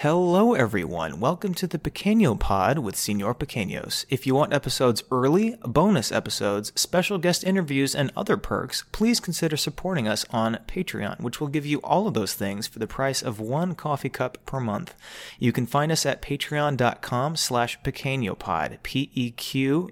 [0.00, 1.20] Hello, everyone.
[1.20, 4.06] Welcome to the Pequeño Pod with Senor Pequeños.
[4.08, 9.58] If you want episodes early, bonus episodes, special guest interviews, and other perks, please consider
[9.58, 13.20] supporting us on Patreon, which will give you all of those things for the price
[13.20, 14.94] of one coffee cup per month.
[15.38, 19.84] You can find us at patreon.com slash pequeñopod, P-E-Q-U-E-N-O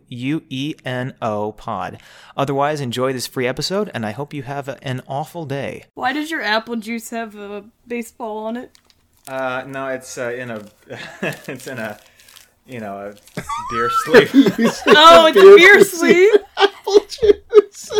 [1.52, 2.00] pod.
[2.34, 5.84] Otherwise, enjoy this free episode, and I hope you have an awful day.
[5.92, 8.70] Why does your apple juice have a baseball on it?
[9.28, 10.64] Uh, no, it's uh, in a,
[11.22, 12.00] it's in a,
[12.66, 14.30] you know, a beer sleeve.
[14.86, 16.32] oh, it's a beer sleeve.
[16.56, 17.90] Apple juice.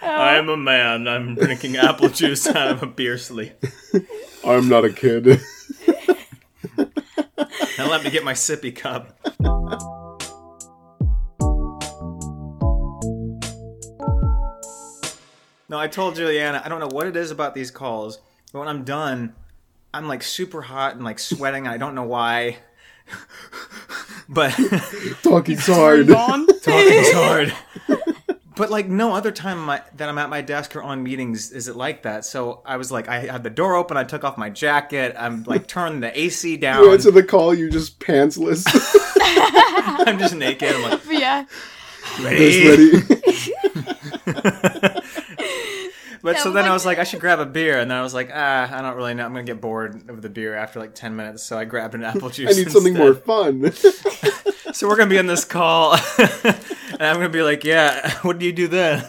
[0.00, 1.06] I'm a man.
[1.06, 3.52] I'm drinking apple juice out of a beer sleeve.
[4.42, 5.26] I'm not a kid.
[7.76, 9.18] Now let me get my sippy cup.
[15.68, 18.20] No, I told Julianna, I don't know what it is about these calls,
[18.52, 19.34] but when I'm done,
[19.94, 21.68] I'm like super hot and like sweating.
[21.68, 22.56] I don't know why.
[24.28, 24.50] but
[25.22, 26.10] Talking's hard.
[26.10, 26.46] On.
[26.62, 27.54] talking's hard.
[28.56, 31.68] But like no other time my, that I'm at my desk or on meetings is
[31.68, 32.24] it like that.
[32.24, 33.96] So I was like, I had the door open.
[33.96, 35.14] I took off my jacket.
[35.16, 36.82] I'm like turned the AC down.
[36.82, 38.64] You answer the call, you just pantsless.
[40.06, 40.74] I'm just naked.
[40.74, 41.46] I'm like, yeah.
[42.20, 42.90] ready.
[43.00, 43.50] Just
[44.26, 44.90] ready.
[46.24, 48.02] But so was then I was like, I should grab a beer, and then I
[48.02, 49.26] was like, ah, I don't really know.
[49.26, 52.02] I'm gonna get bored of the beer after like ten minutes, so I grabbed an
[52.02, 52.50] apple juice.
[52.50, 53.74] I need something more instead.
[53.74, 54.10] fun.
[54.74, 56.56] So we're gonna be on this call, and
[57.00, 59.06] I'm gonna be like, yeah, what do you do then?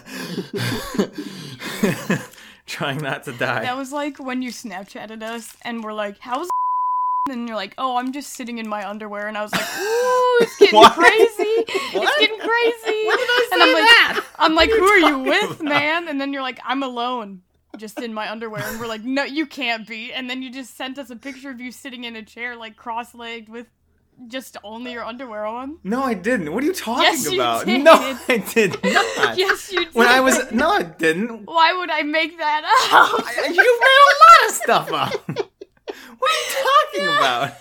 [2.68, 3.64] Trying not to die.
[3.64, 6.50] That was like when you Snapchatted us and we're like, how's
[7.32, 10.38] and you're like, oh, I'm just sitting in my underwear, and I was like, ooh,
[10.42, 10.94] it's getting What?
[10.94, 13.08] crazy, it's getting crazy.
[13.08, 14.26] When did I say and I'm like, that?
[14.38, 16.08] I'm like, who are you with, man?
[16.08, 17.42] And then you're like, I'm alone,
[17.78, 20.14] just in my underwear, and we're like, no, you can't be.
[20.14, 22.76] And then you just sent us a picture of you sitting in a chair, like
[22.76, 23.68] cross-legged, with
[24.28, 25.80] just only your underwear on.
[25.84, 26.54] No, I didn't.
[26.54, 27.66] What are you talking Yes, you about?
[27.66, 27.84] did.
[27.84, 29.38] No, I did not.
[29.38, 29.94] Yes, you did.
[29.96, 31.46] When I was no, I didn't.
[31.46, 33.26] Why would I make that up?
[33.50, 35.50] You made a lot of stuff up.
[36.26, 37.54] What are you talking about?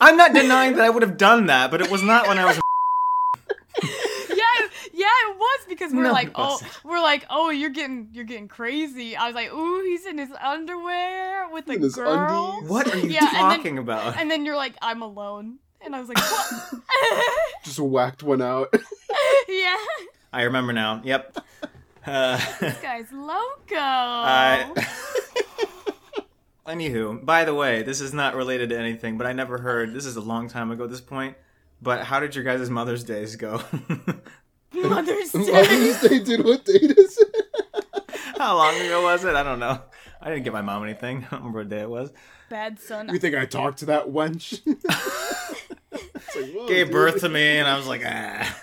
[0.00, 2.44] I'm not denying that I would have done that, but it was not when I
[2.44, 2.56] was.
[3.82, 6.84] yeah, yeah, it was because we're No, like, it oh, wasn't.
[6.84, 9.16] we're like, oh, you're getting, you're getting crazy.
[9.16, 12.56] I was like, ooh, he's in his underwear with a In his girl.
[12.58, 12.70] undies.
[12.70, 14.16] What are you Yeah, and then- talking about?
[14.18, 16.82] And then you're like, I'm alone, and I was like, what?
[17.64, 18.68] just whacked one out.
[19.48, 19.76] yeah,
[20.32, 21.00] I remember now.
[21.04, 21.38] Yep.
[22.06, 23.74] Uh, this guy's loco.
[23.74, 24.70] I.
[26.66, 29.94] Anywho, by the way, this is not related to anything, but I never heard.
[29.94, 31.36] This is a long time ago at this point.
[31.80, 33.62] But how did your guys' Mother's Days go?
[34.74, 35.52] Mother's Day.
[35.52, 36.44] Mother's Day, dude.
[36.44, 37.46] What date is it?
[38.38, 39.34] how long ago was it?
[39.34, 39.80] I don't know.
[40.20, 41.18] I didn't get my mom anything.
[41.30, 42.12] I don't remember what day it was.
[42.48, 43.10] Bad son.
[43.10, 44.60] You think I talked to that wench?
[46.34, 46.92] Like, Gave dude.
[46.92, 48.60] birth to me, and I was like, ah.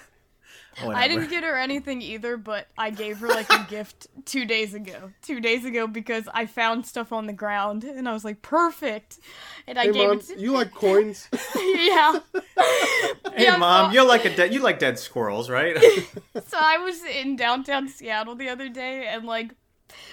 [0.82, 0.96] Whatever.
[0.96, 4.74] I didn't get her anything either, but I gave her like a gift two days
[4.74, 5.12] ago.
[5.22, 9.20] Two days ago because I found stuff on the ground and I was like, perfect.
[9.68, 11.30] And I Hey, gave mom, it to you like coins?
[11.56, 12.20] yeah.
[13.36, 14.54] Hey, Yeah, mom, so- you like a dead.
[14.54, 15.76] You like dead squirrels, right?
[16.48, 19.56] So I was in downtown Seattle the other day and like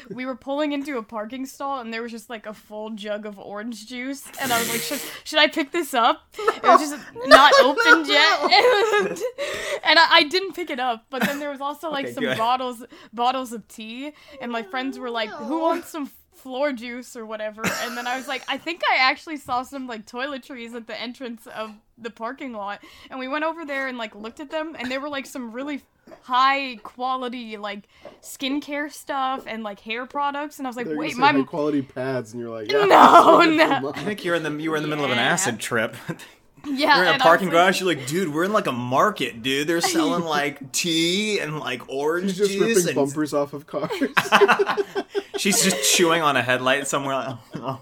[0.09, 3.27] we were pulling into a parking stall and there was just like a full jug
[3.27, 6.23] of orange juice and I was like, should, should I pick this up?
[6.39, 8.41] It was just not opened yet.
[8.43, 9.09] And,
[9.85, 12.25] and I, I didn't pick it up, but then there was also like Okay, some
[12.25, 12.39] good.
[12.39, 17.27] bottles bottles of tea and my friends were like, Who wants some floor juice or
[17.27, 17.63] whatever?
[17.83, 20.99] And then I was like, I think I actually saw some like toiletries at the
[20.99, 22.81] entrance of the parking lot.
[23.11, 25.53] And we went over there and like looked at them and they were like some
[25.53, 25.83] really
[26.22, 27.88] high quality like
[28.22, 31.82] skincare stuff and like hair products and I was like, They're wait, my high quality
[31.82, 33.93] pads, and you're like, yeah, No, that's what I get no.
[33.94, 35.97] I think you're in the you were in the middle of an acid trip.
[36.66, 37.81] yeah, You're in a parking was like- garage.
[37.81, 39.66] You're like, dude, we're in like a market, dude.
[39.69, 42.76] They're selling like tea and like orange She's just juice.
[42.76, 43.91] ripping and- bumpers off of cars.
[45.38, 47.10] She's just chewing on a headlight somewhere.
[47.54, 47.81] Like, oh.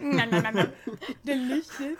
[0.00, 0.68] No, no, no, no.
[1.24, 1.98] Delicious.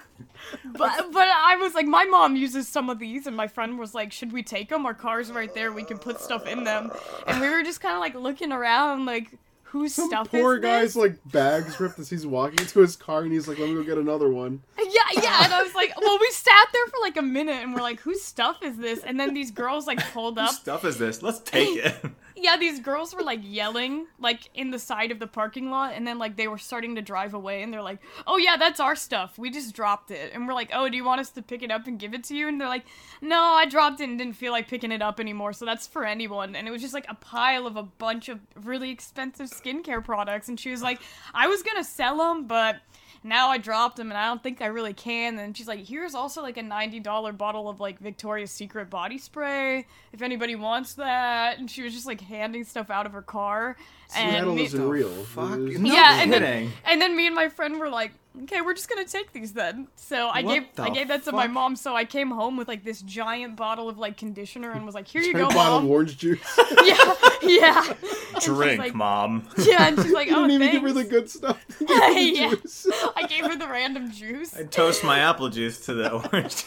[0.64, 3.94] But but I was like, my mom uses some of these, and my friend was
[3.94, 4.86] like, should we take them?
[4.86, 5.70] Our car's right there.
[5.72, 6.90] We can put stuff in them.
[7.26, 9.32] And we were just kind of like looking around, like,
[9.70, 10.96] whose Some stuff poor is guy's this?
[10.96, 13.82] like bags ripped as he's walking to his car, and he's like, "Let me go
[13.82, 15.44] get another one." Yeah, yeah.
[15.44, 18.00] And I was like, well, we sat there for like a minute, and we're like,
[18.00, 19.00] whose stuff is this?
[19.04, 20.48] And then these girls like pulled up.
[20.50, 21.22] What stuff is this?
[21.22, 21.94] Let's take it.
[22.42, 26.06] Yeah, these girls were like yelling like in the side of the parking lot and
[26.06, 28.96] then like they were starting to drive away and they're like, "Oh yeah, that's our
[28.96, 29.38] stuff.
[29.38, 31.70] We just dropped it." And we're like, "Oh, do you want us to pick it
[31.70, 32.86] up and give it to you?" And they're like,
[33.20, 36.04] "No, I dropped it and didn't feel like picking it up anymore, so that's for
[36.06, 40.02] anyone." And it was just like a pile of a bunch of really expensive skincare
[40.02, 41.00] products and she was like,
[41.34, 42.76] "I was to sell them, but
[43.22, 45.38] now I dropped them and I don't think I really can.
[45.38, 49.86] And she's like, here's also like a $90 bottle of like Victoria's Secret body spray
[50.12, 51.58] if anybody wants that.
[51.58, 53.76] And she was just like handing stuff out of her car.
[54.16, 55.08] And Seattle me- isn't real.
[55.24, 55.58] fuck?
[55.58, 58.12] No yeah, and then, and then me and my friend were like,
[58.44, 59.88] okay, we're just gonna take these then.
[59.96, 61.76] So I What gave I gave that to my mom.
[61.76, 65.06] So I came home with like this giant bottle of like conditioner and was like,
[65.08, 65.90] here you Giant go, bottle of mom.
[65.92, 66.40] orange juice.
[66.84, 67.94] yeah, yeah.
[68.40, 69.48] Drink, like- mom.
[69.58, 70.74] Yeah, and she's like, You oh, didn't even thanks.
[70.74, 71.64] give her the good stuff.
[71.88, 72.50] Yeah.
[72.50, 72.86] Juice.
[73.16, 74.56] I gave her the random juice.
[74.56, 76.64] I toast my apple juice to the orange.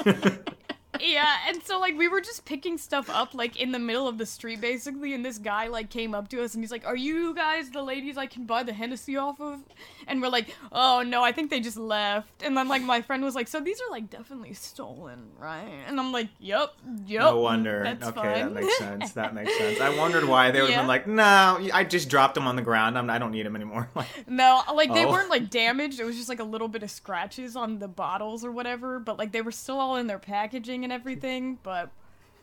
[1.00, 4.18] Yeah, and so like we were just picking stuff up like in the middle of
[4.18, 6.96] the street basically, and this guy like came up to us and he's like, "Are
[6.96, 9.62] you guys the ladies I can buy the Hennessy off of?"
[10.08, 13.24] And we're like, "Oh no, I think they just left." And then like my friend
[13.24, 16.74] was like, "So these are like definitely stolen, right?" And I'm like, "Yep,
[17.06, 17.86] yep." no wonder.
[18.04, 18.54] Okay, fine.
[18.54, 19.12] that makes sense.
[19.14, 19.80] That makes sense.
[19.82, 20.82] I wondered why they would have Yeah.
[20.82, 22.98] been like, no, I just dropped them on the ground.
[22.98, 23.90] I'm, I don't need them anymore.
[23.96, 25.12] Like, No, like they Oh.
[25.12, 26.00] weren't like damaged.
[26.00, 29.00] It was just like a little bit of scratches on the bottles or whatever.
[29.00, 31.58] But like they were still all in their packaging and everything.
[31.64, 31.90] But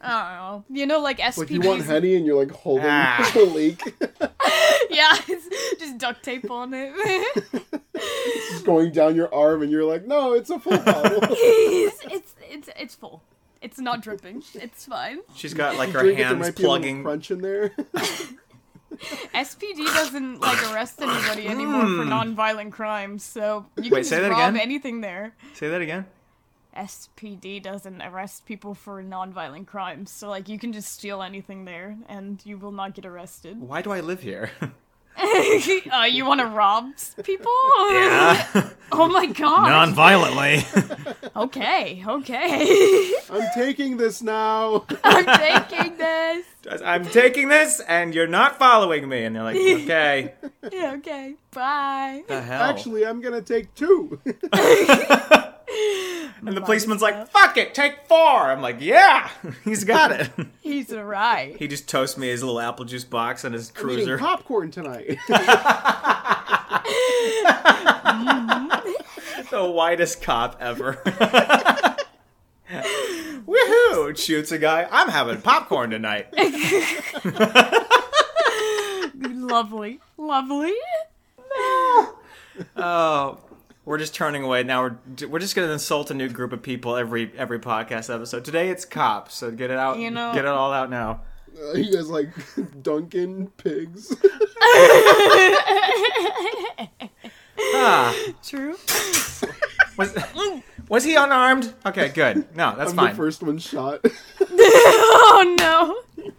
[0.02, 0.81] I don't know.
[0.81, 1.37] You know, like SPDs.
[1.38, 3.32] Like you want honey and you're like holding Ah.
[3.37, 3.82] a leak.
[4.90, 6.92] yeah, it's just duct tape on it.
[7.94, 11.19] it's going down your arm and you're like, no, it's a full bottle.
[11.22, 13.22] it's, it's it's it's full.
[13.62, 14.42] It's not dripping.
[14.54, 15.19] It's fine.
[15.34, 17.02] she's got like her Drink it, there hands might be a little plugging.
[17.02, 17.72] crunch in there.
[19.34, 24.20] SPD doesn't like arrest anybody anymore for non-violent crimes, so you can Wait, just say
[24.20, 24.60] that rob again?
[24.60, 25.34] anything there.
[25.54, 26.06] Say that again.
[26.76, 31.96] SPD doesn't arrest people for non-violent crimes, so like you can just steal anything there
[32.08, 33.61] and you will not get arrested.
[33.61, 34.50] Why do I live here?
[35.93, 36.90] uh, you want to rob
[37.22, 37.52] people?
[37.90, 38.70] yeah.
[38.93, 39.69] Oh my god.
[39.69, 40.64] Non-violently.
[41.37, 43.12] okay, okay.
[43.31, 44.84] I'm taking this now.
[45.05, 46.44] I'm taking this.
[46.84, 49.25] I'm taking this, and you're not following me.
[49.25, 50.34] And they're like, okay.
[50.73, 51.37] Yeah, okay.
[51.52, 52.25] Bye.
[52.26, 52.62] The hell.
[52.62, 54.20] Actually, I'm gonna take two.
[56.46, 58.19] and the policeman's like, fuck it, take four.
[58.19, 59.31] I'm like, yeah,
[59.64, 60.31] he's got it.
[60.61, 61.56] He's right.
[61.56, 64.19] he just toasts me his little apple juice box and his I'm eating cruiser.
[64.19, 65.19] popcorn tonight.
[69.50, 70.94] the whitest cop ever.
[73.46, 74.16] Woohoo!
[74.16, 74.87] Shoots a guy.
[74.90, 76.28] I'm having popcorn tonight.
[79.14, 80.00] Lovely.
[80.16, 80.75] Lovely.
[82.76, 83.38] Oh,
[83.84, 84.82] we're just turning away now.
[84.82, 84.96] We're
[85.28, 88.44] we're just gonna insult a new group of people every every podcast episode.
[88.44, 89.98] Today it's cops, so get it out.
[89.98, 91.22] You know- get it all out now.
[91.60, 92.28] Uh, you guys like
[92.82, 94.14] Duncan pigs?
[97.74, 98.76] Ah, True.
[99.96, 100.16] was
[100.88, 101.74] was he unarmed?
[101.84, 102.54] Okay, good.
[102.56, 103.10] No, that's I'm fine.
[103.10, 104.04] the first one shot.
[104.52, 105.96] Oh no.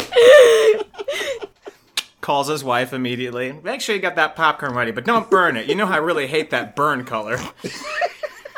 [2.22, 3.52] Calls his wife immediately.
[3.52, 5.68] Make sure you got that popcorn ready, but don't burn it.
[5.68, 7.38] You know I really hate that burn color.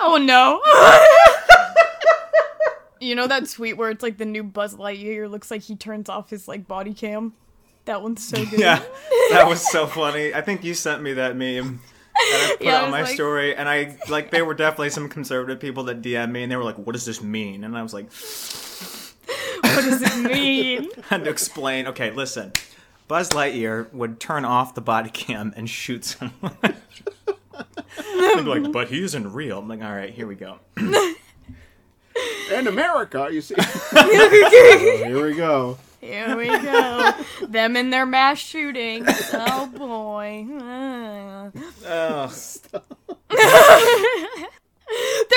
[0.05, 0.59] Oh no.
[2.99, 6.09] you know that tweet where it's like the new Buzz Lightyear looks like he turns
[6.09, 7.31] off his like body cam?
[7.85, 8.59] That one's so good.
[8.59, 8.81] Yeah,
[9.31, 10.33] that was so funny.
[10.33, 11.67] I think you sent me that meme.
[11.67, 11.79] And
[12.19, 15.07] I put Yeah, I on my like- story, and I like there were definitely some
[15.09, 17.83] conservative people that DM me, and they were like, "What does this mean?" And I
[17.83, 18.11] was like,
[19.63, 20.89] What does it mean?
[21.09, 21.87] had to explain.
[21.87, 22.51] Okay, listen.
[23.13, 26.57] Buzz Lightyear would turn off the body cam and shoot someone.
[26.63, 29.59] They'd be like, but he isn't real.
[29.59, 30.57] I'm like, all right, here we go.
[30.75, 33.53] In America, you see.
[33.59, 35.77] Oh, here we go.
[36.01, 37.13] Here we go.
[37.47, 39.07] Them and their mass shootings.
[39.31, 40.47] Oh boy.
[41.85, 42.31] Ugh.
[42.71, 42.81] there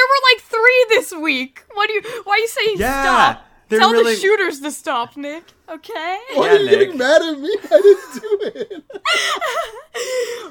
[0.03, 1.63] were like three this week.
[1.75, 2.03] What do you?
[2.25, 3.46] Why are you saying Yeah, stop?
[3.69, 5.45] They're Tell really- the shooters to stop, Nick.
[5.69, 6.19] Okay.
[6.35, 7.57] Why Yeah, are you getting mad at me?
[7.65, 8.85] I didn't do it.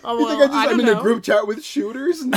[0.03, 1.00] Oh You think I just, I I'm don't in know.
[1.00, 2.24] a group chat with shooters?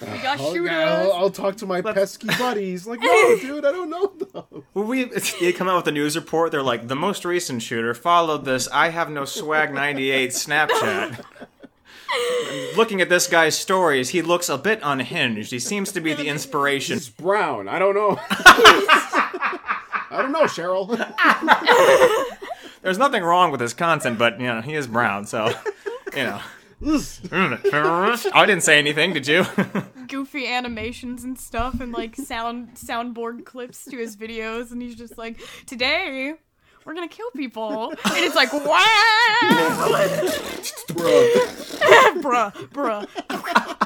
[0.00, 0.70] We got oh, I'll, shooters.
[0.70, 2.86] I'll, I'll talk to my pesky buddies.
[2.86, 4.64] Like, no, dude, I don't know them.
[4.72, 5.04] Well, we
[5.40, 6.52] they come out with a news report.
[6.52, 11.22] They're like, the most recent shooter followed this I have no swag 98 Snapchat.
[12.50, 15.50] And Looking at this guy's stories, he looks a bit unhinged.
[15.50, 16.94] He seems to be the inspiration.
[16.96, 17.68] He's brown.
[17.68, 18.18] I don't know.
[20.12, 20.88] I don't know, Cheryl.
[22.82, 25.52] There's nothing wrong with his content, but you know he is brown, so
[26.16, 26.40] you know.
[26.82, 29.44] I didn't say anything, did you?
[30.08, 35.18] Goofy animations and stuff, and like sound soundboard clips to his videos, and he's just
[35.18, 36.34] like, "Today,
[36.84, 38.60] we're gonna kill people," and it's like, "Wow,
[40.94, 41.30] Bro,
[42.22, 43.06] bruh, bruh,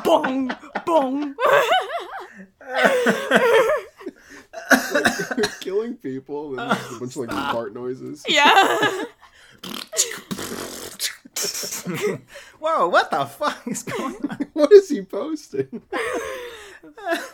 [0.04, 1.34] bong, bong."
[5.60, 8.24] killing people and just a bunch of like fart noises.
[8.28, 9.04] yeah.
[12.58, 14.38] Where bro, what the fuck is going on?
[14.54, 15.82] What is he posting?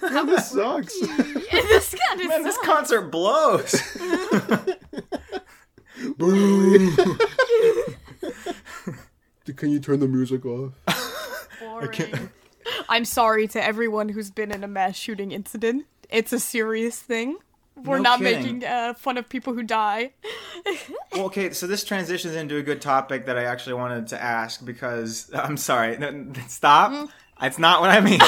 [0.03, 0.99] Man, this sucks.
[1.01, 3.75] this kind Man, this concert blows.
[6.17, 6.95] Boo.
[9.57, 10.73] Can you turn the music off?
[11.61, 12.31] boring.
[12.89, 15.87] I'm sorry to everyone who's been in a mass shooting incident.
[16.09, 17.37] It's a serious thing.
[17.77, 18.43] We're No not kidding.
[18.59, 20.13] making uh, fun of people who die.
[21.13, 24.65] Well, okay, so this transitions into a good topic that I actually wanted to ask
[24.65, 25.97] because I'm sorry.
[25.99, 27.09] no, n- Stop.
[27.43, 28.21] It's not what I mean.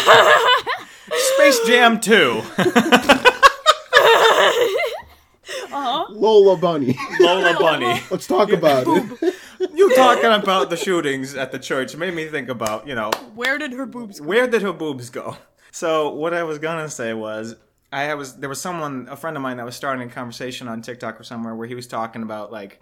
[1.36, 2.42] Space Jam 2.
[5.72, 6.96] Lola Bunny.
[7.20, 8.00] Lola Bunny.
[8.10, 9.34] Let's talk about it.
[9.74, 13.58] You talking about the shootings at the church made me think about, you know, Where
[13.58, 14.26] did her boobs go?
[14.26, 15.36] where did her boobs go?
[15.70, 17.56] So what I was gonna say was
[17.92, 20.82] I was there was someone a friend of mine that was starting a conversation on
[20.82, 22.80] TikTok or somewhere where he was talking about like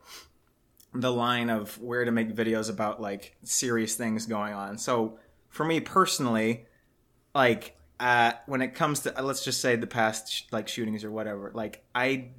[0.95, 4.77] the line of where to make videos about like serious things going on.
[4.79, 5.19] So
[5.49, 6.67] for me personally,
[7.35, 11.11] like uh, when it comes to let's just say the past sh- like shootings or
[11.11, 12.31] whatever, like I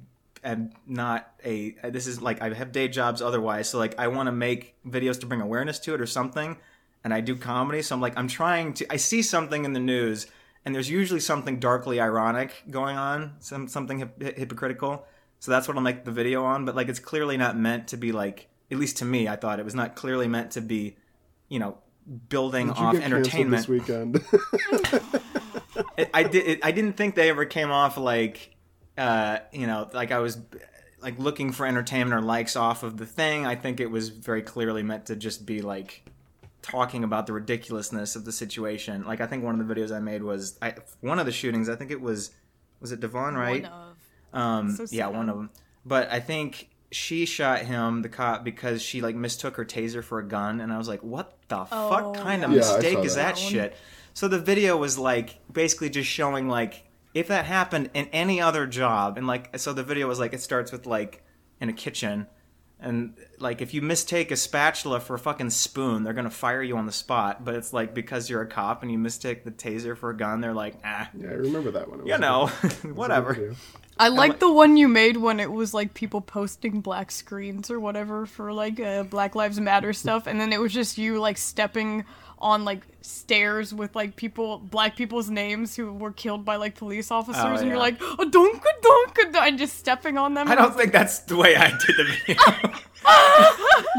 [0.44, 4.26] am not a this is like I have day jobs otherwise, so like I want
[4.26, 6.56] to make videos to bring awareness to it or something,
[7.04, 9.80] and I do comedy, so I'm like I'm trying to I see something in the
[9.80, 10.26] news.
[10.64, 15.04] And there's usually something darkly ironic going on, some something hip- hypocritical.
[15.40, 16.64] So that's what I'll make the video on.
[16.64, 19.58] But like, it's clearly not meant to be like, at least to me, I thought
[19.58, 20.96] it was not clearly meant to be,
[21.48, 21.78] you know,
[22.28, 23.66] building Did off entertainment.
[23.66, 24.24] this weekend?
[26.14, 26.46] I did.
[26.46, 28.51] It, I didn't think they ever came off like,
[28.98, 30.38] uh, you know, like I was
[31.00, 33.46] like looking for entertainment or likes off of the thing.
[33.46, 36.04] I think it was very clearly meant to just be like
[36.62, 39.04] talking about the ridiculousness of the situation.
[39.04, 41.68] Like I think one of the videos I made was I, one of the shootings.
[41.68, 42.30] I think it was
[42.80, 43.62] was it Devon, right?
[43.62, 44.38] One of.
[44.40, 45.50] Um, So yeah, one of them.
[45.84, 50.18] But I think she shot him, the cop, because she like mistook her taser for
[50.20, 52.58] a gun, and I was like, "What the Oh, fuck kind of yeah.
[52.60, 53.34] Yeah, mistake is that.
[53.34, 53.76] that, That shit?"
[54.14, 58.66] So the video was like basically just showing like if that happened in any other
[58.66, 61.22] job, and like so the video was like it starts with like
[61.60, 62.26] in a kitchen.
[62.84, 66.76] And like, if you mistake a spatula for a fucking spoon, they're gonna fire you
[66.76, 67.44] on the spot.
[67.44, 70.40] But it's like because you're a cop and you mistake the taser for a gun,
[70.40, 72.00] they're like, ah, yeah, I remember that one.
[72.00, 73.54] It you know, good- it was a whatever.
[73.98, 77.78] I like the one you made when it was like people posting black screens or
[77.78, 81.38] whatever for like uh, Black Lives Matter stuff, and then it was just you like
[81.38, 82.04] stepping
[82.42, 87.10] on like stairs with like people, black people's names who were killed by like police
[87.10, 87.78] officers, Oh, and you're yeah.
[87.78, 90.48] like, oh, donka donka, and just stepping on them.
[90.48, 92.36] I don't think that's the way I did the video.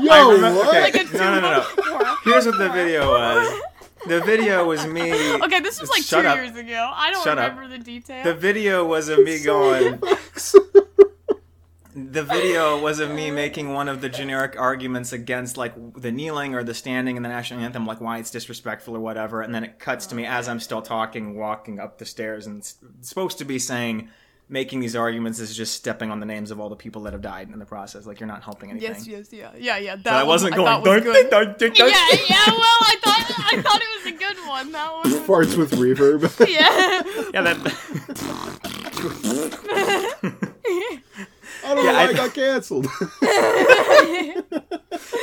[0.01, 0.67] Yo, I remember- what?
[0.69, 0.91] okay.
[0.99, 1.65] like No, no, no,
[1.99, 2.15] no.
[2.25, 3.61] Here's what the video was.
[4.05, 5.13] The video was me.
[5.35, 6.35] Okay, this was like Shut two up.
[6.35, 6.91] years ago.
[6.93, 7.51] I don't Shut up.
[7.57, 8.25] remember the details.
[8.25, 10.01] The video was of me going.
[12.13, 16.53] The video was of me making one of the generic arguments against like the kneeling
[16.53, 19.63] or the standing in the national anthem, like why it's disrespectful or whatever, and then
[19.63, 23.39] it cuts to me as I'm still talking, walking up the stairs, and it's supposed
[23.39, 24.09] to be saying
[24.47, 27.23] making these arguments is just stepping on the names of all the people that have
[27.23, 28.05] died in the process.
[28.05, 28.91] Like you're not helping anything.
[28.91, 29.95] yes, yes, yeah, yeah, yeah.
[29.95, 30.67] That But I wasn't going.
[30.67, 31.29] thought was "Dun, good.
[31.31, 32.45] dun, dun, dun, Yeah, yeah.
[32.47, 34.71] Well, I thought I thought it was a good one.
[34.71, 35.05] That one.
[35.25, 36.29] Farts with reverb.
[36.47, 37.01] Yeah.
[37.33, 37.57] Yeah, that.
[41.65, 42.87] I don't Yeah, know why I- I got canceled.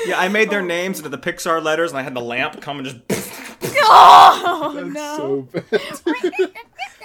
[0.07, 2.79] Yeah, I made their names into the Pixar letters, and I had the lamp come
[2.79, 2.97] and just.
[3.85, 5.47] oh That's no.
[5.53, 5.65] so bad.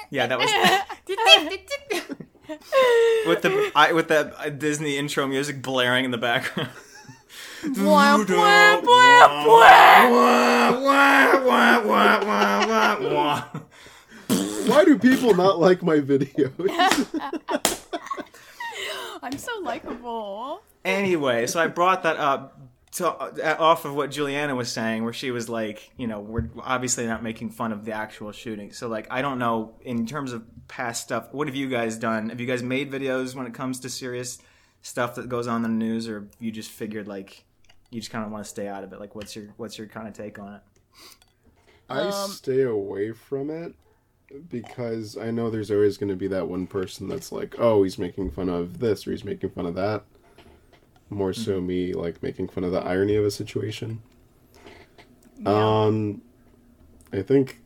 [0.10, 0.50] Yeah, that was
[3.28, 6.70] with the I, with the uh, Disney intro music blaring in the background.
[14.68, 16.56] Why do people not like my videos?
[19.22, 20.62] I'm so likable.
[20.84, 22.60] Anyway, so I brought that up
[22.94, 26.50] to, uh, off of what Julianna was saying, where she was like, you know, we're
[26.62, 28.72] obviously not making fun of the actual shooting.
[28.72, 31.34] So, like, I don't know in terms of past stuff.
[31.34, 32.30] What have you guys done?
[32.30, 34.40] Have you guys made videos when it comes to serious
[34.82, 37.44] stuff that goes on in the news, or you just figured like
[37.90, 39.00] you just kind of want to stay out of it?
[39.00, 40.62] Like, what's your what's your kind of take on it?
[41.90, 43.76] I Um, stay away from it
[44.50, 47.98] because I know there's always going to be that one person that's like, oh, he's
[47.98, 50.04] making fun of this or he's making fun of that.
[51.10, 54.02] More so me like making fun of the irony of a situation.
[55.46, 56.22] Um
[57.14, 57.62] I think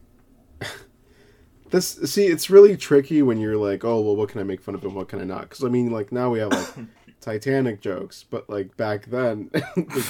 [1.70, 4.76] this see it's really tricky when you're like, oh, well what can I make fun
[4.76, 5.50] of and what can I not?
[5.50, 6.68] Cuz I mean like now we have like
[7.22, 9.64] Titanic jokes, but like back then there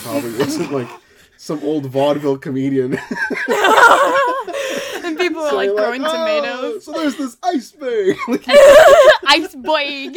[0.04, 0.90] probably wasn't like
[1.38, 2.98] some old vaudeville comedian
[5.40, 6.88] And people are like growing "Oh, tomatoes.
[6.88, 8.16] Ah, so there's this ice thing.
[8.28, 8.48] Like,
[9.28, 10.12] Ice boy.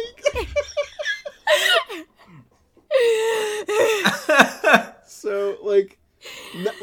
[5.25, 5.99] No, like,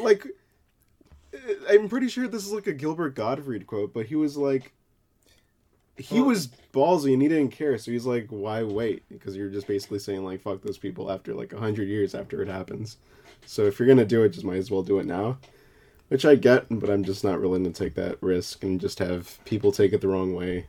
[0.00, 0.26] like,
[1.34, 1.38] uh,
[1.70, 4.72] I'm pretty sure this is like a Gilbert Gottfried quote, but he was like,
[5.96, 7.76] he Well- was ballsy and he didn't care.
[7.78, 9.02] So he's like, why wait?
[9.08, 12.40] Because you're just basically saying like, fuck those people after like a hundred years after
[12.42, 12.98] it happens.
[13.48, 15.38] So if you're gonna do it, just might as well do it now.
[16.08, 19.42] Which I get, but I'm just not willing to take that risk and just have
[19.46, 20.66] people take it the wrong way.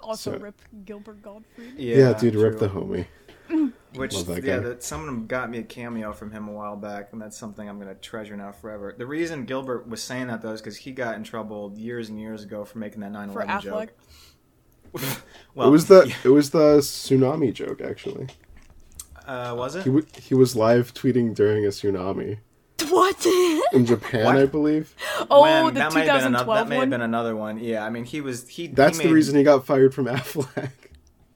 [0.00, 1.74] Also, So- rip Gilbert Gottfried.
[1.76, 3.04] Yeah, dude, rip the homie.
[3.96, 7.10] Which Love that yeah, that someone got me a cameo from him a while back,
[7.12, 8.94] and that's something I'm gonna treasure now forever.
[8.96, 12.18] The reason Gilbert was saying that though is because he got in trouble years and
[12.18, 13.92] years ago for making that 9/11 For joke.
[15.54, 18.28] well, it was the it was the tsunami joke actually.
[19.26, 19.84] Uh, was it?
[19.84, 22.38] He w- he was live tweeting during a tsunami
[22.88, 23.24] What?
[23.72, 24.36] in Japan, What?
[24.36, 24.94] I believe.
[25.30, 27.58] oh, When- the that might have been another, 2012 that may have been another one.
[27.58, 28.66] Yeah, I mean he was he.
[28.66, 30.70] That's he the reason he got fired from Aflac.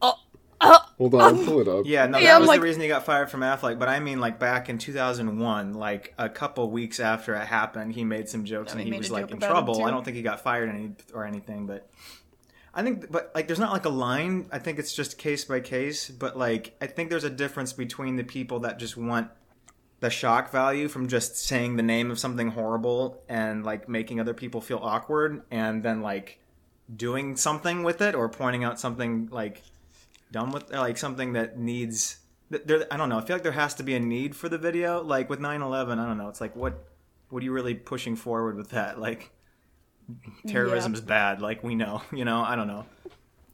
[0.02, 0.14] Oh,
[0.60, 1.84] uh, Hold on, I'll pull it up.
[1.86, 3.78] Yeah, no, Yeah, that I'm was like- the reason he got fired from Aflac.
[3.78, 8.04] But I mean, like back in 2001, like a couple weeks after it happened, he
[8.04, 9.84] made some jokes And and he he was like in trouble.
[9.84, 11.88] I don't think he got fired any or anything, but
[12.76, 14.46] I think, but like, there's not like a line.
[14.52, 16.10] I think it's just case by case.
[16.10, 19.30] But like, I think there's a difference between the people that just want
[20.00, 24.34] the shock value from just saying the name of something horrible and like making other
[24.34, 26.38] people feel awkward, and then like
[26.94, 29.62] doing something with it or pointing out something like
[30.30, 32.18] done with like something that needs
[32.50, 33.18] there I don't know.
[33.18, 35.98] I feel like there has to be a need for the video like with 9/11,
[35.98, 36.28] I don't know.
[36.28, 36.84] It's like what
[37.28, 39.00] what are you really pushing forward with that?
[39.00, 39.32] Like
[40.46, 42.86] terrorism is bad, like we know, you know, I don't know.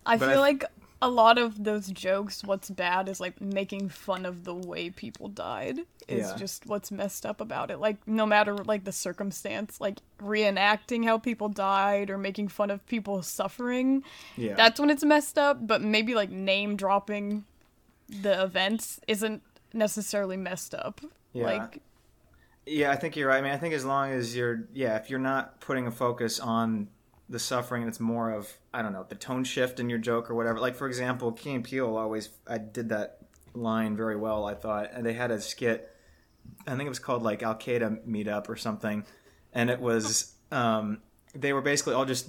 [0.04, 0.64] I But feel I- like
[1.00, 5.28] a lot of those jokes, what's bad is like making fun of the way people
[5.28, 5.80] died.
[6.08, 6.36] Is Yeah.
[6.36, 7.78] just what's messed up about it.
[7.78, 12.84] Like no matter like the circumstance, like reenacting how people died or making fun of
[12.86, 14.02] people suffering.
[14.36, 14.54] Yeah.
[14.54, 15.64] That's when it's messed up.
[15.66, 17.44] But maybe like name dropping
[18.08, 19.42] the events isn't
[19.72, 21.00] necessarily messed up.
[21.32, 21.44] Yeah.
[21.44, 21.78] Like
[22.66, 23.38] Yeah, I think you're right.
[23.38, 26.38] I mean, I think as long as you're, yeah, if you're not putting a focus
[26.38, 26.88] on
[27.28, 30.30] the suffering, and it's more of, I don't know, the tone shift in your joke
[30.30, 30.60] or whatever.
[30.60, 33.18] Like for example, Key and always, I did that
[33.54, 34.46] line very well.
[34.46, 35.90] I thought, and they had a skit.
[36.66, 39.04] I think it was called like Al Qaeda meetup or something,
[39.52, 40.98] and it was, um,
[41.34, 42.28] they were basically all just.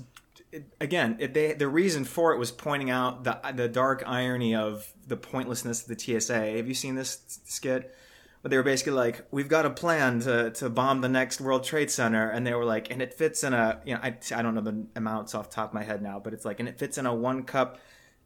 [0.52, 4.56] It, again, it, they the reason for it was pointing out the the dark irony
[4.56, 6.58] of the pointlessness of the TSA.
[6.58, 7.96] Have you seen this skit?
[8.44, 11.64] But they were basically like, "We've got a plan to, to bomb the next World
[11.64, 14.42] Trade Center," and they were like, "And it fits in a you know I, I
[14.44, 16.70] don't know the amounts off the top of my head now, but it's like, and
[16.70, 17.80] it fits in a one cup."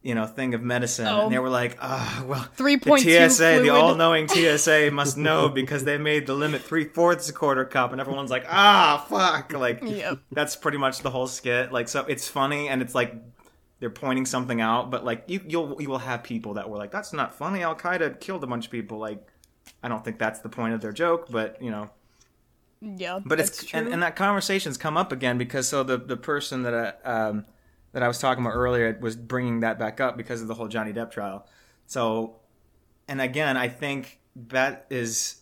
[0.03, 1.23] You know, thing of medicine, Oh.
[1.25, 5.83] and they were like, "Ah, well, 3.2 the TSA, the all-knowing TSA, must know because
[5.85, 9.79] they made the limit three fourths a quarter cup," and everyone's like, "Ah, fuck!" Like,
[9.83, 10.19] Yep.
[10.31, 11.71] that's pretty much the whole skit.
[11.73, 13.15] Like, so it's funny, and it's like
[13.79, 16.91] they're pointing something out, but like you, you'll you will have people that were like,
[16.91, 18.99] "That's not funny." Al Qaeda killed a bunch of people.
[18.99, 19.27] Like,
[19.83, 21.89] I don't think that's the point of their joke, but you know,
[22.81, 23.79] yeah, but it's true.
[23.79, 26.73] and, and that conversation's come up again because so the the person that
[27.05, 27.45] I, um,
[27.93, 30.67] that I was talking about earlier was bringing that back up because of the whole
[30.67, 31.47] Johnny Depp trial.
[31.87, 32.35] So,
[33.07, 35.41] and again, I think that is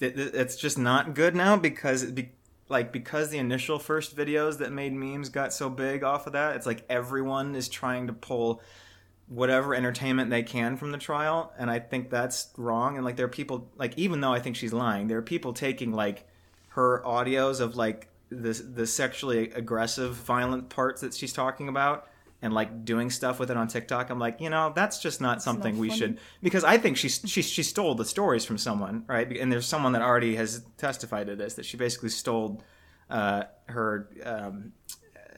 [0.00, 2.30] it- it's just not good now because be,
[2.68, 6.56] like because the initial first videos that made memes got so big off of that,
[6.56, 8.62] it's like everyone is trying to pull
[9.30, 12.96] whatever entertainment they can from the trial and i think that's wrong.
[12.96, 15.52] And like there are people like even though i think she's lying there are people
[15.52, 16.26] taking like
[16.70, 22.08] her audios of like the the sexually aggressive violent parts that she's talking about
[22.42, 24.08] and like doing stuff with it on TikTok.
[24.10, 27.42] I'm like you know that's just not something we should because I think she she
[27.42, 29.30] she stole the stories from someone right?
[29.36, 32.62] And there's someone that already has testified to this that she basically stole
[33.10, 34.72] uh, her um,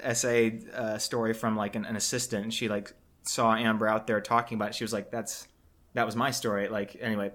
[0.00, 2.44] essay uh, story from like an, an assistant.
[2.44, 2.92] And she like
[3.24, 5.46] saw Amber out there talking about it she was like that's
[5.94, 7.32] that was my story like anyway.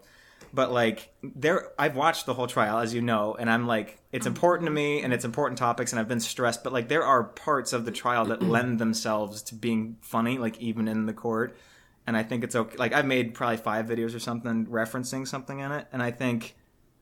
[0.54, 4.26] But like there I've watched the whole trial as you know and I'm like it's
[4.26, 4.30] mm.
[4.30, 7.23] important to me and it's important topics and I've been stressed but like there are
[7.23, 11.58] parts of the trial that lend themselves to being funny like even in the court.
[12.06, 15.60] And I think it's okay like I've made probably 5 videos or something referencing something
[15.60, 16.56] in it and I think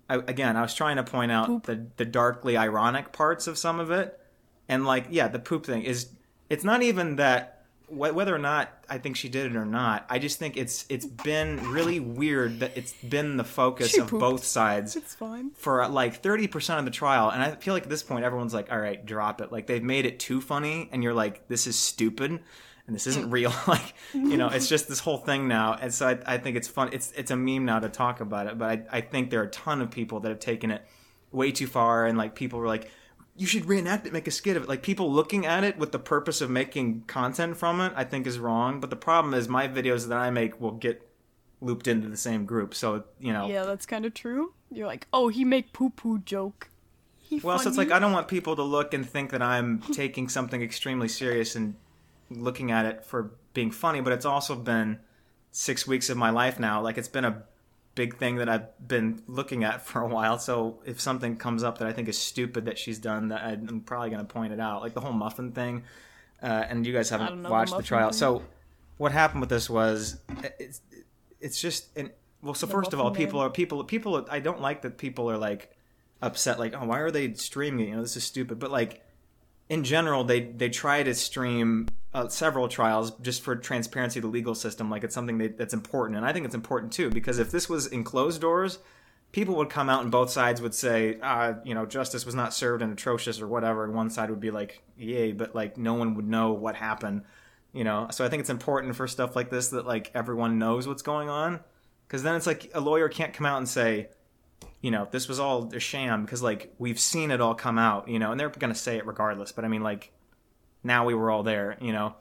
[0.09, 3.79] I, again I was trying to point out the the darkly ironic parts of some
[3.79, 4.19] of it.
[4.67, 6.09] And like yeah the poop thing is
[6.49, 7.54] it's not even that
[7.87, 11.05] whether or not I think she did it or not I just think it's it's
[11.05, 14.19] been really weird that it's been the focus She of pooped.
[14.21, 15.51] both sides it's fine.
[15.55, 18.53] for uh, like 30% of the trial and I feel like at this point everyone's
[18.53, 21.67] like all right drop it like they've made it too funny and you're like this
[21.67, 22.39] is stupid
[22.87, 26.07] and this isn't real like you know it's just this whole thing now and so
[26.07, 28.69] I, I think it's fun it's it's a meme now to talk about it but
[28.69, 30.85] I, I think there are a ton of people that have taken it
[31.31, 32.89] way too far and like people were like
[33.35, 35.91] you should reenact it make a skit of it like people looking at it with
[35.91, 39.49] the purpose of making content from it i think is wrong but the problem is
[39.49, 41.05] my videos that i make will get
[41.61, 44.53] looped into the same group so you know Yeah, that's kind of true.
[44.71, 46.69] You're like, oh, he make poo poo joke.
[47.17, 49.79] He Well, so it's like I don't want people to look and think that I'm
[49.93, 51.75] taking something extremely serious and
[52.29, 54.99] looking at it for being funny, but it's also been
[55.51, 56.81] six weeks of my life now.
[56.81, 57.43] Like it's been a
[57.95, 60.37] big thing that I've been looking at for a while.
[60.37, 63.81] So if something comes up that I think is stupid that she's done, that I'm
[63.81, 65.83] probably going to point it out, like the whole muffin thing.
[66.43, 68.17] Uh, and you guys haven't know the watched the, trial, thing.
[68.17, 68.43] so
[68.97, 70.19] what happened with this was
[70.59, 70.81] it's
[71.39, 72.53] it's just an, well.
[72.53, 73.47] So first of all, people man.
[73.47, 74.27] are people people.
[74.29, 75.75] I don't like that people are like
[76.21, 79.04] upset like oh why are they streaming you know this is stupid but like
[79.69, 84.29] in general they they try to stream uh, several trials just for transparency of the
[84.29, 86.17] legal system like it's something that, that's important.
[86.17, 88.79] And i think it's important too because if this was in closed doors
[89.31, 92.53] people would come out and both sides would say uh, you know justice was not
[92.53, 93.83] served and atrocious or whatever.
[93.83, 97.23] And one side would be like yay but like no one would know what happened
[97.73, 98.07] you know?
[98.11, 101.29] So i think it's important for stuff like this that like everyone knows what's going
[101.29, 101.59] on
[102.07, 104.09] because then it's like a lawyer can't come out and say
[104.85, 108.07] you know, this was all a sham because like we've seen it all come out,
[108.07, 109.51] you know, and they're going to say it regardless.
[109.51, 110.11] But I mean, like
[110.83, 112.13] now we were all there, you know.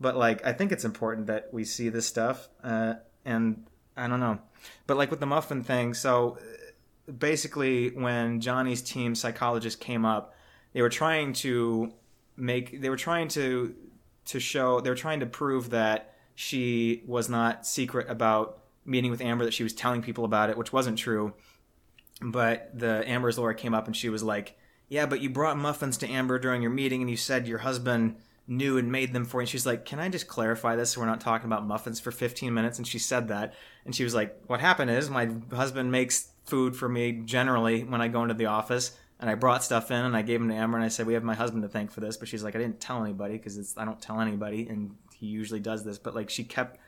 [0.00, 2.94] But like I think it's important that we see this stuff, uh,
[3.26, 3.66] and
[3.98, 4.38] I don't know,
[4.86, 10.34] but like with the muffin thing, so uh, basically when Johnny's team psychologist came up,
[10.72, 11.92] they were trying to
[12.34, 13.74] make they were trying to
[14.24, 19.20] to show they were trying to prove that she was not secret about meeting with
[19.20, 21.34] Amber that she was telling people about it, which wasn't true
[22.20, 24.56] but the Amber's lawyer came up and she was like,
[24.88, 28.16] "Yeah, but you brought muffins to Amber during your meeting, and you said your husband
[28.48, 30.90] knew and made them for you." And she's like, "Can I just clarify this?
[30.92, 34.04] So we're not talking about muffins for 15 minutes." And she said that, and she
[34.04, 38.22] was like, "What happened is my husband makes food for me generally when I go
[38.22, 40.84] into the office." And I brought stuff in and I gave them to Amber and
[40.84, 42.80] I said, "We have my husband to thank for this." But she's like, "I didn't
[42.80, 46.44] tell anybody because I don't tell anybody, and he usually does this." But like, she
[46.44, 46.78] kept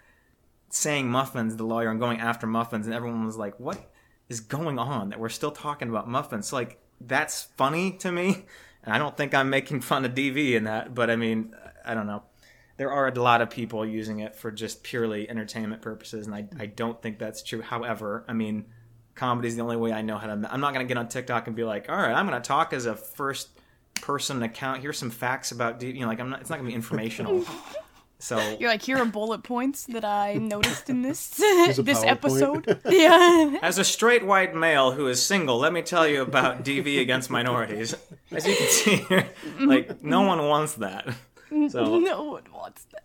[0.70, 3.90] saying muffins, the lawyer, and going after muffins, and everyone was like, "What
[4.28, 5.10] is going on?
[5.10, 8.44] That we're still talking about muffins?" Like that's funny to me,
[8.82, 11.94] and I don't think I'm making fun of DV in that, but I mean, I
[11.94, 12.22] don't know.
[12.76, 16.46] There are a lot of people using it for just purely entertainment purposes, and I,
[16.58, 17.60] I don't think that's true.
[17.60, 18.66] However, I mean,
[19.16, 20.32] comedy is the only way I know how to.
[20.32, 22.46] I'm not going to get on TikTok and be like, all right, I'm going to
[22.46, 23.48] talk as a first
[24.00, 24.80] person account.
[24.80, 25.82] Here's some facts about.
[25.82, 26.40] You know, like I'm not.
[26.40, 27.44] It's not going to be informational.
[28.20, 32.80] So You're like, here are bullet points that I noticed in this this episode.
[32.88, 33.58] yeah.
[33.62, 37.30] As a straight white male who is single, let me tell you about DV against
[37.30, 37.94] minorities.
[38.32, 39.28] As you can see here,
[39.60, 41.06] like no one wants that.
[41.68, 43.04] So, No one wants that.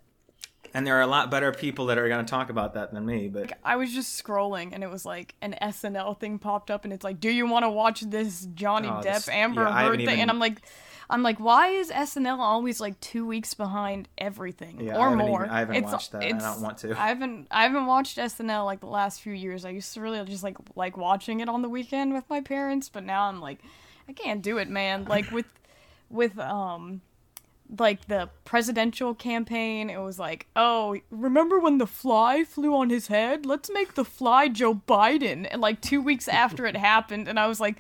[0.74, 3.06] and there are a lot better people that are going to talk about that than
[3.06, 3.30] me.
[3.30, 6.92] But I was just scrolling and it was like an SNL thing popped up and
[6.92, 9.82] it's like, do you want to watch this Johnny Oh, Depp this- Amber yeah, Heard
[9.84, 10.08] haven't thing?
[10.10, 10.62] even- And I'm like,
[11.14, 15.44] I'm like, why is SNL always like two weeks behind everything Yeah, or haven't more?
[15.46, 16.24] even- I haven't It's- watched that.
[16.24, 16.92] I don't want to.
[17.00, 19.64] I haven't I haven't watched SNL like the last few years.
[19.66, 22.90] I used to really just like like watching it on the weekend with my parents,
[22.90, 23.60] but now I'm like,
[24.10, 25.06] I can't do it, man.
[25.06, 25.46] Like with
[26.10, 27.02] with um
[27.80, 33.08] like the presidential campaign, it was like, oh, remember when the fly flew on his
[33.08, 33.46] head?
[33.46, 35.48] Let's make the fly Joe Biden.
[35.50, 37.78] And like two weeks after it happened, and I was like,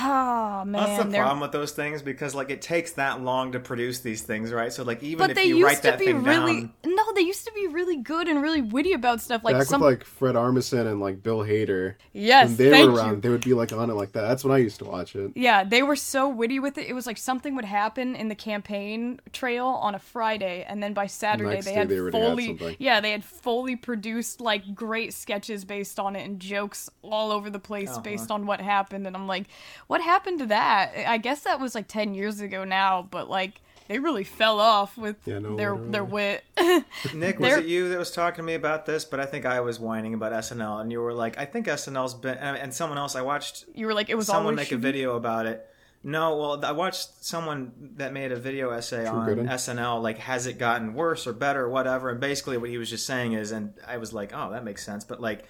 [0.00, 0.72] ah, man.
[0.84, 4.00] that's the they're- problem with those things because like it takes that long to produce
[4.00, 4.72] these things, right?
[4.72, 6.72] So like even But if they you write used to that be thing really down,
[6.86, 9.80] no, they used to be really good and really witty about stuff like Back some
[9.80, 11.94] with like Fred Armisen and like Bill Hader.
[12.12, 13.20] yes, when they thank were around, you.
[13.22, 14.22] they would be like on it like that.
[14.22, 15.32] That's when I used to watch it.
[15.34, 16.86] Yeah, they were so witty with it.
[16.86, 20.92] It was like something would happen in the campaign trail on a Friday, and then
[20.94, 24.74] by Saturday Next they had they already had fully yeah they had fully produced like
[24.74, 28.00] great sketches based on it and jokes all over the place Uh-huh.
[28.00, 29.06] based on what happened.
[29.06, 29.46] And I'm like,
[29.88, 30.92] what happened to that?
[31.06, 34.96] I guess that was like ten years ago now, but like they really fell off
[34.96, 36.44] with Yeah, no, their their wit.
[37.14, 39.04] Nick, was it you that was talking to me about this?
[39.04, 42.14] But I think I was whining about SNL, and you were like, "I think SNL's
[42.14, 44.76] been," and and someone else I watched you were like, it was someone make a
[44.76, 45.66] video about it.
[46.04, 49.48] No, well, I watched someone that made a video essay on Gooden?
[49.48, 52.10] SNL, like, has it gotten worse or better or whatever.
[52.10, 54.86] And basically, what he was just saying is, and I was like, oh, that makes
[54.86, 55.02] sense.
[55.02, 55.44] But, like,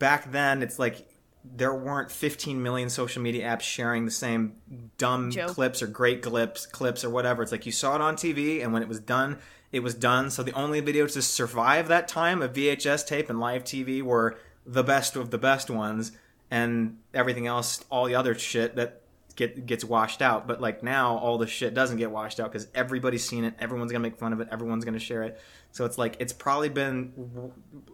[0.00, 1.06] back then, it's like
[1.44, 4.54] there weren't 15 million social media apps sharing the same
[4.96, 5.50] dumb Joke.
[5.50, 7.42] clips or great clips, clips or whatever.
[7.42, 9.38] It's like you saw it on TV, and when it was done,
[9.70, 10.30] it was done.
[10.30, 14.38] So the only videos to survive that time of VHS tape and live TV were
[14.64, 16.12] the best of the best ones,
[16.50, 19.02] and everything else, all the other shit that
[19.36, 20.46] get gets washed out.
[20.46, 23.54] But like now, all the shit doesn't get washed out because everybody's seen it.
[23.58, 24.48] Everyone's gonna make fun of it.
[24.50, 25.40] Everyone's gonna share it.
[25.72, 27.12] So it's like it's probably been,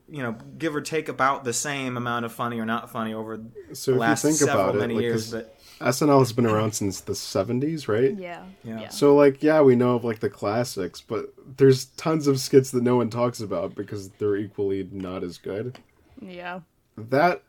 [0.09, 3.41] you know, give or take about the same amount of funny or not funny over
[3.73, 5.33] So the if last you think several about it, many like, years.
[5.33, 8.15] 'cause But SNL has been around since the 70s, right?
[8.15, 8.81] Yeah, Yeah.
[8.83, 8.89] yeah.
[8.91, 12.83] So like, yeah, we know of like the classics, but there's tons of skits that
[12.83, 15.79] no one talks about because they're equally not as good.
[16.21, 16.61] yeah.
[16.99, 17.43] That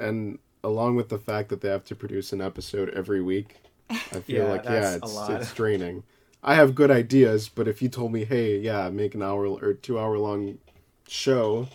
[0.00, 3.56] and along with the fact that they have to produce an episode every week,
[3.90, 6.02] I feel Yeah, like yeah, it's it's draining.
[6.42, 9.74] I have good ideas, but if you told me, hey, yeah, make an hour or
[9.74, 10.58] two hour long
[11.08, 11.68] show,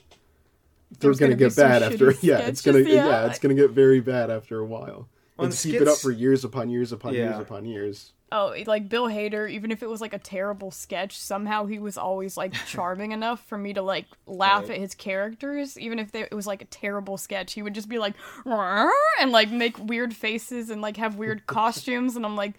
[0.99, 3.05] they're gonna, gonna get bad after shitty yeah, it's gonna yeah.
[3.05, 3.25] yeah.
[3.27, 5.07] it's gonna get very bad after a while.
[5.37, 8.13] Well, and and keep it up for years upon years upon years upon years.
[8.35, 11.99] Oh, like Bill Hader, even if it was like a terrible sketch, somehow he was
[11.99, 14.71] always like charming enough for me to like laugh Right.
[14.71, 17.53] at his characters, even if they, it was like a terrible sketch.
[17.53, 18.15] He would just be like,
[18.45, 22.53] and like make weird faces and like have weird costumes, and I'm like,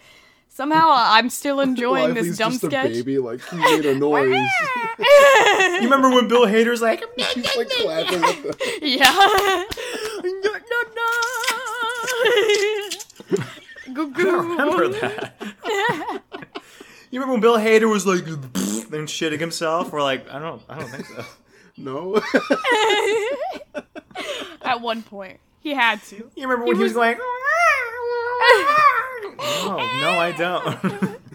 [0.49, 2.87] somehow I'm still enjoying this dumb just sketch.
[2.87, 4.33] a baby, like he made a noise.
[5.01, 9.65] You remember when Bill Hader's like, He's like clapping with the yeah.
[13.95, 14.37] Goo goo.
[14.51, 15.35] remember that?
[17.11, 19.93] you remember when Bill Hader was like, then shitting himself?
[19.93, 21.25] We're like, I don't, I don't think so.
[21.77, 22.21] no.
[24.63, 26.17] At one point, he had to.
[26.35, 27.19] You remember when he, was, was- going?
[29.67, 31.19] No, no, I don't.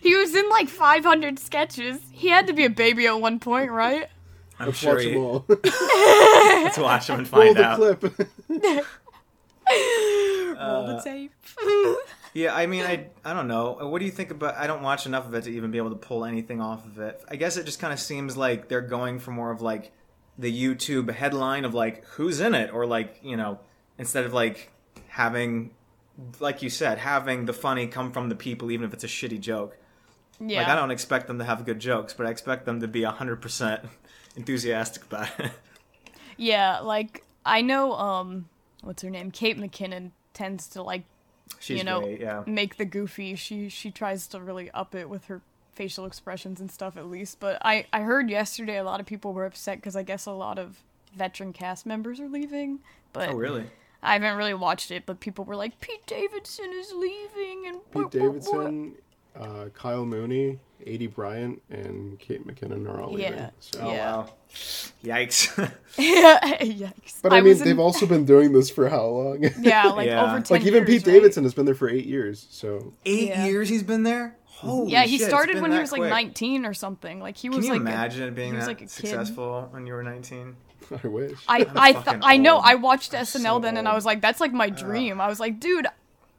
[0.00, 1.98] He was in like 500 sketches.
[2.12, 4.08] He had to be a baby at one point, right?
[4.60, 5.44] I'm Let's sure watch he, them all.
[5.48, 8.00] let's watch him and Roll find the out.
[8.00, 8.86] clip.
[9.70, 11.32] Roll the tape.
[12.34, 13.72] Yeah, I mean, I I don't know.
[13.88, 14.54] What do you think about?
[14.56, 16.98] I don't watch enough of it to even be able to pull anything off of
[16.98, 17.20] it.
[17.26, 19.92] I guess it just kind of seems like they're going for more of like
[20.36, 23.58] the YouTube headline of like who's in it, or like you know,
[23.96, 24.70] instead of like
[25.08, 25.70] having,
[26.38, 29.40] like you said, having the funny come from the people, even if it's a shitty
[29.40, 29.76] joke.
[30.38, 30.58] yeah.
[30.60, 33.02] Like I don't expect them to have good jokes, but I expect them to be
[33.04, 33.84] hundred percent
[34.36, 35.50] enthusiastic about it.
[36.36, 38.48] Yeah, like I know um
[38.82, 39.30] what's her name?
[39.30, 41.04] Kate McKinnon tends to like
[41.58, 42.42] She's you know great, yeah.
[42.46, 43.34] make the goofy.
[43.34, 45.40] She she tries to really up it with her
[45.72, 47.40] facial expressions and stuff at least.
[47.40, 50.32] But I I heard yesterday a lot of people were upset cuz I guess a
[50.32, 50.82] lot of
[51.14, 52.80] veteran cast members are leaving.
[53.12, 53.64] But Oh really?
[54.02, 57.94] I haven't really watched it, but people were like Pete Davidson is leaving and Pete
[57.94, 58.94] what- what- what?" Davidson,
[59.34, 63.32] uh, Kyle Mooney, Aidy Bryant, and Kate McKinnon are all leaving.
[63.34, 63.50] Yeah.
[63.60, 63.80] So.
[63.82, 64.16] Oh Yeah.
[64.16, 64.30] wow.
[65.04, 65.72] Yikes.
[65.96, 67.22] Yikes.
[67.22, 69.42] But I, mean, in- they've also been doing this for how long?
[69.60, 70.24] yeah, like Yeah.
[70.24, 71.12] over 10 like even years, Pete right?
[71.14, 72.46] Davidson has been there for eight years.
[72.50, 73.46] So Eight Yeah.
[73.46, 74.36] years he's been there.
[74.44, 77.20] Holy Yeah, he shit, started when he that was like 19 or something.
[77.20, 78.90] Like he was Can you like imagine it being he was that like a kid.
[78.90, 80.56] successful when you were 19?
[81.04, 81.38] I wish.
[81.46, 82.58] I I th- I know.
[82.58, 85.20] I watched I'm SNL so then and I was like that's like my dream.
[85.20, 85.86] I was like, dude,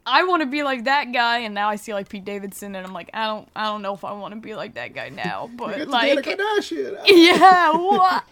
[0.06, 2.86] I want to be like that guy and now I see like Pete Davidson and
[2.86, 5.10] I'm like, I don't I don't know if I want to be like that guy
[5.10, 7.00] now, but It's like Danica Kardashian.
[7.06, 8.24] yeah, what?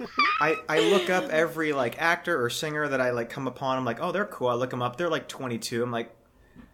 [0.42, 3.78] I, I look up every like actor or singer that I like come upon.
[3.78, 4.48] I'm like, oh, they're cool.
[4.48, 4.98] I look them up.
[4.98, 5.84] They're like 22.
[5.84, 6.12] I'm like,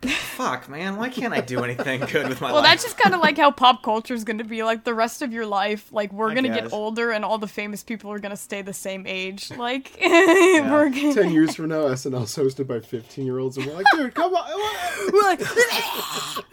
[0.09, 0.97] fuck, man.
[0.97, 2.63] Why can't I do anything good with my Well, life?
[2.63, 4.93] Well, that's just kind of like how pop culture is going to be like the
[4.93, 5.91] rest of your life.
[5.91, 8.61] Like we're going to get older and all the famous people are going to stay
[8.61, 9.51] the same age.
[9.51, 11.13] Like we're gonna...
[11.13, 14.43] Ten years from now, SNL's hosted by fifteen-year-olds, and we're like, dude, come on.
[15.13, 15.41] We're like,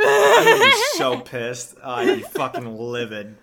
[0.00, 1.76] I'd be so pissed.
[1.82, 3.36] Oh, I'd be fucking livid.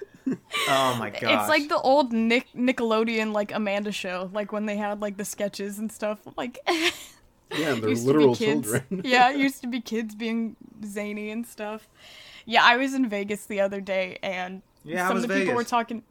[0.68, 1.40] Oh my god.
[1.40, 5.26] It's like the old Nick Nickelodeon like Amanda show, like when they had like the
[5.26, 6.20] sketches and stuff.
[6.36, 6.60] Like
[7.52, 8.72] Yeah, they're literal to be kids.
[8.72, 9.02] children.
[9.06, 10.56] yeah, it used to be kids being
[10.86, 11.88] zany and stuff.
[12.46, 15.56] Yeah, I was in Vegas the other day and Yeah, some was of the people
[15.56, 16.04] were talking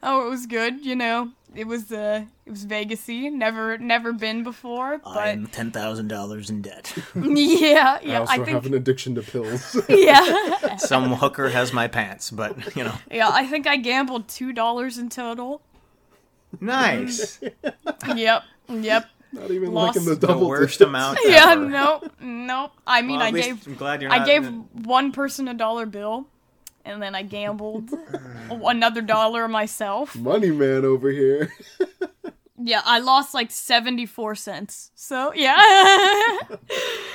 [0.00, 1.32] Oh, it was good, you know.
[1.56, 6.62] It was uh it was Vegasy, never never been before, but ten thousand dollars in
[6.62, 6.94] debt.
[7.16, 9.76] yeah, I yeah, also I, think have an addiction to pills.
[9.88, 10.76] yeah.
[10.76, 15.08] Some hooker has my pants, but you know, yeah, I think I gambled $2 in
[15.08, 15.62] total.
[16.60, 17.40] nice.
[18.14, 18.42] Yep.
[18.68, 19.06] Yep.
[19.32, 19.96] Not even Lost.
[19.96, 20.88] like in the The double worst digits.
[20.88, 21.18] amount.
[21.24, 21.64] Yeah, ever.
[21.66, 22.12] nope.
[22.20, 22.72] Nope.
[22.86, 24.26] I mean, Well, I gave I'm glad you're I not.
[24.26, 24.46] gave
[24.86, 26.26] one person a dollar bill,
[26.84, 27.90] and then I gambled
[28.50, 30.16] another dollar myself.
[30.16, 31.52] Money man over here.
[32.60, 34.90] Yeah, I lost like seventy four cents.
[34.96, 35.54] So yeah,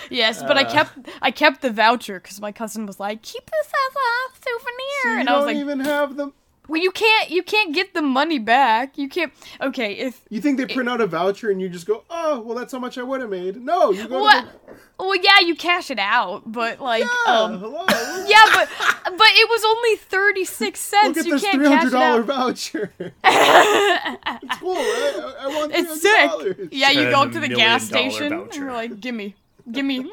[0.09, 0.71] yes, but I Uh.
[0.71, 5.15] kept I kept the voucher because my cousin was like, "Keep this as a souvenir,"
[5.15, 6.31] you and I was don't like, even have them.
[6.67, 8.97] "Well, you can't you can't get the money back.
[8.97, 12.03] You can't." Okay, if You think they print out a voucher and you just go,
[12.09, 13.57] oh, well, that's how much I would have made.
[13.61, 14.45] No, you go what?
[14.45, 14.79] to the...
[14.99, 17.85] Well, yeah, you cash it out, but like, Yeah, um, hello.
[18.27, 18.69] yeah, but
[19.03, 21.17] but it was only thirty six cents.
[21.17, 22.25] Look at you this can't cash hundred it dollar out.
[22.25, 22.93] voucher.
[22.99, 25.13] it's cool, right?
[25.15, 26.57] I, I want It's $300.
[26.57, 26.69] sick.
[26.71, 29.35] Yeah, you go up to the gas million station and you're like, gimme,
[29.71, 30.09] gimme.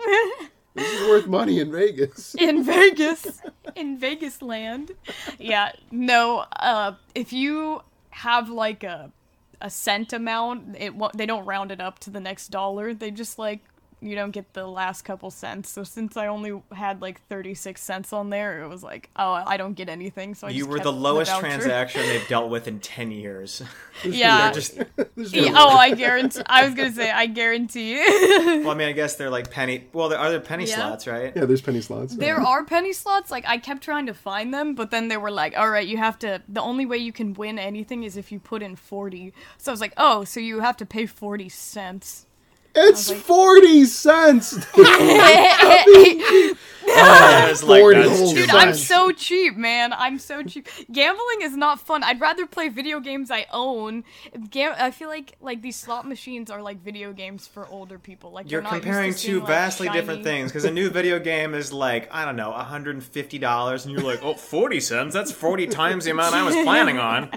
[0.74, 2.34] This is worth money in Vegas.
[2.38, 3.40] in Vegas,
[3.74, 4.92] in Vegas land.
[5.38, 6.44] Yeah, no.
[6.52, 9.10] Uh, if you have like a
[9.60, 12.94] a cent amount, it they don't round it up to the next dollar.
[12.94, 13.60] They just like
[14.02, 15.70] you don't get the last couple cents.
[15.70, 19.56] So since I only had like 36 cents on there, it was like, oh, I
[19.56, 20.34] don't get anything.
[20.34, 21.46] So I You just were the lowest voucher.
[21.46, 23.62] transaction they've dealt with in 10 years.
[24.04, 24.50] Yeah.
[24.52, 24.76] Just,
[25.16, 26.40] Yeah, oh, I guarantee.
[26.46, 27.96] I was gonna say, I guarantee.
[27.96, 29.86] well, I mean, I guess they're like penny.
[29.92, 30.76] Well, there are there penny Yeah.
[30.76, 31.32] slots, right?
[31.36, 32.16] yeah, there's penny slots.
[32.16, 33.30] There are penny slots.
[33.30, 35.98] Like I kept trying to find them, but then they were like, "All right, you
[35.98, 36.40] have to.
[36.48, 39.74] The only way you can win anything is if you put in 40." So I
[39.74, 42.24] was like, "Oh, so you have to pay 40 cents."
[42.74, 44.58] It's like- forty cents.
[46.92, 49.92] Oh, like, 40 that's whole too Dude, I'm so cheap, man.
[49.92, 50.66] I'm so cheap.
[50.90, 52.02] Gambling is not fun.
[52.02, 54.02] I'd rather play video games I own.
[54.50, 58.32] Gam- I feel like like these slot machines are like video games for older people.
[58.32, 61.54] Like You're not comparing two like, vastly shiny- different things because a new video game
[61.54, 65.14] is like I don't know, $150, and you're like, oh, 40 cents.
[65.14, 67.30] That's 40 times the amount I was planning on.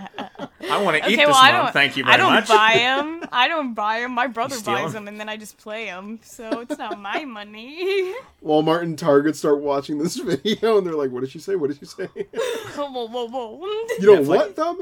[0.69, 1.73] I want to eat Okay, this well, I month.
[1.73, 2.19] Thank you very much.
[2.19, 2.47] I don't much.
[2.47, 3.29] buy them.
[3.31, 4.11] I don't buy them.
[4.13, 6.19] My brother buys them, and then I just play them.
[6.21, 8.13] So it's not my money.
[8.43, 11.55] Walmart and Target start watching this video and they're like, "What did she say?
[11.55, 13.67] What did she say?" whoa, whoa, whoa, whoa.
[13.99, 14.27] You know Netflix.
[14.27, 14.79] what, Thumb?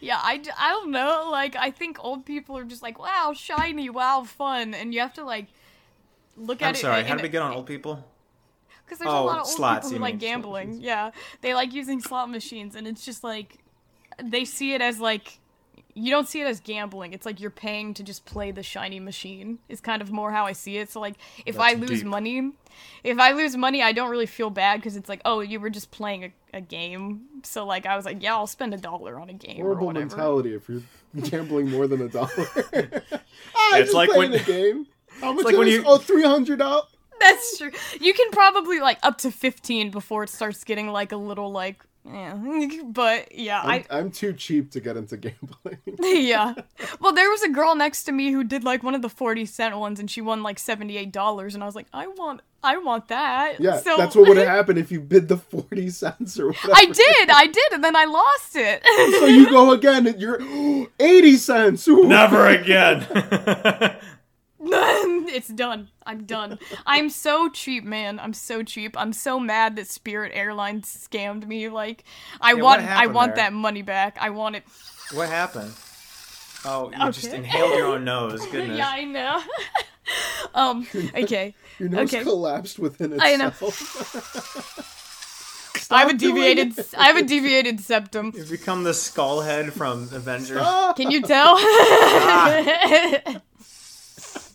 [0.00, 1.28] Yeah, I, I don't know.
[1.30, 4.72] Like, I think old people are just like, wow, shiny, wow, fun.
[4.72, 5.48] And you have to, like,
[6.38, 6.68] look at it.
[6.68, 6.78] I'm it.
[6.78, 7.04] sorry.
[7.04, 8.02] How in did we get on old people?
[8.86, 10.80] Because there's Oh, a lot of old slots, people who like gambling.
[10.80, 11.10] Yeah,
[11.42, 13.58] they like using slot machines, and it's just like
[14.22, 15.38] they see it as like
[15.98, 17.12] you don't see it as gambling.
[17.12, 19.58] It's like you're paying to just play the shiny machine.
[19.68, 20.90] Is kind of more how I see it.
[20.90, 21.14] So like
[21.46, 22.06] if I lose deep.
[22.06, 22.52] money,
[23.04, 25.70] if I lose money, I don't really feel bad because it's like oh you were
[25.70, 27.22] just playing a, a game.
[27.42, 30.06] So like I was like yeah I'll spend a dollar on a game Horrible whatever.
[30.06, 30.82] mentality if you're
[31.30, 32.30] gambling more than a dollar.
[32.36, 34.86] ah, It's just like when- the game.
[35.20, 36.84] How much like when you- Oh, three hundred dollars.
[37.20, 37.72] That's true.
[38.00, 41.84] You can probably like up to fifteen before it starts getting like a little like.
[42.12, 45.78] Yeah, but yeah, I I'm, I'm too cheap to get into gambling.
[46.00, 46.54] yeah.
[47.00, 49.46] Well, there was a girl next to me who did like one of the 40
[49.46, 53.08] cent ones and she won like $78 and I was like, "I want I want
[53.08, 56.48] that." Yeah, so, that's what would have happened if you bid the forty cents or
[56.48, 56.72] whatever.
[56.74, 57.30] I did.
[57.30, 58.82] I did and then I lost it.
[59.20, 60.40] So you go again, and you're
[61.00, 61.86] eighty cents.
[61.88, 62.04] Ooh.
[62.04, 63.06] Never again.
[64.60, 65.88] it's done.
[66.04, 66.58] I'm done.
[66.84, 68.18] I'm so cheap, man.
[68.18, 68.96] I'm so cheap.
[68.98, 71.68] I'm so mad that Spirit Airlines scammed me.
[71.68, 72.02] Like,
[72.40, 73.44] I what want I want there?
[73.44, 74.16] that money back.
[74.20, 74.64] I want it.
[75.12, 75.72] what happened?
[76.64, 78.44] Oh, you just inhaled your own nose.
[78.50, 78.78] Goodness.
[78.78, 79.40] Yeah, I know.
[80.54, 81.54] um, okay.
[81.78, 82.24] Your nose Okay.
[82.24, 83.28] collapsed within itself.
[83.30, 83.48] I know.
[83.48, 84.94] itself.
[85.90, 86.94] I have a deviated it.
[86.98, 88.32] I have a deviated septum.
[88.36, 90.58] You've become the skull head from Avengers.
[90.60, 90.92] Ah!
[90.94, 91.56] Can you tell?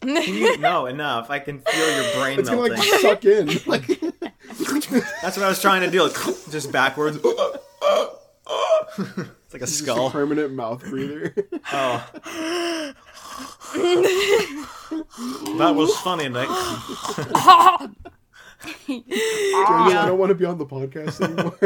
[0.04, 1.30] Can you- no, enough.
[1.30, 2.78] I can feel your brain It's gonna melting.
[2.92, 3.48] like suck in.
[3.66, 3.88] Like
[5.22, 6.04] That's what I was trying to do.
[6.04, 6.13] Like,
[6.52, 7.18] just backwards.
[7.24, 7.26] it's
[9.54, 10.10] like a just a skull.
[10.12, 11.34] permanent mouth breather.
[11.72, 12.06] Oh.
[15.58, 16.48] that was funny, Nick.
[18.88, 21.58] Jamie, I don't want to be on the podcast anymore.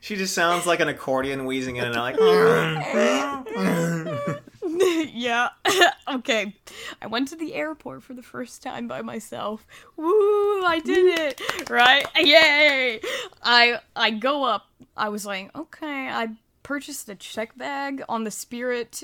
[0.00, 4.40] She just sounds like an accordion wheezing in and out, like.
[5.12, 5.48] yeah.
[6.12, 6.54] okay.
[7.02, 9.66] I went to the airport for the first time by myself.
[9.96, 10.64] Woo!
[10.64, 11.70] I did it.
[11.70, 12.06] Right?
[12.16, 13.00] Yay!
[13.42, 14.66] I I go up.
[14.96, 16.08] I was like, okay.
[16.08, 16.28] I
[16.62, 19.02] purchased a check bag on the Spirit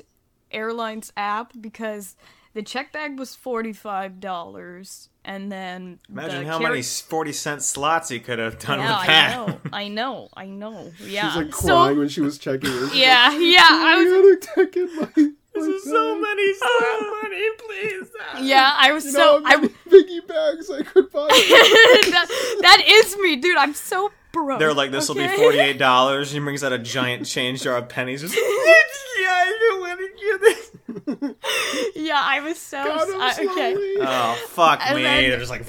[0.50, 2.16] Airlines app because
[2.55, 7.33] the check bag was forty five dollars, and then Imagine the how car- many 40
[7.33, 9.61] cent slots he could have done Yeah, with that I know.
[9.72, 10.29] I know.
[10.35, 10.92] I know.
[11.02, 11.29] Yeah.
[11.33, 12.88] She's like So- crying when she was checking in.
[12.94, 13.37] yeah.
[13.37, 13.66] Yeah.
[13.68, 14.46] I was.
[14.57, 15.75] I gotta check in my.
[15.75, 18.09] This is so many slot money, please.
[18.49, 18.75] Yeah.
[18.77, 19.19] I was You so.
[19.19, 21.27] know I how many piggy bags I could buy.
[21.29, 23.57] that, that is me, dude.
[23.57, 24.59] I'm so broke.
[24.59, 25.31] They're like, this will okay?
[25.35, 26.31] be forty-eight dollars.
[26.33, 28.21] He brings out a giant change jar of pennies.
[28.23, 30.71] Just, yeah, I don't want to get this.
[31.97, 33.75] Yeah, I was so God, I'm I- uh, okay.
[34.01, 35.03] Oh fuck And me!
[35.03, 35.64] then- They're just like,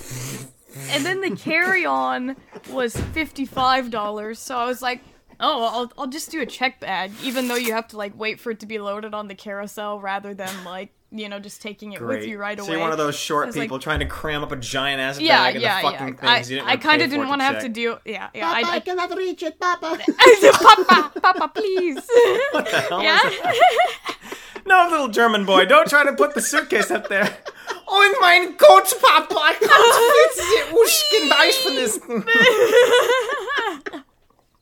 [0.96, 2.36] And then the carry-on
[2.70, 4.40] was fifty-five dollars.
[4.40, 5.02] So I was like,
[5.40, 8.40] oh, I'll I'll just do a check bag, even though you have to like wait
[8.40, 11.94] for it to be loaded on the carousel rather than like you know just taking
[11.94, 12.20] it great.
[12.20, 12.74] with you right so away.
[12.74, 15.00] you're one of those short I was like- people trying to cram up a giant
[15.00, 15.92] ass yeah, bag yeah, into yeah.
[15.92, 16.52] fucking I, things.
[16.52, 18.00] you I kind of didn't want to have to deal.
[18.06, 18.54] Yeah, yeah.
[18.54, 19.98] Papa, I, I, I, cannot reach it, Papa.
[20.52, 21.96] Papa, Papa, please.
[22.52, 23.26] What the hell yeah.
[23.28, 23.56] is that?
[24.66, 27.38] No, little German boy, don't try to put the suitcase up there.
[27.90, 29.72] Oh mein Gott, Papa, I can't
[30.04, 31.76] fit the Uschken Eis von
[33.94, 34.04] this.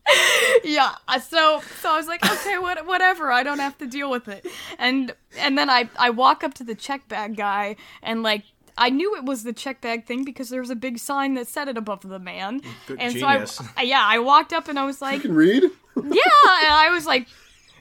[0.64, 4.28] yeah so so i was like okay what, whatever i don't have to deal with
[4.28, 4.46] it
[4.78, 8.44] and and then i i walk up to the check bag guy and like
[8.78, 11.48] I knew it was the check bag thing because there was a big sign that
[11.48, 12.62] said it above the man.
[12.88, 13.54] Good and genius.
[13.54, 15.64] so I, I yeah, I walked up and I was like, You can read.
[15.96, 17.28] yeah, and I was like,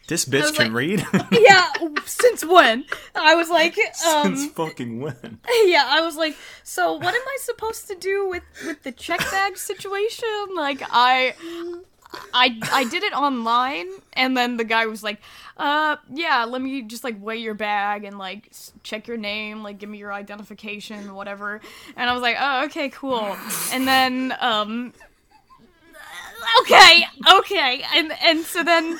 [0.06, 1.04] This bitch can like- read.
[1.32, 1.68] yeah,
[2.04, 2.84] since when?
[3.16, 5.40] I was like, um, Since fucking when?
[5.64, 9.18] yeah, I was like, so what am I supposed to do with with the check
[9.18, 10.28] bag situation?
[10.54, 11.34] Like, I.
[12.32, 15.20] I, I did it online and then the guy was like
[15.56, 18.50] uh yeah let me just like weigh your bag and like
[18.82, 21.60] check your name like give me your identification whatever.
[21.96, 23.36] And I was like oh okay cool.
[23.72, 24.92] And then um
[26.60, 27.04] okay
[27.38, 27.84] okay.
[27.94, 28.98] And and so then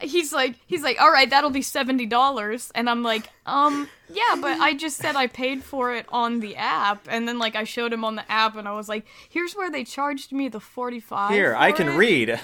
[0.00, 4.58] he's like he's like all right that'll be $70 and i'm like um yeah but
[4.60, 7.06] i just said i paid for it on the app.
[7.08, 9.70] And then like i showed him on the app and i was like here's where
[9.70, 12.28] they charged me the 45 Here, I can it." read.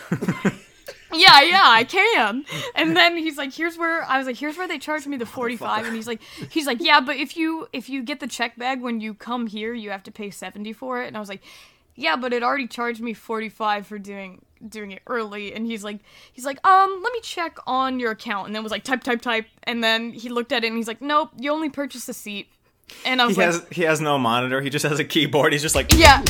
[1.13, 2.45] yeah yeah i can.
[2.75, 5.27] And then he's like here's where i was like here's where they charged me the
[5.27, 6.21] 45 and he's like
[6.51, 9.47] he's like yeah but if you if you get the check bag when you come
[9.49, 11.09] here you have to pay 70 for it.
[11.09, 11.43] And i was like
[12.01, 16.01] yeah but it already charged me 45 for doing doing it early and he's like
[16.33, 19.23] he's like um let me check on your account and then was like type type
[19.23, 22.13] type and then he looked at it and he's like nope you only purchased a
[22.13, 22.49] seat
[23.05, 24.61] and i was He like has he has no monitor.
[24.61, 25.53] He just has a keyboard.
[25.53, 25.93] He's just like.
[25.95, 26.25] yeah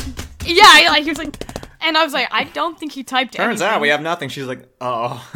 [0.44, 1.34] yeah like he was like
[1.82, 3.74] and i was like i don't think he typed Turns anything.
[3.76, 4.28] out we have nothing.
[4.28, 5.26] She's like, oh.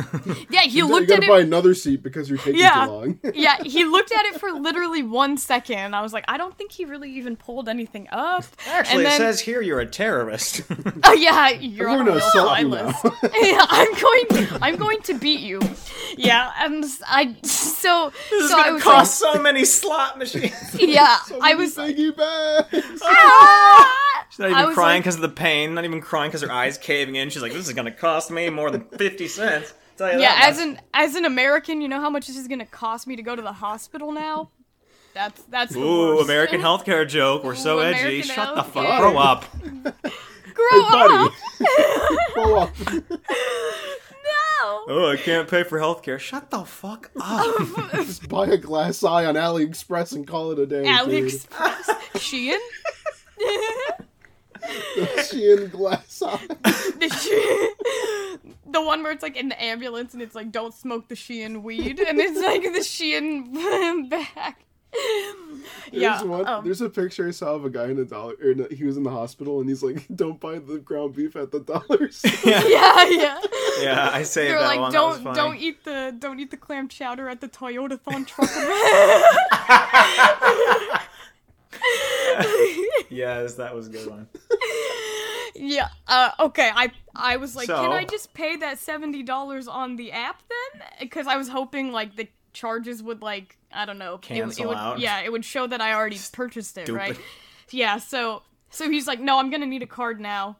[0.50, 2.86] yeah he You looked gotta at buy it another seat because you're taking Yeah.
[2.86, 3.20] too long.
[3.34, 5.94] yeah, he looked at it for literally one second.
[5.94, 8.44] I was like, I don't think he really even pulled anything up.
[8.66, 10.62] Actually, and then, it says here you're a terrorist.
[11.04, 13.12] "Oh yeah, you're I'm on gonna a assault no-fly you list." now.
[13.40, 14.62] yeah, I'm going.
[14.62, 15.60] I'm going to beat you.
[16.16, 20.74] Yeah, and I so this is so I gonna was cost so many slot machines.
[20.78, 21.74] yeah, So I many was.
[21.74, 23.02] piggy bags.
[23.02, 24.26] Ah!
[24.30, 25.74] She's not I even was crying like- because of the pain.
[25.74, 27.30] Not even crying because her eyes caving in.
[27.30, 29.72] She's like, this is gonna cost me more than fifty cents.
[29.96, 30.66] Tell you Yeah, that as much.
[30.66, 33.36] an as an American, you know how much this is gonna cost me to go
[33.36, 34.50] to the hospital now.
[35.14, 36.24] That's that's the Ooh, worst.
[36.24, 37.44] American healthcare joke.
[37.44, 37.98] We're so Ooh, edgy.
[38.00, 38.84] American Shut the fuck.
[38.84, 38.98] healthcare.
[39.00, 39.44] Grow up.
[40.54, 41.32] Grow Buddy, up!
[42.34, 42.70] grow up.
[42.88, 44.84] No.
[44.88, 46.18] Oh, I can't pay for healthcare.
[46.18, 47.90] Shut the fuck up.
[47.92, 50.84] Just buy a glass eye on AliExpress and call it a day.
[50.84, 51.84] AliExpress.
[52.14, 52.58] Shein?
[54.94, 55.08] Dude.
[55.18, 56.38] Shein glass eye.
[56.46, 61.08] the, Shein, the one where it's like in the ambulance and it's like, don't smoke
[61.08, 62.00] the Shein weed.
[62.00, 64.54] And it's like the Shein bag.
[65.90, 66.18] yeah.
[66.18, 68.34] There's, one, um, there's a picture I saw of a guy in a dollar.
[68.42, 71.34] Or no, he was in the hospital, and he's like, "Don't buy the ground beef
[71.34, 73.40] at the dollar store." yeah, yeah.
[73.80, 74.92] yeah, I say They're that like, one.
[74.92, 75.34] Don't funny.
[75.34, 78.48] don't eat the don't eat the clam chowder at the Toyota Thon truck.
[83.10, 84.28] yes, that was a good one.
[85.54, 85.88] yeah.
[86.06, 86.70] Uh, okay.
[86.74, 90.42] I I was like, So- can I just pay that seventy dollars on the app
[90.48, 90.82] then?
[91.00, 94.68] Because I was hoping like the charges would like I don't know it- it, Cancel
[94.68, 94.98] would, out.
[95.00, 96.98] Yeah, it would show that I already purchased it, Stupid.
[96.98, 97.18] right?
[97.70, 97.96] Yeah.
[97.98, 100.58] So so he's like, no, I'm gonna need a card now.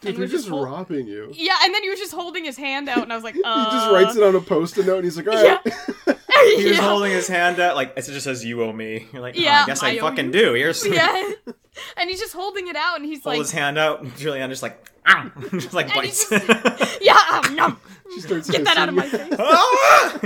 [0.00, 1.30] Dude, And they're just just hold- robbing you.
[1.34, 3.64] Yeah, and then he was just holding his hand out, and I was like, uh,
[3.70, 6.18] He just writes it on a post-it note, and he's like, "All right."
[6.58, 6.82] He was yeah.
[6.88, 9.06] holding his hand out like it just says you owe me.
[9.12, 10.32] You're like, oh, Yeah, I guess I, I fucking you.
[10.32, 10.52] do.
[10.54, 11.30] Here's yeah.
[11.96, 14.04] And he's just holding it out, and he's hold like, his hand out.
[14.16, 16.28] Julianna just like, ow, just like bites.
[16.28, 17.76] just- yeah, um, no.
[18.12, 19.32] She starts Get that out of my face.
[19.38, 20.18] Ah!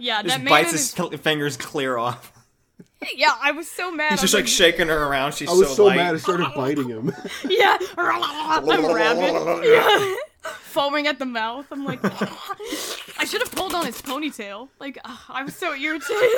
[0.00, 2.32] Yeah, that just bites his cl- fingers clear off.
[3.14, 4.12] Yeah, I was so mad.
[4.12, 5.34] He's just was like shaking her around.
[5.34, 5.96] She's I was so, light.
[5.96, 7.12] mad, I started biting him.
[7.48, 9.64] yeah, I'm a rabbit.
[9.68, 10.14] Yeah.
[10.42, 11.66] Foaming at the mouth.
[11.70, 14.68] I'm like, I should have pulled on his ponytail.
[14.80, 16.30] Like, ugh, I was so irritated.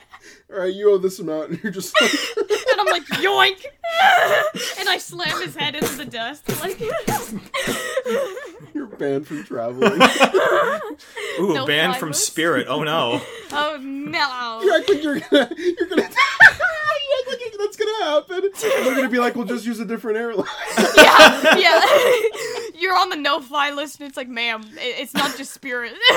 [0.52, 3.64] All right, you owe this amount, and you're just like, and I'm like, yoink!
[4.78, 6.48] and I slam his head into the dust.
[6.60, 6.80] Like,
[8.74, 10.00] you're banned from traveling.
[11.40, 12.12] Ooh, No banned fly from.
[12.12, 12.66] Spirit.
[12.68, 13.20] Oh no.
[13.52, 14.60] oh no.
[14.62, 16.08] you act like you're gonna, you're gonna, you
[16.42, 17.09] act like
[17.60, 18.44] that's gonna happen.
[18.44, 20.46] And they're gonna be like, "We'll just use a different airline."
[20.96, 21.84] yeah, yeah.
[22.80, 25.92] You're on the no-fly list, and it's like, ma'am, it's not just Spirit.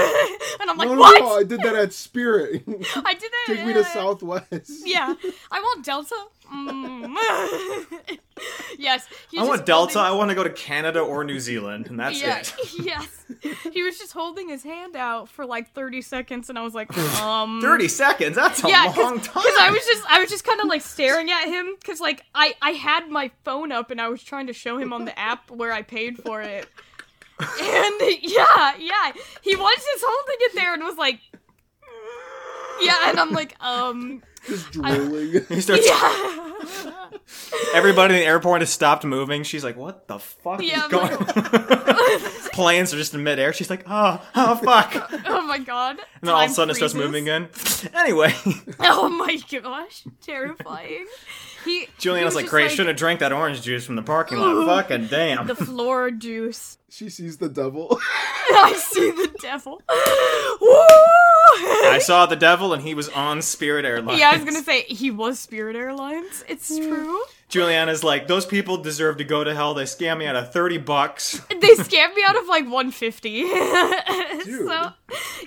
[0.62, 1.20] and I'm like, no, no, what?
[1.20, 2.64] no, I did that at Spirit.
[2.68, 3.44] I did that.
[3.48, 4.72] Take me to Southwest.
[4.86, 5.14] Yeah,
[5.52, 6.16] I want Delta.
[6.52, 7.16] Mm.
[8.78, 9.08] yes.
[9.38, 10.00] I want Delta.
[10.00, 12.54] I want to go to Canada or New Zealand, and that's yeah, it.
[12.80, 13.26] yes.
[13.72, 16.96] He was just holding his hand out for like 30 seconds, and I was like,
[17.22, 17.62] um.
[17.62, 18.36] Thirty seconds.
[18.36, 19.44] That's a Yeah, long time.
[19.44, 22.24] because I was just, I was just kind of like staring at him, because like
[22.36, 25.18] I, I had my phone up and I was trying to show him on the
[25.18, 26.68] app where I paid for it,
[27.40, 31.20] and yeah, yeah, he was just holding it there and was like,
[32.82, 35.46] yeah, and I'm like, um, Just drooling.
[35.50, 35.88] He starts.
[35.88, 36.40] yeah.
[37.74, 39.44] Everybody in the airport has stopped moving.
[39.44, 41.26] She's like, "What the fuck Yeah, is going?" on?
[42.54, 43.54] Planes are just in midair.
[43.54, 45.98] She's like, "Oh, oh fuck!" And Oh my god.
[46.00, 47.50] And then all of a sudden it starts moving again.
[47.94, 48.34] Anyway,
[48.80, 51.06] Oh my gosh, terrifying.
[51.66, 54.04] He he Julianna's was like, just "Great, shouldn't have drank that orange juice from the
[54.04, 55.48] parking lot." Fucking damn.
[55.48, 56.78] the floor juice.
[56.90, 58.00] she sees the devil.
[58.50, 59.82] I see the devil.
[59.90, 64.20] I saw the devil, and he was on Spirit Airlines.
[64.20, 66.44] Yeah, I was gonna say he was Spirit Airlines.
[66.48, 66.88] It's hmm.
[66.88, 67.22] true.
[67.54, 69.74] Julianna's like, those people deserve to go to hell.
[69.74, 71.40] They scam me out of thirty bucks.
[71.50, 73.44] They scammed me out of like 150.
[74.44, 74.68] Dude.
[74.68, 74.90] so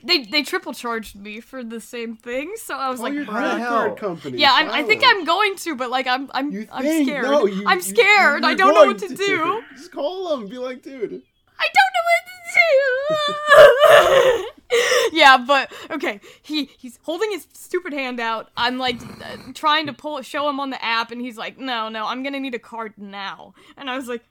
[0.04, 2.52] they they triple charged me for the same thing.
[2.56, 3.68] So I was Call like, your the credit hell?
[3.68, 4.38] card company.
[4.38, 7.08] yeah, I'm, I think I'm going to, but like I'm I'm You I'm think?
[7.08, 7.24] scared.
[7.24, 8.44] No, you- I'm scared.
[8.44, 9.62] I you're don't know what going to do.
[9.76, 10.48] Just call them.
[10.48, 11.22] Be like, dude.
[11.58, 12.22] I don't know what
[12.54, 14.50] to do.
[15.12, 16.20] yeah, but okay.
[16.42, 18.50] He he's holding his stupid hand out.
[18.56, 21.88] I'm like uh, trying to pull show him on the app, and he's like, "No,
[21.88, 24.24] no, I'm gonna need a card now." And I was like,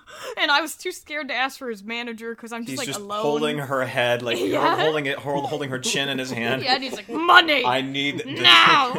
[0.40, 2.86] and I was too scared to ask for his manager because I'm just He's like
[2.88, 3.22] just alone.
[3.22, 4.76] holding her head, like Yeah.
[4.76, 6.62] holding it, hold, holding her chin in his hand.
[6.62, 8.40] Yeah, and he's like, "Money I need this.
[8.40, 8.92] now."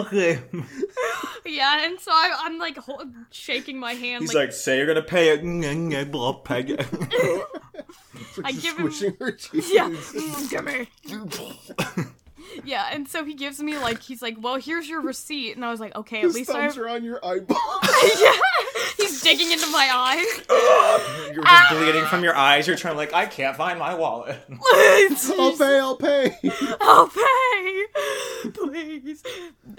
[0.00, 0.40] okay.
[1.44, 4.22] yeah, and so I, I'm like hol- shaking my hand.
[4.22, 6.14] He's like, like, say you're gonna pay it.
[6.14, 6.78] I'll pay it.
[8.38, 9.70] Like I give him- her cheeks.
[9.72, 12.06] yeah, mm, give me.
[12.64, 15.70] Yeah, and so he gives me like he's like, "Well, here's your receipt," and I
[15.70, 17.58] was like, "Okay, at His least I." thumbs are on your eyeball.
[18.20, 18.32] yeah,
[18.96, 20.26] he's digging into my eyes.
[21.34, 21.68] You're just ah.
[21.78, 22.66] bleeding from your eyes.
[22.66, 24.38] You're trying to like, I can't find my wallet.
[25.38, 25.78] I'll pay.
[25.78, 26.36] I'll pay.
[26.80, 27.84] I'll pay,
[28.52, 29.22] please.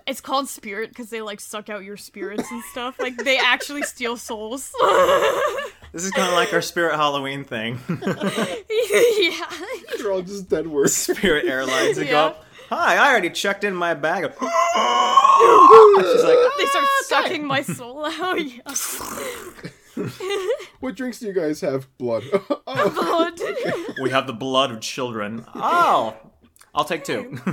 [0.05, 2.99] It's called Spirit because they like suck out your spirits and stuff.
[2.99, 4.71] Like they actually steal souls.
[5.93, 7.79] This is kind of like our Spirit Halloween thing.
[7.89, 9.45] yeah.
[9.97, 10.93] They're all just dead words.
[10.93, 11.97] Spirit Airlines.
[11.97, 12.25] They go Yeah.
[12.25, 12.43] up.
[12.69, 14.23] Hi, I already checked in my bag.
[14.23, 14.41] She's
[16.23, 18.39] like, They start ah, sucking my soul out.
[20.79, 21.87] What drinks do you guys have?
[21.97, 22.23] Blood.
[22.67, 23.39] oh, Blood.
[24.01, 25.45] we have the blood of children.
[25.55, 26.15] Oh,
[26.77, 27.39] I'll take two.
[27.45, 27.51] do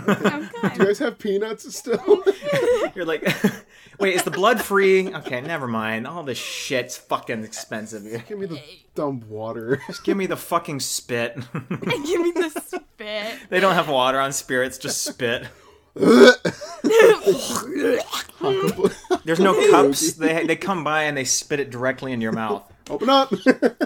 [0.76, 2.22] you guys have peanuts still?
[2.94, 3.26] You're like,
[3.98, 5.14] wait, is the blood free?
[5.14, 6.06] Okay, never mind.
[6.06, 8.02] All this shit's fucking expensive.
[8.28, 8.60] Give me the
[8.94, 9.80] dumb water.
[9.86, 11.36] Just give me the fucking spit.
[11.36, 13.38] Give me the spit.
[13.48, 15.48] they don't have water on spirits, just spit.
[19.24, 20.12] There's no cups.
[20.14, 22.70] They they come by and they spit it directly in your mouth.
[22.90, 23.32] Open up.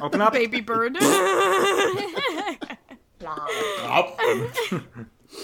[0.02, 0.32] Open up.
[0.32, 0.96] Baby bird.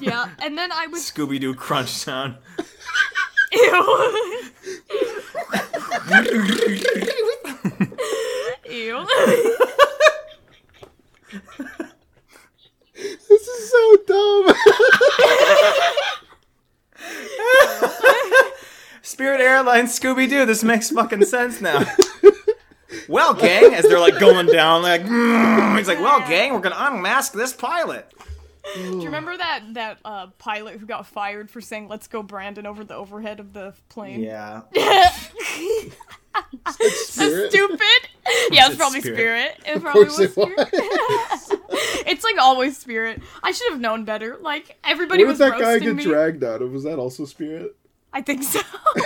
[0.00, 2.36] yeah, and then I was Scooby Doo crunch sound.
[3.52, 3.60] ew.
[8.70, 9.06] ew.
[12.94, 14.54] this is so dumb.
[19.02, 20.46] Spirit Airlines, Scooby Doo.
[20.46, 21.84] This makes fucking sense now.
[23.08, 26.76] Well, gang, as they're like going down, like "Mm," he's like, "Well, gang, we're gonna
[26.78, 28.10] unmask this pilot."
[28.74, 32.66] Do you remember that that uh, pilot who got fired for saying "Let's go, Brandon"
[32.66, 34.20] over the overhead of the plane?
[34.22, 34.62] Yeah.
[36.68, 37.50] Spirit.
[37.50, 37.80] Stupid.
[38.50, 39.16] Yeah, it's It's probably Spirit.
[39.16, 39.60] spirit.
[39.66, 40.56] It probably course was it spirit.
[40.58, 41.52] was.
[42.06, 43.22] it's like always spirit.
[43.42, 44.36] I should have known better.
[44.40, 46.02] Like everybody Where was did that guy get me.
[46.02, 46.72] dragged out of?
[46.72, 47.74] Was that also Spirit?
[48.16, 48.60] I think so.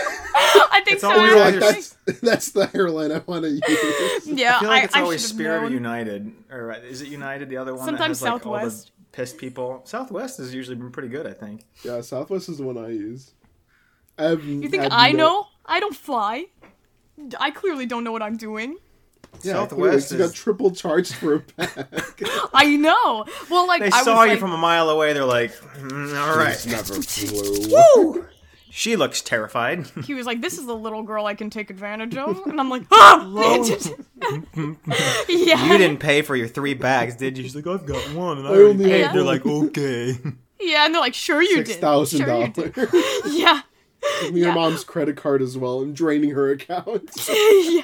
[0.72, 1.10] I think It's so.
[1.10, 4.26] always You're like like, that's that's the airline I want to use.
[4.28, 5.72] yeah, I feel like it's I always Spirit known.
[5.72, 7.48] United, or uh, is it United?
[7.48, 8.92] The other one Sometimes that has like all the Southwest.
[9.12, 9.80] pissed people.
[9.84, 11.64] Southwest has usually been pretty good, I think.
[11.84, 13.32] Yeah, Southwest is the one I use.
[14.16, 15.46] I have You think I know?
[15.66, 16.46] I don't fly.
[17.38, 18.76] I clearly don't know what I'm doing.
[19.42, 21.86] Yeah, Southwest Southwest you got triple charged for a bag.
[22.54, 23.24] I know.
[23.50, 25.12] Well, like They I saw was you like, from a mile away.
[25.12, 28.26] They're like, "Mm, "All right." never flew.
[28.70, 29.86] She looks terrified.
[30.04, 32.70] he was like, "This is the little girl I can take advantage of," and I'm
[32.70, 33.24] like, "Ah!"
[35.28, 37.44] yeah, You didn't pay for your three bags, did you?
[37.44, 39.00] She's like, I've got one, and I I already only paid.
[39.02, 40.16] have They're like, okay.
[40.60, 42.74] yeah, and they're like, "Sure you Six did." thousand Sure you dollars.
[42.74, 43.32] did.
[43.32, 43.60] Yeah.
[44.22, 44.54] Your Yeah.
[44.54, 47.10] mom's credit card as well and draining her account.
[47.28, 47.82] yeah.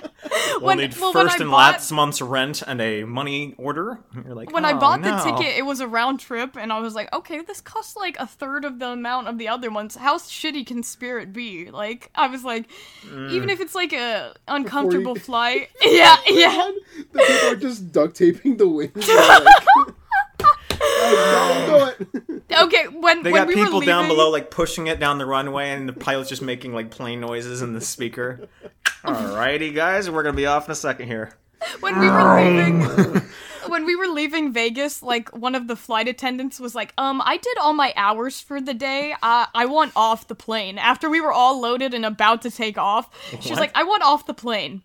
[0.53, 3.99] We'll When- need well, first I and bought- last month's rent and a money order.
[4.15, 6.73] You're like, When I "Oh, bought no." the ticket, it was a round trip, and
[6.73, 9.71] I was like, okay, this costs like a third of the amount of the other
[9.71, 9.97] ones.
[9.97, 11.71] How shitty can Spirit be?
[11.71, 12.67] Like, I was like,
[13.07, 13.31] Mm.
[13.33, 16.71] even if it's like a uncomfortable you- flight, yeah, yeah.
[17.13, 19.09] the people are just duct taping the wings.
[19.09, 19.95] Like,
[20.99, 22.43] "Oh, no, do it.
[22.59, 25.27] Okay, when They when got we people were down below, like pushing it down the
[25.27, 28.49] runway, and the pilot's just making like plane noises in the speaker.
[29.05, 31.33] Alrighty, guys, we're gonna be off in a second here.
[31.81, 32.81] when we were leaving
[33.69, 37.37] when we were leaving Vegas, like one of the flight attendants was like, "Um, I
[37.37, 39.15] did all my hours for the day.
[39.23, 42.79] Uh, I want off the plane." After we were all loaded and about to take
[42.79, 43.61] off, she was What?
[43.61, 44.83] like, "I want off the plane."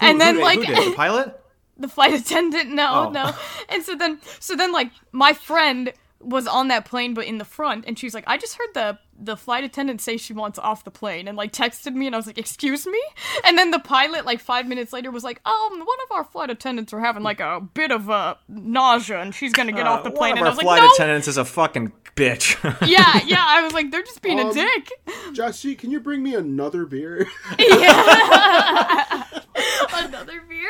[0.00, 0.92] and then Who- like who did?
[0.92, 1.40] the pilot?
[1.78, 3.10] The flight attendant, no, Oh.
[3.10, 3.32] no.
[3.68, 7.44] And so then so then like my friend was on that plane but in the
[7.44, 10.82] front and she's like i just heard the the flight attendant say she wants off
[10.82, 13.00] the plane and like texted me and i was like excuse me
[13.44, 16.50] and then the pilot like five minutes later was like um one of our flight
[16.50, 20.10] attendants are having like a bit of a nausea and she's gonna get off the
[20.10, 21.92] plane Uh, One and of i our was flight like no attendants is a fucking
[22.16, 22.56] bitch.
[22.88, 24.90] yeah yeah i was like they're just being a Um, dick
[25.34, 27.28] Jesse, can you bring me another beer?
[27.60, 29.24] yeah
[30.04, 30.68] another beer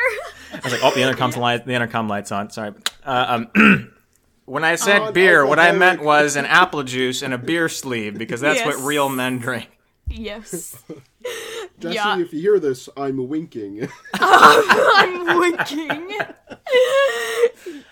[0.53, 2.51] I was like, oh, the intercom light, the intercom lights on.
[2.51, 2.73] Sorry.
[3.05, 3.93] Uh, um,
[4.45, 7.69] when I said Oh, beer, what I meant was an apple juice and a beer
[7.69, 9.69] sleeve because that's what real men drink.
[10.09, 10.83] yes
[11.81, 12.19] Jesse, Yeah.
[12.19, 13.89] if you hear this, I'm winking.
[14.15, 16.17] i'm winking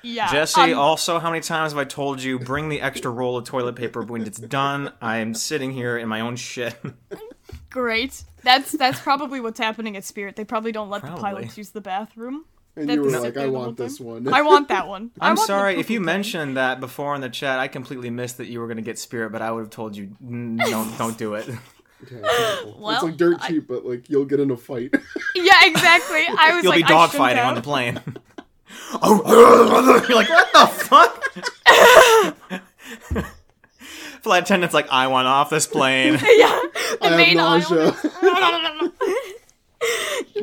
[0.02, 3.36] yeah Jesse, um, also, how many times have I told you bring the extra roll
[3.36, 4.92] of toilet paper when it's done?
[5.02, 6.74] I am sitting here in my own shit.
[7.70, 8.22] Great.
[8.42, 10.36] That's that's probably what's happening at Spirit.
[10.36, 11.16] They probably don't let Probably.
[11.16, 12.44] the pilots use the bathroom.
[12.78, 14.06] And That you were like, I want this time.
[14.06, 14.28] one.
[14.32, 15.10] I want that one.
[15.20, 16.04] I I'm sorry if you plane.
[16.06, 17.58] mentioned that before in the chat.
[17.58, 19.96] I completely missed that you were going to get Spirit, but I would have told
[19.96, 21.48] you "Mm, don't don't do it.
[22.02, 22.20] Okay.
[22.78, 24.94] Well, it's like dirt I- cheap, but like you'll get in a fight.
[25.34, 26.24] Yeah, exactly.
[26.38, 27.98] I was You'll like, be I shouldn't dogfighting on the plane.
[29.02, 31.24] oh, you're like what the fuck?
[34.26, 36.14] Flight attendant's like, I want off this plane.
[36.36, 36.60] Yeah,
[37.00, 37.60] the I have main aisle.
[37.60, 38.90] nausea.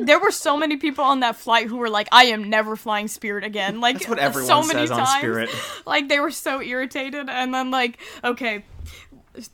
[0.00, 3.08] there were so many people on that flight who were like, "I am never flying
[3.08, 5.18] Spirit again." Like That's what everyone so many says on times.
[5.18, 5.50] Spirit.
[5.86, 8.64] Like they were so irritated, and then like, okay,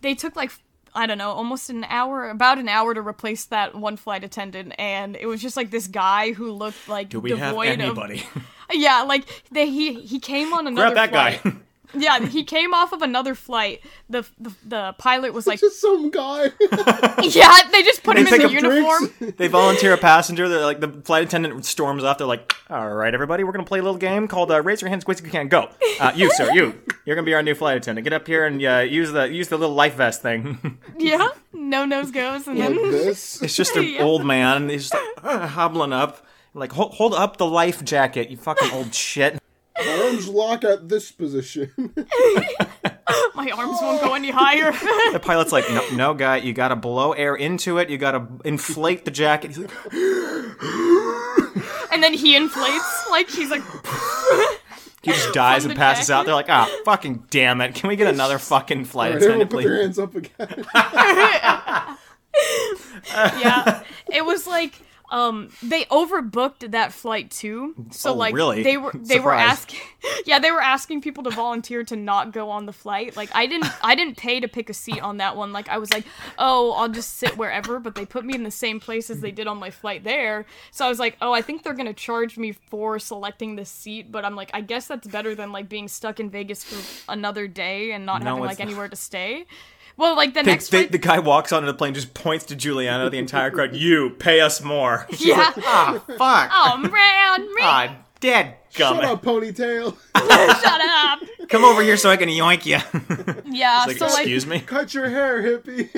[0.01, 0.53] they took like
[0.95, 4.75] I don't know, almost an hour, about an hour to replace that one flight attendant,
[4.79, 8.21] and it was just like this guy who looked like Do we have anybody?
[8.35, 11.43] of yeah, like they he he came on another Grab that flight.
[11.45, 11.61] guy.
[11.95, 13.81] Yeah, he came off of another flight.
[14.09, 16.51] The the, the pilot was like, Just some guy.
[17.23, 19.35] yeah, they just put They him in pick the up uniform.
[19.39, 20.49] they volunteer a passenger.
[20.49, 22.19] They're like the flight attendant storms off.
[22.19, 24.89] They're like, "All right, everybody, we're gonna play a little game called uh, Raise Your
[24.91, 25.49] Hands, quick as you can.
[25.49, 25.69] Go,
[26.01, 26.81] uh, you sir, you.
[27.05, 28.05] You're gonna be our new flight attendant.
[28.05, 31.87] Get up here and uh, use the use the little life vest thing." Yeah, no
[31.87, 33.41] nose goes, and like then this.
[33.43, 34.03] it's just an Yeah.
[34.03, 34.59] old man.
[34.63, 38.37] And he's just like uh, hobbling up, like hold, hold up the life jacket, you
[38.37, 39.39] fucking old shit.
[39.87, 41.71] My arms lock at this position.
[43.35, 44.73] my arms won't go any higher.
[45.13, 47.89] The pilot's like, "No, no, guy, you gotta blow air into it.
[47.91, 49.71] You gotta inflate the jacket." He's like,
[51.93, 53.63] and then he inflates, like he's like,
[55.03, 56.27] he just dies and the passes out.
[56.27, 57.75] They're like, "Ah, fucking damn it!
[57.75, 60.65] Can we get another fucking flight Alright, everyone attendant, put please?" their hands up again.
[63.41, 63.80] yeah.
[65.11, 67.75] It was like, um, they overbooked that flight too.
[67.91, 68.63] So Oh, like, really?
[68.63, 69.81] they were they were asking,
[70.27, 73.17] yeah, they were asking people to volunteer to not go on the flight.
[73.17, 75.53] Like, I didn't I didn't pay to pick a seat on that one.
[75.53, 76.05] Like, I was like,
[76.39, 77.79] oh, I'll just sit wherever.
[77.79, 80.47] But they put me in the same place as they did on my flight there.
[80.71, 84.11] So I was like, oh, I think they're gonna charge me for selecting this seat.
[84.13, 87.47] But I'm like, I guess that's better than like being stuck in Vegas for another
[87.49, 88.67] day and not No, having like not.
[88.69, 89.47] anywhere to stay.
[89.97, 92.45] Well, like the They- next they- flight, the guy walks onto the plane, just points
[92.47, 93.75] to Julianna, the entire crowd.
[93.77, 95.07] You pay us more.
[95.11, 95.37] She's Yeah.
[95.39, 96.51] like, ah, fuck.
[96.53, 97.49] oh man, man.
[97.63, 99.97] Ah, dead Shut up, ponytail.
[100.17, 101.21] Shut up.
[101.49, 102.79] Come over here so I can yoink you.
[103.53, 104.61] Yeah, like, so like excuse me.
[104.61, 105.89] Cut your hair, hippie.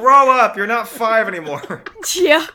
[0.00, 0.56] Grow up.
[0.56, 1.84] You're not five anymore.
[2.16, 2.46] yeah.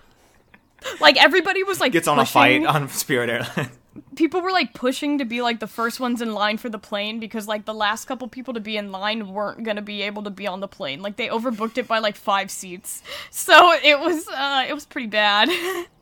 [1.00, 3.70] Like everybody was like Gets on a fight on Spirit Airlines.
[4.16, 7.20] People were like pushing to be like the first ones in line for the plane
[7.20, 10.30] because like the last couple people to be in line weren't gonna be able to
[10.30, 11.02] be on the plane.
[11.02, 13.02] Like they overbooked it by like five seats.
[13.30, 15.50] So it was uh it was pretty bad.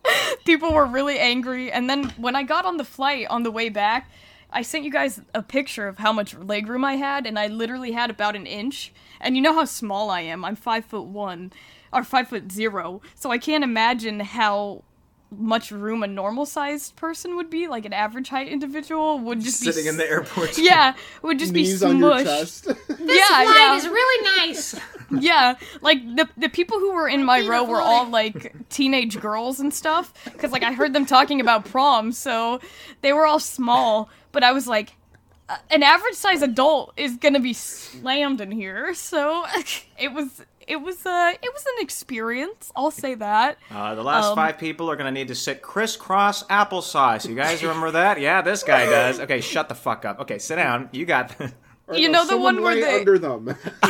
[0.46, 3.70] people were really angry and then when I got on the flight on the way
[3.70, 4.10] back
[4.54, 7.92] I sent you guys a picture of how much legroom I had, and I literally
[7.92, 8.94] had about an inch.
[9.20, 10.46] And you know how small I am.
[10.46, 11.52] I'm five foot one,
[11.92, 13.02] or five foot zero.
[13.16, 14.84] So I can't imagine how
[15.38, 19.62] much room a normal sized person would be, like an average height individual would just
[19.64, 20.58] be Sitting in the airport.
[20.58, 22.24] yeah, would just Knees be on your smushed.
[22.24, 22.68] chest.
[22.90, 23.76] yeah, flight yeah.
[23.76, 24.76] is really nice.
[25.20, 29.60] Yeah, like the the people who were in my row were all like teenage girls
[29.60, 30.12] and stuff.
[30.24, 32.60] Because like I heard them talking about prom, so
[33.02, 34.10] they were all small.
[34.32, 34.94] But I was like,
[35.70, 38.96] an average size adult is gonna be slammed in here.
[38.96, 39.46] So
[40.00, 42.72] it was it was a it was an experience.
[42.76, 43.58] I'll say that.
[43.72, 47.28] Uh, the last Um, five people are gonna need to sit crisscross applesauce.
[47.28, 48.20] You guys remember that?
[48.20, 49.20] Yeah, this guy does.
[49.20, 50.20] Okay, shut the fuck up.
[50.22, 50.90] Okay, sit down.
[50.92, 51.38] You got.
[51.38, 51.52] This.
[51.86, 53.44] Or You know the one where they- under them.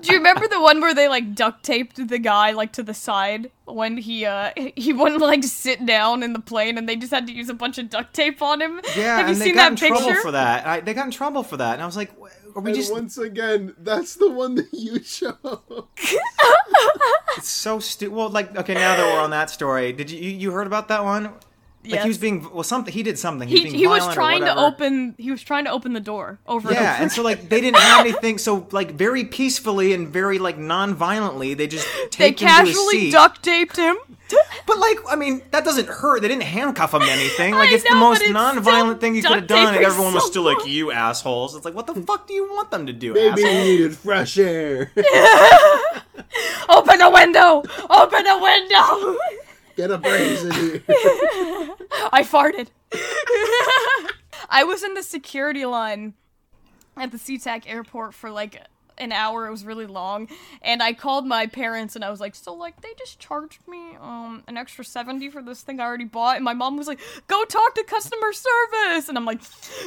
[0.00, 2.94] Do you remember the one where they like duct taped the guy like to the
[2.94, 7.12] side when he uh he wouldn't like sit down in the plane and they just
[7.12, 8.80] had to use a bunch of duct tape on him?
[8.96, 10.04] Yeah, Have you and they seen got that in picture?
[10.06, 10.66] trouble for that.
[10.66, 12.78] I, they got in trouble for that, and I was like, "Wh- "Are we and
[12.78, 15.36] just?" once again, that's the one that you chose.
[17.36, 18.14] It's so stupid.
[18.14, 20.88] Well, like, okay, now that we're on that story, did you you you heard about
[20.88, 21.32] that one?
[21.88, 22.02] Like Yes.
[22.04, 23.48] he was being well, something he did something.
[23.48, 26.38] He, was, he, he was trying to open he was trying to open the door
[26.46, 27.02] over and Yeah, over.
[27.02, 28.36] and so like they didn't have anything.
[28.38, 31.86] So like very peacefully and very like non-violently, they just
[32.18, 33.12] they taped him to his casually seat.
[33.12, 33.96] duct taped him.
[34.66, 36.20] But like, I mean, that doesn't hurt.
[36.20, 37.54] They didn't handcuff him to anything.
[37.54, 40.12] Like I it's the most it's non-violent thing you could have done, and taping everyone
[40.12, 42.92] was still like, "You assholes!" It's like, what the fuck do you want them to
[42.92, 43.14] do?
[43.14, 43.46] Maybe asshole?
[43.64, 44.92] he needed fresh air.
[46.68, 47.62] Open a window!
[47.88, 49.16] Open a window!
[49.78, 50.82] Get a brace in here.
[52.10, 52.66] I farted.
[54.50, 56.14] I was in the security line
[56.96, 58.60] at the SeaTac airport for like
[58.98, 59.46] an hour.
[59.46, 60.26] It was really long,
[60.62, 63.94] and I called my parents and I was like, "So like they just charged me
[64.00, 66.98] um an extra seventy for this thing I already bought." And my mom was like,
[67.28, 69.42] "Go talk to customer service." And I'm like,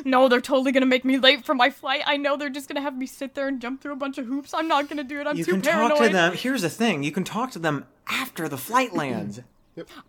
[0.05, 2.03] "No, they're totally gonna make me late for my flight.
[2.05, 4.25] I know they're just gonna have me sit there and jump through a bunch of
[4.25, 4.53] hoops.
[4.53, 5.27] I'm not gonna do it.
[5.27, 6.31] I'm You too can talk to them.
[6.33, 9.41] Here's the thing: you can talk to them after the flight lands.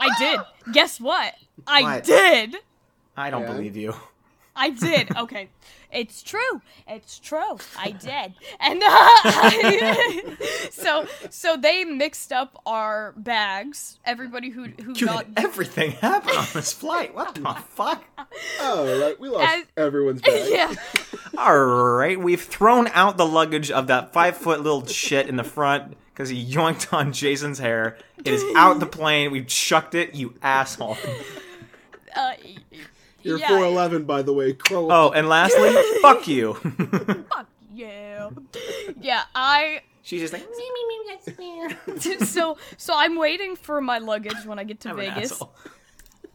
[0.00, 0.40] I did.
[0.72, 1.34] Guess what?
[1.66, 2.04] I What?
[2.04, 2.56] did.
[3.16, 3.52] I don't Yeah.
[3.52, 3.94] believe you.
[4.56, 5.10] I did.
[5.16, 5.48] Okay.
[5.94, 6.62] It's true.
[6.88, 7.58] It's true.
[7.78, 8.32] I did.
[8.60, 10.36] And uh,
[10.70, 13.98] so so they mixed up our bags.
[14.06, 17.14] Everybody who who You got everything happened on this flight.
[17.14, 18.02] What the fuck?
[18.60, 19.20] Oh, right.
[19.20, 20.48] We lost As- everyone's bag.
[20.50, 20.74] yeah.
[21.36, 25.44] All right, we've thrown out the luggage of that five foot little shit in the
[25.44, 27.98] front because he yoinked on Jason's hair.
[28.24, 29.32] It is out the plane.
[29.32, 30.14] We've chucked it.
[30.14, 30.96] You asshole.
[32.14, 32.34] Uh,
[33.22, 33.48] You're yeah.
[33.48, 34.52] 4'11, by the way.
[34.52, 34.86] Crow.
[34.90, 36.52] Oh, and lastly, fuck you.
[36.52, 38.28] Fuck yeah.
[39.00, 40.46] Yeah, I She's just like,
[42.26, 45.32] so so I'm waiting for my luggage when I get to I'm Vegas.
[45.32, 45.54] asshole.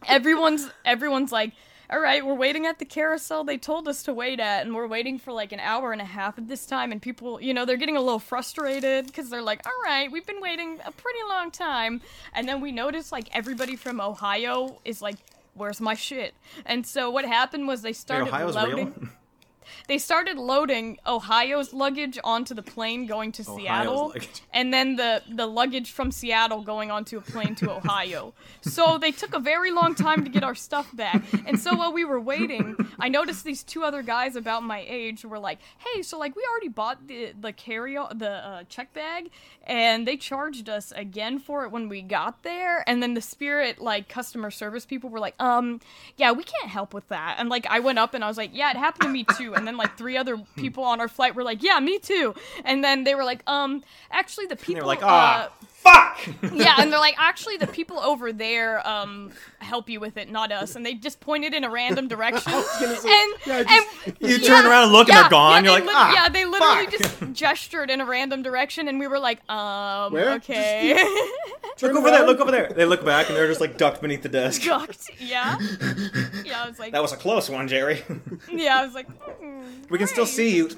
[0.08, 1.52] everyone's everyone's like
[1.90, 3.44] all right we're waiting at the carousel.
[3.44, 6.06] They told us to wait at and we're waiting for like an hour and a
[6.06, 9.42] half at this time and people you know they're getting a little frustrated because they're
[9.42, 12.00] like all right we've been waiting a pretty long time.
[12.34, 15.16] And then we notice like everybody from ohio is like
[15.54, 16.34] where's my shit?
[16.64, 19.08] And so what happened was they Wait, started Ohio's loading real?
[19.88, 24.42] they started loading Ohio's luggage onto the plane going to Seattle, luggage.
[24.52, 28.34] and then the the luggage from Seattle going onto a plane to Ohio.
[28.60, 31.22] so they took a very long time to get our stuff back.
[31.46, 35.24] And so while we were waiting, I noticed these two other guys about my age
[35.24, 39.30] were like, "Hey, so like we already bought the the carry the uh, check bag,
[39.66, 43.80] and they charged us again for it when we got there." And then the Spirit
[43.80, 45.80] like customer service people were like, "Um,
[46.18, 48.50] yeah, we can't help with that." And like I went up and I was like,
[48.52, 51.34] "Yeah, it happened to me too." And then like three other people on our flight
[51.34, 55.02] were like, "Yeah, me too." And then they were like, "Um, actually, the people like,
[55.02, 55.48] uh, ah,
[55.92, 56.52] fuck.
[56.54, 59.30] yeah, and they're like, actually, the people over there um
[59.60, 60.76] help you with it, not us.
[60.76, 62.52] And they just pointed in a random direction.
[62.52, 65.64] say, and yeah, just- and You yeah, turn around and look, and they're gone.
[65.64, 66.98] yeah, You're they like, lit- ah, yeah, they literally fuck.
[66.98, 70.30] just gestured in a random direction, and we were like, um, Where?
[70.34, 70.94] okay,
[71.80, 72.26] Look over there.
[72.26, 72.72] Look over there.
[72.74, 74.62] They look back and they're just like ducked beneath the desk.
[74.62, 75.10] ducked.
[75.20, 75.58] Yeah,
[76.44, 76.62] yeah.
[76.64, 78.02] I was like, That was a close one, Jerry.
[78.52, 79.06] yeah, I was like,
[79.40, 80.70] mm, we can still see you.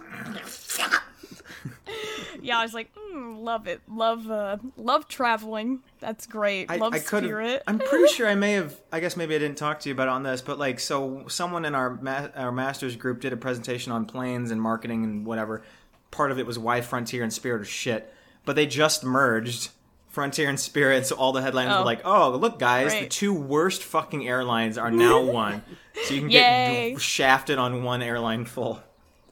[2.43, 5.81] Yeah, I was like, mm, love it, love, uh, love traveling.
[5.99, 6.71] That's great.
[6.71, 7.63] I, love I could spirit.
[7.67, 8.81] I'm pretty sure I may have.
[8.91, 11.25] I guess maybe I didn't talk to you about it on this, but like, so
[11.29, 15.27] someone in our ma- our masters group did a presentation on planes and marketing and
[15.27, 15.63] whatever.
[16.11, 18.11] Part of it was why Frontier and Spirit are shit,
[18.47, 19.69] but they just merged
[20.09, 21.81] Frontier and Spirit, so all the headlines Oh.
[21.81, 25.63] were like, "Oh, look, guys, the two worst fucking airlines are now one."
[26.05, 26.93] So you can Yay.
[26.93, 28.83] get shafted on one airline full.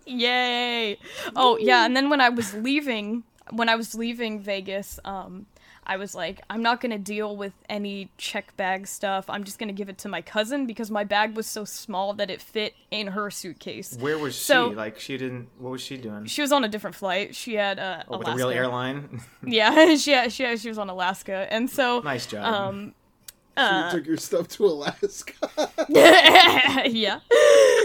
[0.09, 0.99] Yay!
[1.37, 5.47] Oh yeah, and then when I was leaving, when I was leaving Vegas, um,
[5.91, 9.25] I was like, I'm not gonna deal with any check bag stuff.
[9.29, 12.31] I'm just gonna give it to my cousin because my bag was so small that
[12.31, 13.97] it fit in her suitcase.
[13.99, 14.75] Where was So- she?
[14.77, 15.49] Like, she didn't.
[15.59, 16.27] What was she doing?
[16.27, 17.35] She was on a different flight.
[17.35, 19.21] She had uh, Oh, with a real airline.
[19.47, 22.45] Yeah, she had, she had, she was on Alaska, and so nice job.
[22.45, 22.95] um,
[23.59, 25.71] you took your stuff to Alaska.
[25.89, 27.21] yeah,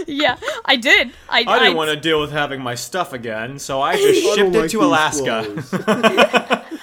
[0.06, 1.12] yeah, I did.
[1.28, 4.34] I, I didn't want to deal with having my stuff again, so I just I
[4.34, 6.64] shipped it like to Alaska.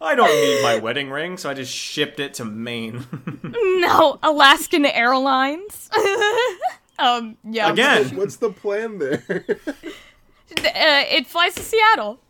[0.00, 3.04] I don't need my wedding ring, so I just shipped it to Maine.
[3.52, 5.90] No, Alaskan Airlines.
[6.98, 7.72] um, yeah.
[7.72, 8.16] Again.
[8.16, 9.24] What's the plan there?
[9.28, 12.20] Uh, it flies to Seattle.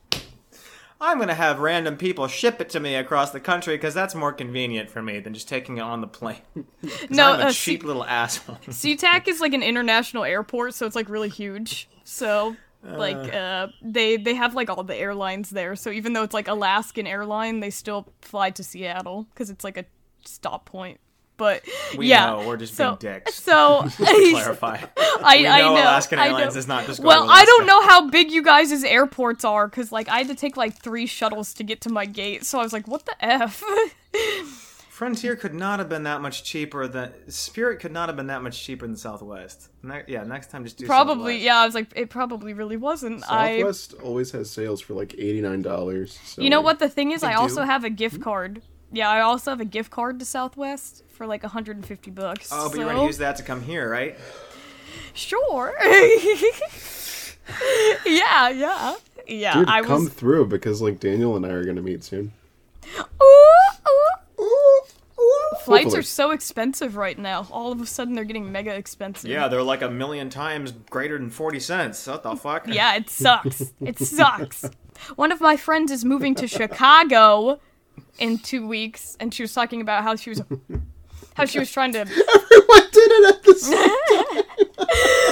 [1.00, 4.32] I'm gonna have random people ship it to me across the country because that's more
[4.32, 6.38] convenient for me than just taking it on the plane.
[7.10, 8.56] No, I'm a uh, cheap Se- little asshole.
[8.68, 11.88] SeaTac is like an international airport, so it's like really huge.
[12.04, 15.76] So like uh they they have like all the airlines there.
[15.76, 19.76] So even though it's like Alaskan airline, they still fly to Seattle because it's like
[19.76, 19.84] a
[20.24, 21.00] stop point.
[21.38, 21.62] But
[21.96, 23.34] We yeah, know, we're just so, being dicks.
[23.36, 24.84] So Clarify.
[25.22, 26.54] I, We I know know Alaskan I Airlines know.
[26.54, 29.70] does not just go Well, to I don't know how big you guys' airports are,
[29.70, 32.44] cause like I had to take like three shuttles to get to my gate.
[32.44, 33.62] So I was like, what the f?
[34.90, 38.42] Frontier could not have been that much cheaper than Spirit could not have been that
[38.42, 39.68] much cheaper than Southwest.
[39.84, 41.44] Ne- yeah, next time just do Probably, Southwest.
[41.44, 41.58] yeah.
[41.58, 43.22] I was like, it probably really wasn't.
[43.30, 43.58] I.
[43.58, 46.18] Southwest always has sales for like eighty nine dollars.
[46.24, 47.20] So You know what the thing is?
[47.20, 47.66] They I also do?
[47.68, 48.22] have a gift hmm?
[48.22, 48.62] card.
[48.90, 52.48] Yeah, I also have a gift card to Southwest for like 150 bucks.
[52.50, 52.80] Oh, but so...
[52.80, 54.16] you're gonna use that to come here, right?
[55.12, 55.74] Sure.
[58.06, 58.94] yeah, yeah,
[59.26, 59.54] yeah.
[59.54, 60.12] Dude, I come was.
[60.12, 62.32] through because like Daniel and I are gonna meet soon.
[62.98, 64.80] Ooh, ooh.
[65.64, 65.98] Flights Hopefully.
[65.98, 67.46] are so expensive right now.
[67.50, 69.28] All of a sudden, they're getting mega expensive.
[69.28, 72.06] Yeah, they're like a million times greater than forty cents.
[72.06, 72.66] What the fuck?
[72.66, 73.72] Yeah, it sucks.
[73.80, 74.64] it sucks.
[75.16, 77.60] One of my friends is moving to Chicago
[78.18, 80.42] in two weeks, and she was talking about how she was
[81.34, 83.88] how she was trying to Everyone did it at the same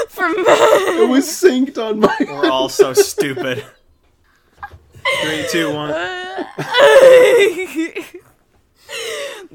[0.08, 2.16] from It was synced on my.
[2.20, 3.64] We're all so stupid.
[5.22, 5.90] Three, two, one.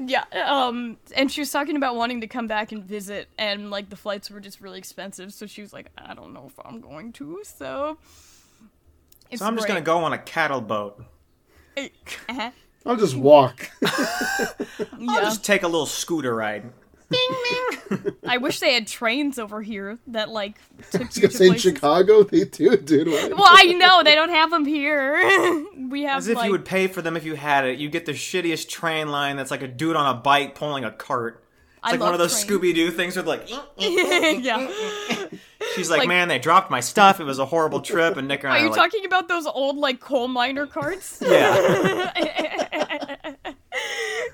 [0.06, 3.90] yeah um and she was talking about wanting to come back and visit and like
[3.90, 6.80] the flights were just really expensive so she was like i don't know if i'm
[6.82, 7.98] going to so
[9.32, 11.04] it's So I'm just gonna go on a cattle boat.
[11.78, 12.52] Uh-huh.
[12.86, 13.70] I'll just walk.
[13.86, 16.72] I'll just take a little scooter ride.
[17.10, 18.16] Bing!
[18.26, 20.58] I wish they had trains over here that like
[20.92, 21.62] took you to Because in places.
[21.62, 23.08] Chicago they do, dude.
[23.10, 23.36] What?
[23.36, 25.18] well i know they don't have them here
[25.90, 27.80] we have As if like you would pay for them if you had it.
[27.80, 30.92] You get the shittiest train line that's like a dude on a bike pulling a
[30.92, 31.44] cart.
[31.84, 32.44] It's like one of those.
[32.46, 33.50] Scooby Doo things with like.
[33.52, 34.68] Eh, eh, eh, yeah
[35.76, 37.20] She's like, Like- man, they dropped my stuff.
[37.20, 38.18] It was a horrible trip.
[38.18, 40.68] And Nick and I are are you like, talking about those old like coal miner
[40.68, 42.12] carts yeah.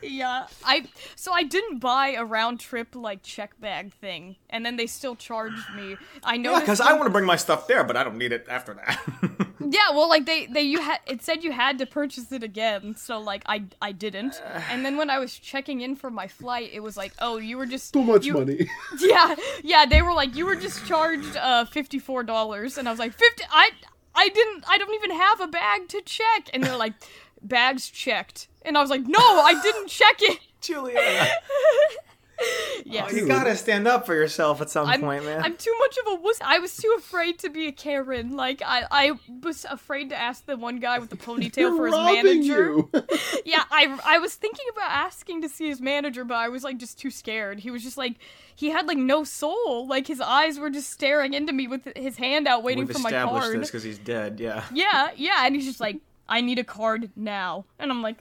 [0.02, 0.86] yeah, I
[1.16, 5.16] so I didn't buy a round trip like check bag thing, and then they still
[5.16, 5.98] charged me.
[6.24, 8.32] I Yeah, noticed because I want to bring my stuff there, but I don't need
[8.32, 9.00] it after that.
[9.70, 12.96] Yeah, well, like they they you had it said you had to purchase it again,
[12.96, 14.42] so like I I didn't.
[14.72, 17.58] And then when I was checking in for my flight, it was like, oh, you
[17.58, 18.70] were just So much you- money.
[19.00, 22.92] Yeah, yeah, they were like, you were just charged uh fifty four dollars, and I
[22.92, 23.44] was like, fifty.
[23.52, 23.72] I
[24.16, 24.64] I didn't.
[24.70, 26.94] I don't even have a bag to check, and they're like,
[27.42, 30.40] bags checked, and I was like, no, I didn't check it.
[30.62, 31.30] Julianna,
[32.86, 33.12] Yes.
[33.12, 35.42] Oh, you gotta stand up for yourself at some I'm, point, man.
[35.42, 36.40] I'm too much of a wuss.
[36.44, 38.36] I was too afraid to be a Karen.
[38.36, 39.12] Like I, I
[39.42, 42.76] was afraid to ask the one guy with the ponytail for his manager.
[42.76, 42.90] you.
[43.46, 46.78] Yeah, I, I was thinking about asking to see his manager, but I was like
[46.78, 47.60] just too scared.
[47.60, 48.18] He was just like
[48.56, 49.88] he had like no soul.
[49.88, 53.02] Like his eyes were just staring into me with his hand out, waiting We've for
[53.02, 53.62] my established card.
[53.62, 54.40] this because he's dead.
[54.40, 55.98] Yeah, Yeah, yeah, and he's just like,
[56.30, 58.18] I need a card now, and I'm like,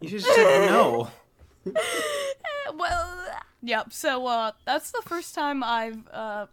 [0.00, 1.08] you should say no.
[2.74, 3.26] well,
[3.62, 3.92] yep.
[3.92, 6.46] So uh, that's the first time I've uh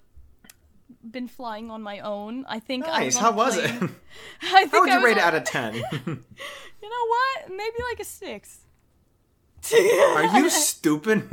[1.09, 2.45] been flying on my own.
[2.47, 2.85] I think.
[2.85, 3.17] I Nice.
[3.17, 3.65] How a was it?
[4.41, 5.73] I think How would you was rate it on- out of ten?
[6.83, 7.49] You know what?
[7.57, 8.59] Maybe like a six.
[9.73, 11.27] Are you stupid?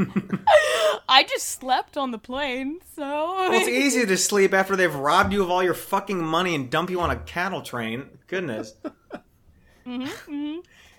[1.07, 3.03] I just slept on the plane, so.
[3.03, 6.71] well, it's easy to sleep after they've robbed you of all your fucking money and
[6.71, 8.07] dump you on a cattle train.
[8.29, 8.73] Goodness.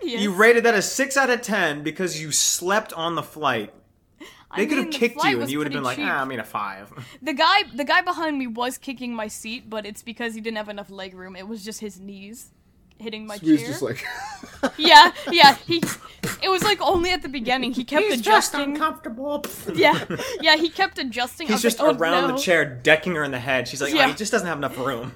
[0.04, 0.22] Yes.
[0.22, 3.74] You rated that a six out of ten because you slept on the flight.
[4.52, 5.84] I They could mean, have the kicked flight you and was you would have been
[5.84, 6.06] like, cheap.
[6.08, 6.92] ah, I mean a five.
[7.24, 10.58] The guy, the guy behind me was kicking my seat, but it's because he didn't
[10.58, 11.36] have enough leg room.
[11.36, 12.52] It was just his knees
[13.00, 13.68] hitting my So he's chair.
[13.70, 14.06] just like,
[14.78, 15.56] yeah, yeah.
[15.56, 15.82] He,
[16.44, 17.74] it was like only at the beginning.
[17.74, 18.74] He kept He's just adjusting.
[18.76, 19.44] uncomfortable.
[19.74, 20.06] yeah,
[20.42, 20.56] yeah.
[20.56, 21.48] He kept adjusting.
[21.48, 22.36] I He's was just like, oh, around no.
[22.36, 23.68] the chair, decking her in the head.
[23.68, 24.08] She's like, oh, Yeah.
[24.10, 25.14] he just doesn't have enough room.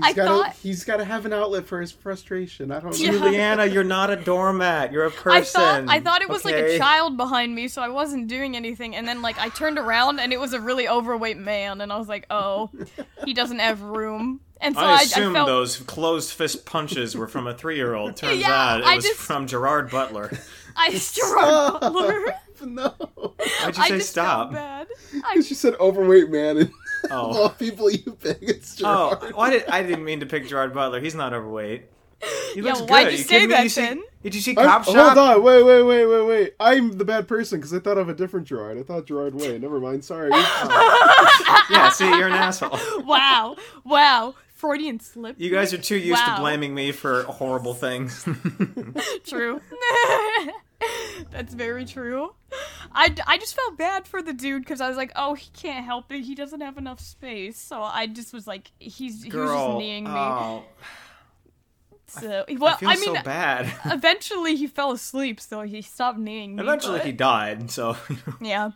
[0.00, 2.70] I he's gotta, thought- he's got to have an outlet for his frustration.
[2.70, 2.96] I don't know.
[3.04, 3.10] Yeah.
[3.12, 4.92] Julianna, you're not a doormat.
[4.92, 5.32] You're a person.
[5.32, 8.56] I thought I thought it was like a child behind me, so I wasn't doing
[8.56, 8.94] anything.
[8.96, 11.98] And then like I turned around and it was a really overweight man, and I
[11.98, 12.70] was like, oh,
[13.24, 14.40] he doesn't have room.
[14.60, 18.16] And so I I, I, assume felt those closed fist punches were from a three-year-old.
[18.16, 20.30] Turns Yeah, out it I was just- from Gerard Butler.
[20.76, 22.34] I Gerard Butler.
[22.64, 22.88] no.
[23.16, 24.52] Why'd you I say just stop?
[24.52, 24.86] felt bad.
[25.24, 26.70] I, She said overweight man, and
[27.10, 27.30] Oh.
[27.30, 29.34] of all Oh, people you pick, it's oh, Gerard.
[29.34, 31.00] why did I didn't mean to pick Gerard Butler?
[31.00, 31.84] He's not overweight.
[32.54, 32.90] He Yeah, looks well, good.
[32.90, 35.62] why'd Are you say that You see- Did you see I'm- Cop hold on, wait,
[35.62, 36.54] wait, wait, wait, wait.
[36.58, 38.78] I'm the bad person because I thought of a different Gerard.
[38.78, 39.58] I thought Gerard Way.
[39.58, 40.04] Never mind.
[40.04, 40.30] Sorry.
[41.70, 42.78] Yeah, see, you're an asshole.
[43.04, 45.36] wow, wow, Freudian slip.
[45.40, 46.34] You guys are too used Wow.
[46.36, 48.24] to blaming me for horrible things.
[49.24, 49.60] True.
[51.30, 52.34] That's very true.
[52.92, 55.84] I, I just felt bad for the dude because I was like, oh, he can't
[55.84, 56.20] help it.
[56.22, 57.58] He doesn't have enough space.
[57.58, 60.10] So I just was like, he's he was just Girl, kneeing me.
[60.12, 60.64] oh,
[62.06, 63.72] so well, I I, mean, so bad.
[63.86, 66.62] eventually he fell asleep, so he stopped kneeing me.
[66.62, 67.70] Eventually, but- he died.
[67.70, 67.96] So
[68.40, 68.70] yeah,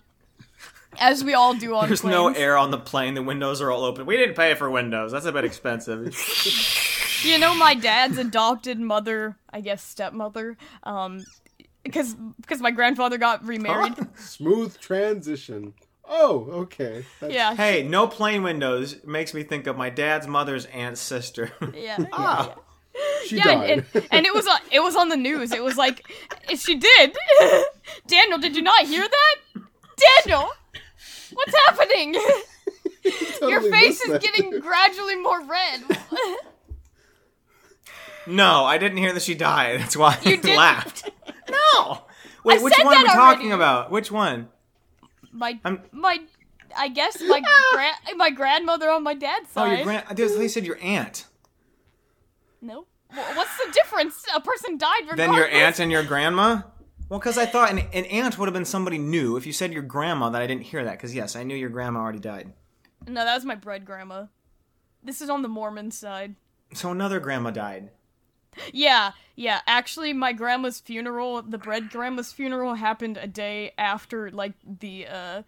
[0.99, 2.13] as we all do on the there's planes.
[2.15, 3.15] no air on the plane.
[3.15, 4.07] The windows are all open.
[4.07, 5.13] We didn't pay for windows.
[5.13, 6.13] That's a bit expensive.
[7.25, 11.25] You know, my dad's adopted mother, I guess stepmother, um,
[11.85, 13.95] because because my grandfather got remarried.
[14.19, 15.75] Smooth transition.
[16.11, 17.05] Oh, okay.
[17.21, 17.55] That's, Yeah.
[17.55, 21.53] Hey, no plane windows makes me think of my dad's mother's aunt's sister.
[21.75, 21.99] Yeah.
[22.13, 22.55] Ah.
[23.27, 23.71] She Yeah, died.
[23.95, 25.53] and, and it was on, it was on the news.
[25.53, 26.05] It was like,
[26.57, 27.15] she did.
[28.07, 29.63] Daniel, did you not hear that?
[30.25, 30.49] Daniel,
[31.35, 32.15] what's happening?
[33.43, 34.23] Your face is that.
[34.23, 35.83] getting gradually more red.
[38.27, 39.81] No, I didn't hear that she died.
[39.81, 40.57] That's why I didn't?
[40.57, 41.09] laughed.
[41.51, 42.03] No.
[42.45, 43.51] Wait, I which one are that we talking already.
[43.51, 43.91] about?
[43.91, 44.49] Which one?
[45.33, 46.19] my I'm- my,
[46.77, 47.41] I guess my
[47.73, 49.69] grand my grandmother on my dad's side.
[49.71, 50.17] Oh, your grand.
[50.17, 51.27] They said your aunt.
[52.61, 52.87] No.
[53.11, 54.25] Wh- What's the difference?
[54.35, 55.27] A person died regardless.
[55.27, 56.63] Then your aunt and your grandma.
[57.09, 59.37] Well, because I thought an, an aunt would have been somebody new.
[59.37, 60.93] If you said your grandma, then I didn't hear that.
[60.93, 62.53] Because yes, I knew your grandma already died.
[63.07, 64.27] No, that was my bread grandma.
[65.03, 66.35] This is on the Mormon side.
[66.75, 67.91] So another grandma died.
[68.73, 69.61] Yeah, yeah.
[69.67, 75.43] Actually, my grandma's funeral, the bread grandma's funeral, happened a day after, like, the, uh,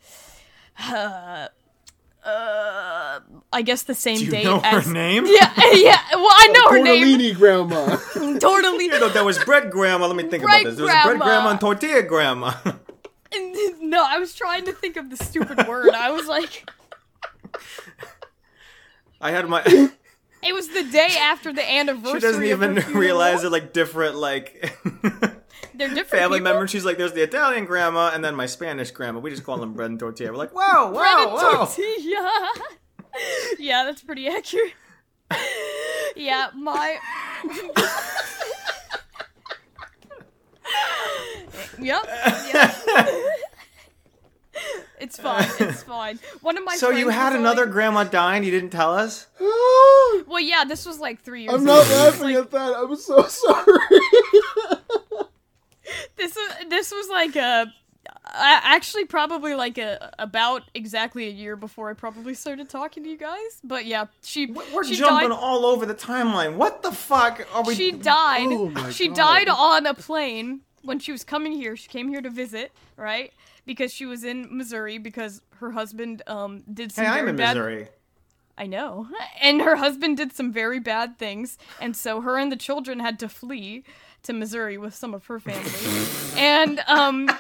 [0.79, 1.49] uh,
[2.25, 3.21] uh
[3.53, 4.85] I guess the same Do you date know as.
[4.87, 5.25] her name?
[5.27, 5.99] Yeah, yeah.
[6.13, 7.19] Well, I know her name.
[7.19, 7.97] Tortellini grandma.
[8.39, 8.85] Totally.
[8.85, 10.07] You know, there was bread grandma.
[10.07, 10.77] Let me think Bread about this.
[10.77, 11.25] There was bread grandma.
[11.25, 12.53] grandma and tortilla grandma.
[13.81, 15.95] No, I was trying to think of the stupid word.
[15.95, 16.69] I was like,
[19.21, 19.63] I had my.
[20.43, 22.21] It was the day after the anniversary.
[22.21, 24.73] she doesn't even realize they're like different like
[25.75, 26.53] They're different family people.
[26.53, 26.71] members.
[26.71, 29.21] She's like, there's the Italian grandma and then my Spanish grandma.
[29.21, 30.31] We just call them bread and tortilla.
[30.31, 31.67] We're like, whoa, Bread whoa, and whoa.
[31.67, 32.49] tortilla.
[33.59, 34.73] yeah, that's pretty accurate.
[36.17, 36.99] yeah, my.
[41.79, 42.05] yep.
[42.53, 42.77] Yep.
[45.01, 45.49] It's fine.
[45.59, 46.19] It's fine.
[46.43, 46.77] One of my.
[46.77, 49.27] So you had another Like, grandma die and you didn't tell us?
[49.41, 51.55] well, yeah, this was like three years.
[51.55, 51.75] I'm ago.
[51.75, 52.77] not This laughing like, at that.
[52.77, 53.79] I'm so sorry.
[56.17, 57.73] this was this was like a.
[58.33, 63.09] I actually probably like a about exactly a year before I probably started talking to
[63.09, 63.61] you guys.
[63.65, 65.39] But yeah, she We're she jumping died.
[65.39, 66.55] all over the timeline.
[66.57, 67.75] What the fuck are we?
[67.75, 68.47] she died.
[68.49, 69.17] Oh my she God.
[69.17, 71.77] died on a plane when she was coming here.
[71.77, 73.33] She came here to visit, right?
[73.71, 77.37] Because she was in Missouri because her husband um did some hey, very I'm in
[77.37, 77.57] bad.
[77.57, 77.87] Missouri.
[78.59, 79.07] I know,
[79.41, 83.21] and her husband did some very bad things, and so her and the children had
[83.21, 83.85] to flee
[84.25, 85.71] to Missouri with some of her family.
[86.37, 87.31] and um,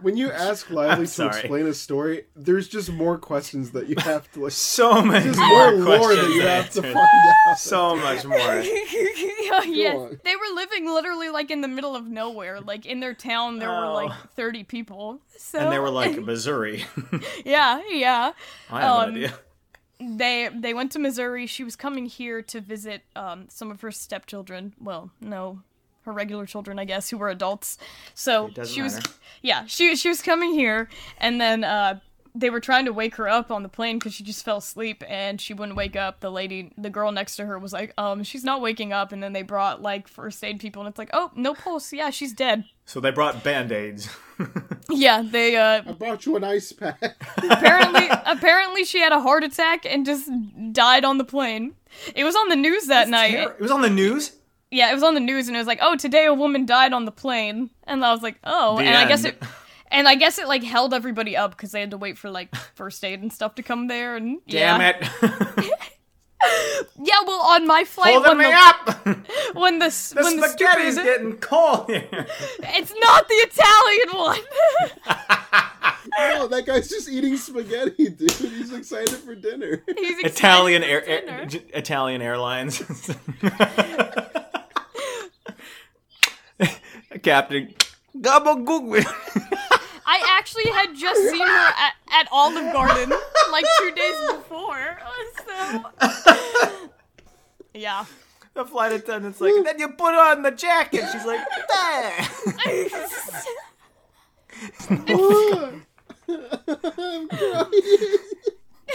[0.00, 4.30] when you ask Lively to explain a story, there's just more questions that you have
[4.32, 4.52] to like.
[4.52, 7.58] So many There's more more lore questions that you have to find out.
[7.58, 8.38] So much more.
[9.66, 12.60] yes, they were living literally like in the middle of nowhere.
[12.60, 13.94] Like in their town, there were Oh.
[13.94, 15.20] like thirty people.
[15.36, 16.84] So And they were like Missouri.
[17.44, 18.32] yeah, yeah.
[18.70, 19.34] I have Um, an idea.
[20.00, 21.46] they they went to Missouri.
[21.46, 24.74] She was coming here to visit um, some of her stepchildren.
[24.80, 25.62] Well, no,
[26.08, 27.78] her regular children, I guess, who were adults.
[28.14, 29.10] So she was, matter.
[29.42, 30.88] yeah, she she was coming here,
[31.18, 32.00] and then uh,
[32.34, 35.02] they were trying to wake her up on the plane because she just fell asleep
[35.08, 36.20] and she wouldn't wake up.
[36.20, 39.12] The lady, the girl next to her, was like, um, she's not waking up.
[39.12, 41.92] And then they brought like first aid people, and it's like, oh, no pulse.
[41.92, 42.64] Yeah, she's dead.
[42.84, 44.08] So they brought band aids.
[44.90, 46.98] Yeah, they uh, I brought you an ice pack.
[47.36, 50.30] apparently apparently she had a heart attack and just
[50.72, 51.74] died on the plane.
[52.14, 53.34] It was on the news that night.
[53.34, 54.32] It was on the news.
[54.70, 56.92] Yeah, it was on the news and it was like, "Oh, today a woman died
[56.92, 59.42] on the plane." And I was like, "Oh." The and I guess it
[59.90, 62.54] and I guess it like held everybody up cuz they had to wait for like
[62.74, 64.96] first aid and stuff to come there and Damn yeah.
[65.00, 65.70] it!
[67.00, 69.26] Yeah, well, on my flight Holding when me the, up.
[69.56, 72.26] when the s- The when the spaghetti's stupid getting cold here.
[72.60, 74.40] It's not the Italian one.
[76.18, 78.30] no, that guy's just eating spaghetti, dude.
[78.30, 79.82] He's excited for dinner.
[79.96, 81.32] He's excited Italian for air, dinner.
[81.40, 82.82] air Italian Airlines.
[87.18, 87.74] Captain
[88.16, 89.04] Gabagoog.
[90.06, 93.12] I actually had just seen her at, at Olive Garden
[93.52, 94.98] like two days before.
[95.46, 95.84] So
[97.74, 98.06] yeah.
[98.54, 101.04] the flight attendant's like, and then you put on the jacket.
[101.12, 101.40] She's like,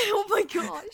[0.05, 0.85] oh my gosh.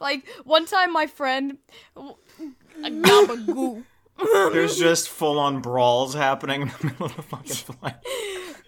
[0.00, 1.58] Like one time my friend
[1.96, 3.84] a gabagoo.
[4.18, 7.96] There's just full on brawls happening in the middle of the fucking flight.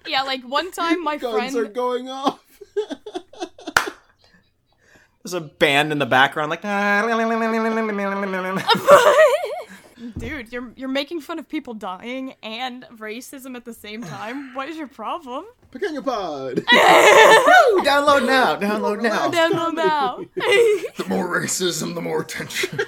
[0.07, 2.41] Yeah, like one time my Guns friend are going off.
[5.23, 6.63] There's a band in the background, like.
[10.19, 14.55] Dude, you're you're making fun of people dying and racism at the same time.
[14.55, 15.47] What is your problem?
[15.73, 16.57] Pequeño Pod.
[17.85, 18.57] download now.
[18.57, 19.31] Download now.
[19.31, 20.21] Download now.
[20.37, 22.79] the more racism, the more tension.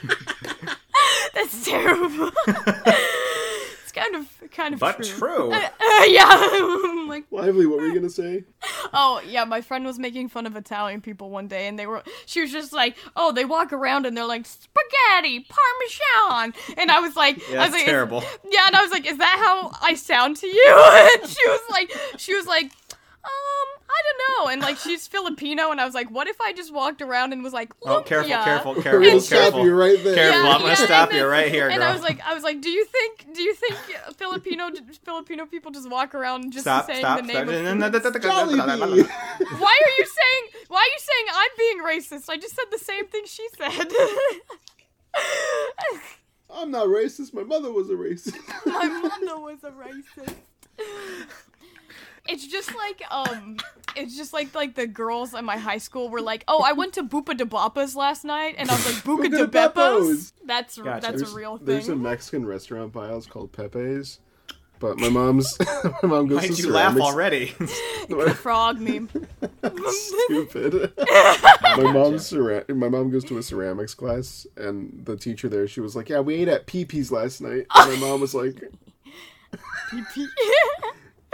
[1.38, 2.30] That's terrible.
[2.46, 5.04] it's kind of kind of But true.
[5.04, 5.52] true.
[5.52, 5.68] Uh,
[6.06, 8.44] yeah, like Lively, what were you gonna say?
[8.92, 12.02] oh yeah, my friend was making fun of Italian people one day, and they were
[12.26, 17.00] she was just like, oh, they walk around and they're like spaghetti, parmesan, and I
[17.00, 18.22] was like, Yeah, I was that's like, terrible.
[18.50, 20.74] yeah, and I was like, is that how I sound to you?
[21.20, 22.72] And she was like, she was like.
[23.28, 26.52] Um, I don't know, and like she's Filipino, and I was like, "What if I
[26.52, 29.64] just walked around and was like, Oh, look careful, ya." careful, We're careful, stop careful.
[29.64, 30.14] you right there.
[30.14, 31.88] Careful, Yeah, I'm gonna yeah, stop and you right here, And girl.
[31.88, 33.74] I was like, I was like, do you think, do you think
[34.16, 34.70] Filipino
[35.04, 37.48] Filipino people just walk around just stop, saying stop, the name stop.
[37.48, 38.20] of food?
[38.22, 39.08] Jollibee.
[39.58, 40.64] Why are you saying?
[40.68, 42.28] Why are you saying I'm being racist?
[42.30, 43.90] I just said the same thing she said.
[46.50, 47.34] I'm not racist.
[47.34, 48.36] My mother was a racist.
[48.66, 50.34] My mother was a racist.
[52.28, 53.56] It's just like um,
[53.96, 56.92] it's just like like the girls at my high school were like, oh, I went
[56.94, 59.72] to Bupa de Bapas last night, and I was like, Buca de Buca Bepos.
[59.74, 60.32] Bepos.
[60.46, 61.00] That's Gotcha.
[61.00, 61.66] that's There's- a real thing.
[61.66, 61.96] There's a.
[61.96, 64.20] Mexican restaurant by us called Pepe's,
[64.78, 65.58] but my mom's
[66.02, 67.06] my mom goes Why'd to you laugh ceramics.
[67.12, 67.46] already?
[68.34, 69.08] Frog meme.
[69.88, 70.92] Stupid.
[71.76, 75.80] my mom's cera- my mom goes to a ceramics class, and the teacher there, she
[75.80, 78.62] was like, "Yeah, we ate at Peepee's last night." And my mom was like,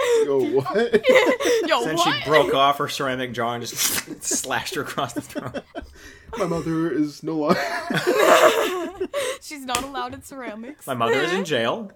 [0.24, 0.76] "Yo, what?"
[1.68, 2.22] Yo, then what?
[2.22, 3.76] she broke off her ceramic jar and just
[4.22, 5.64] slashed her across the throat.
[6.38, 7.60] my mother is no longer.
[9.40, 10.86] She's not allowed at ceramics.
[10.86, 11.90] My mother is in jail,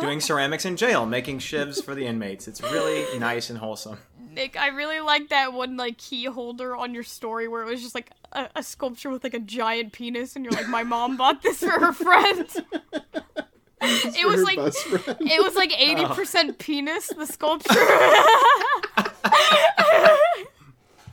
[0.00, 2.46] doing ceramics in jail, making shivs for the inmates.
[2.46, 3.98] It's really nice and wholesome.
[4.32, 7.82] Nick, I really like that one like key holder on your story where it was
[7.82, 11.16] just like a, a sculpture with like a giant penis, and you're like, my mom
[11.16, 12.48] bought this for her friend.
[13.82, 17.08] it was like it was like eighty percent penis.
[17.08, 17.74] The sculpture.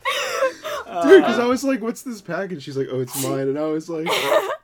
[1.03, 3.59] Dude, because I uh, was like, "What's this package?" She's like, "Oh, it's mine," and
[3.59, 4.07] I was like,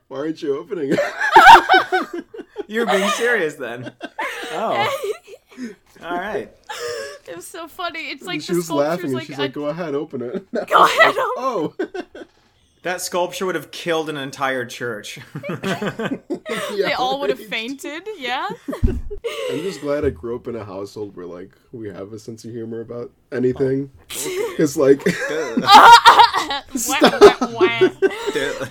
[0.07, 2.25] "Why aren't you opening it?"
[2.67, 3.91] You're being serious then.
[4.51, 5.11] Oh.
[6.01, 6.51] All right.
[7.27, 8.11] it was so funny.
[8.11, 10.51] It's like she the was laughing, and like, she's a- like, "Go ahead, open it."
[10.67, 11.13] go ahead.
[11.17, 11.73] oh,
[12.83, 15.17] That sculpture would have killed an entire church.
[15.49, 16.17] yeah,
[16.69, 17.49] They all would have right.
[17.49, 18.03] fainted.
[18.17, 18.49] Yeah.
[18.83, 22.43] I'm just glad I grew up in a household where like we have a sense
[22.43, 23.89] of humor about anything.
[24.11, 24.39] Oh.
[24.53, 27.89] Because like, Wah, wah, wah.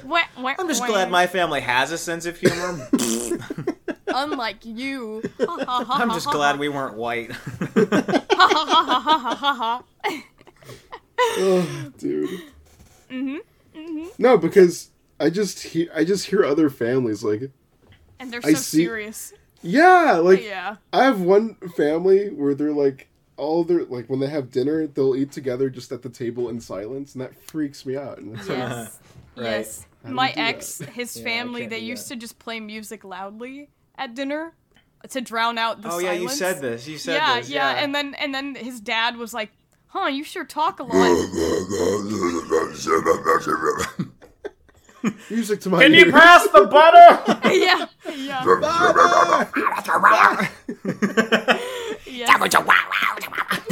[0.05, 2.89] Wah, wah, I'm just glad my family has a sense of humor.
[4.07, 5.23] Unlike you.
[5.59, 7.33] I'm just glad we weren't white.
[11.19, 12.43] oh, dude.
[13.11, 13.39] Mm-hmm.
[14.19, 14.47] No, mm-hmm.
[14.47, 14.91] because
[15.21, 17.51] I just hear I just hear other families like,
[18.19, 19.33] And they're I so see- serious.
[19.63, 20.77] yeah, like Yeah.
[20.93, 25.17] I have one family where they're like all their like when they have dinner they'll
[25.17, 28.19] eat together just at the table in silence, and that freaks me out.
[28.19, 28.99] And it's Yes.
[29.35, 29.45] Right.
[29.45, 29.87] Yes.
[30.05, 30.49] My you do that?
[30.57, 32.15] ex, his Yeah, family, can't they used that.
[32.15, 34.53] to just play music loudly at dinner
[35.09, 36.05] to drown out the oh silence.
[36.05, 36.87] yeah, you said this.
[36.87, 37.49] You said yeah, this.
[37.49, 39.51] yeah, Yeah, and then and then his dad was like,
[39.93, 40.95] "Huh, you sure talk a lot."
[45.31, 46.13] music to my Can you ears.
[46.13, 47.23] pass the butter?
[47.55, 48.45] yeah, yeah,
[52.07, 52.31] yeah.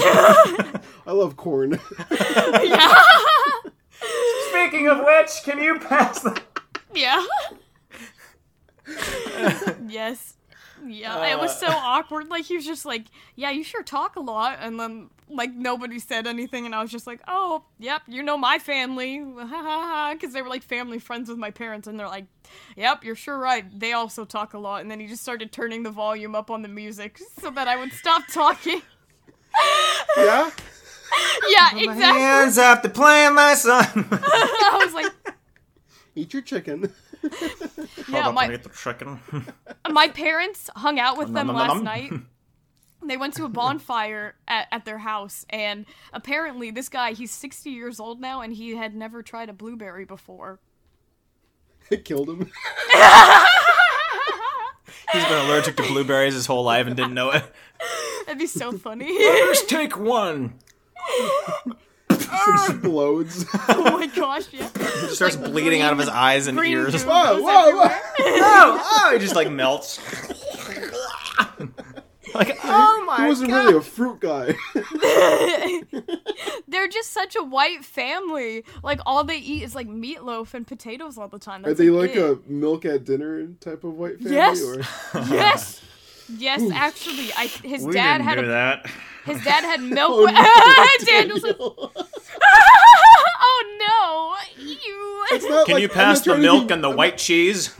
[1.06, 1.80] I love corn.
[2.10, 2.94] yeah.
[4.50, 6.40] Speaking of which, can you pass the?
[6.94, 7.24] Yeah.
[9.88, 10.34] yes.
[10.86, 11.74] Yeah, it was so uh.
[11.74, 12.28] awkward.
[12.28, 13.04] Like he was just like,
[13.36, 16.90] "Yeah, you sure talk a lot," and then like nobody said anything, and I was
[16.90, 19.20] just like, "Oh, yep, you know my family,"
[20.14, 22.26] because they were like family friends with my parents, and they're like,
[22.76, 23.64] "Yep, you're sure right.
[23.78, 26.62] They also talk a lot." And then he just started turning the volume up on
[26.62, 28.82] the music so that I would stop talking.
[30.16, 30.50] yeah.
[31.48, 32.20] yeah, exactly.
[32.20, 33.84] Hands up to playing my son.
[34.12, 35.12] I was like,
[36.14, 36.92] Eat your chicken.
[38.08, 39.20] "Yeah, my the chicken.
[39.90, 42.12] my parents hung out with them Nom, nom, last night.
[43.02, 47.70] They went to a bonfire at, at their house, and apparently, this guy, he's 60
[47.70, 50.60] years old now, and he had never tried a blueberry before.
[51.90, 52.40] It killed him.
[55.12, 57.42] He's been allergic to blueberries his whole life and didn't know it.
[58.26, 59.18] That'd be so funny.
[59.18, 60.54] Just take one.
[62.30, 63.44] Just explodes.
[63.68, 64.68] oh my gosh, yeah.
[64.72, 67.02] He just starts bleeding out of his eyes and ears.
[67.04, 67.88] goo Whoa, whoa, whoa.
[67.88, 69.98] oh, oh, he just like melts.
[72.34, 73.64] like, oh my He wasn't god.
[73.64, 74.54] really a fruit guy.
[76.68, 78.64] They're just such a white family.
[78.82, 81.64] Like, all they eat is like meatloaf and potatoes all the time.
[81.66, 82.22] Are they like it.
[82.22, 84.34] a milk at dinner type of white family?
[84.36, 84.62] Yes.
[84.62, 84.80] Or...
[85.28, 85.80] Yes!
[86.36, 88.86] Yes, actually, I his we dad didn't had do a that.
[89.24, 90.12] his dad had milk.
[90.12, 91.92] Oh, no, Daniel's Daniel.
[93.40, 94.64] oh no!
[94.64, 95.26] You.
[95.40, 97.74] Can like- you pass the milk be- and the I'm- white cheese?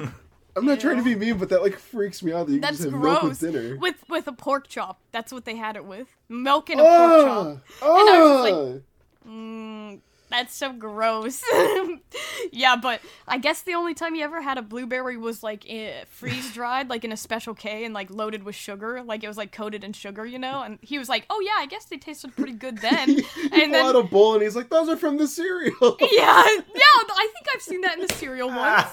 [0.57, 2.79] I'm not trying to be mean, but that like freaks me out that you That's
[2.79, 3.53] can just have milk with gross.
[3.53, 3.77] dinner.
[3.77, 4.99] With with a pork chop.
[5.13, 6.09] That's what they had it with.
[6.29, 7.59] Milk and a pork chop.
[7.83, 8.83] Oh, And I was oh.
[9.29, 11.43] Mm, that's so gross.
[12.52, 15.66] yeah, but I guess the only time you ever had a blueberry was like
[16.09, 19.02] freeze dried, like in a special K and like loaded with sugar.
[19.02, 20.62] Like it was like coated in sugar, you know?
[20.62, 23.09] And he was like, oh yeah, I guess they tasted pretty good then.
[23.09, 23.97] he and pulled out then.
[23.97, 26.82] a bowl and he's like, "Those are from the cereal." Yeah, yeah,
[27.12, 28.89] I think I've seen that in the cereal once.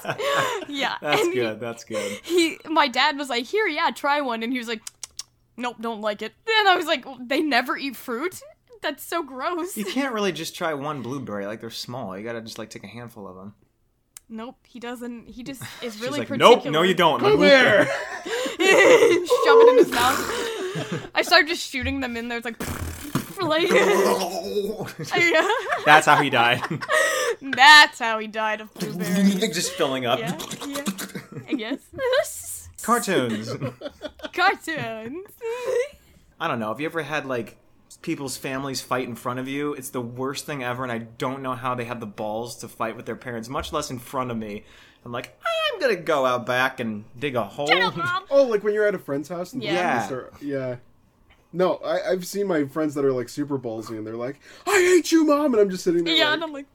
[0.68, 1.60] Yeah, That's and he- good.
[1.60, 2.20] That's good.
[2.24, 4.82] he my dad was like here yeah try one and he was like
[5.56, 8.42] nope don't like it and i was like they never eat fruit
[8.82, 11.46] that's so gross You can't really just try one blueberry.
[11.46, 12.18] Like they're small.
[12.18, 13.54] You gotta just like take a handful of them.
[14.30, 17.20] nope he doesn't he just is really like, particular nope, no, you don't.
[17.20, 17.86] Come here.
[18.58, 22.60] shove it in his mouth i started just shooting them in there it's like
[23.40, 23.70] like.
[25.86, 26.62] That's how he died.
[27.42, 30.20] that's how he died of blueberries just filling up.
[30.20, 30.84] yeah yeah
[31.48, 33.50] i guess Cartoons.
[34.34, 35.28] cartoons
[36.40, 36.68] I don't know.
[36.70, 37.58] Have you ever had like
[38.02, 39.74] people's families fight in front of you?
[39.74, 42.68] It's the worst thing ever, and I don't know how they have the balls to
[42.68, 44.64] fight with their parents, much less in front of me.
[45.06, 45.40] I'm like,
[45.74, 47.70] I'm gonna go out back and dig a hole.
[48.30, 50.02] Oh, like when you're at a friend's house and Yeah.
[50.02, 50.76] you start- yeah.
[51.54, 54.72] No, I, I've seen my friends that are like super ballsy and they're like, "I
[54.74, 56.14] hate you, mom," and I'm just sitting there.
[56.14, 56.66] yeah like, and i'm like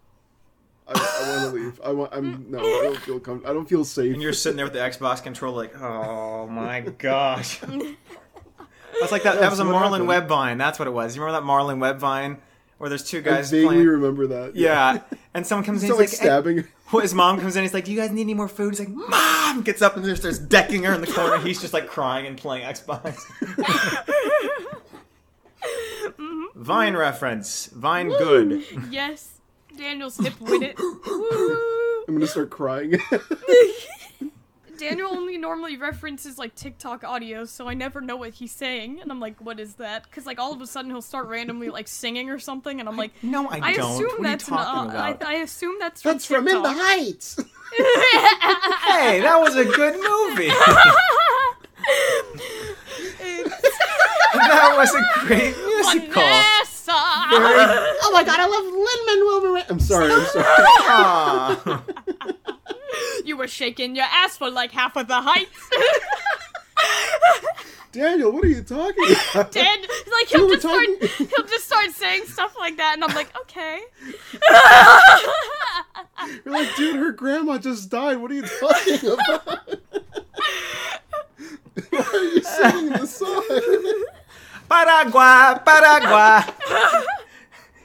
[0.88, 1.80] I, I want to leave.
[1.84, 2.12] I want.
[2.14, 2.58] I'm no.
[2.58, 3.20] I don't feel.
[3.20, 4.12] Com- I don't feel safe.
[4.14, 7.60] and you're sitting there with the Xbox controller, like, oh my gosh.
[9.02, 9.40] That's like that.
[9.40, 10.08] That was a what Marlon happened.
[10.08, 10.58] Webb vine.
[10.58, 11.14] That's what it was.
[11.14, 12.38] You remember that Marlon Webb vine
[12.78, 13.86] where there's two I guys vaguely playing?
[13.86, 14.56] remember that.
[14.56, 15.00] Yeah,
[15.34, 15.88] and someone comes in.
[15.88, 16.64] So he's like like, stabbing.
[16.92, 17.62] Well, his mom comes in.
[17.62, 20.04] He's like, "Do you guys need any more food?" He's like, "Mom!" Gets up and
[20.04, 21.38] just starts decking her in the corner.
[21.38, 23.22] He's just like crying and playing Xbox.
[25.62, 26.60] Mm-hmm.
[26.60, 27.66] Vine reference.
[27.66, 28.64] Vine good.
[28.90, 29.30] Yes.
[29.76, 30.76] Daniel's hip with it.
[32.08, 32.98] I'm gonna start crying.
[34.78, 39.10] Daniel only normally references like TikTok audio, so I never know what he's saying, and
[39.10, 41.88] I'm like, "What is that?" Because like all of a sudden he'll start randomly like
[41.88, 43.92] singing or something, and I'm like, No, I, "I don't.
[43.92, 45.24] assume what that's an, I, about?
[45.24, 47.36] I assume that's from That's from In the Heights.
[47.76, 50.48] hey, that was a good movie.
[54.34, 56.22] that was a great musical.
[57.30, 57.94] Vanessa.
[58.02, 59.70] oh my god, I love Lin Manuel Miranda.
[59.72, 60.12] I'm sorry.
[60.12, 60.44] I'm sorry.
[60.48, 61.82] Ah.
[63.24, 65.70] You were shaking your ass for like half of the heights.
[67.92, 69.52] Daniel, what are you talking about?
[69.52, 70.86] Dan, like he'll We were just start,
[71.18, 73.80] he'll just start saying stuff like that, and I'm like, okay.
[76.44, 78.16] You're like, dude, her grandma just died.
[78.18, 79.68] What are you talking about?
[81.90, 83.44] Why are you singing the song?
[84.72, 86.54] Piragua, Piragua.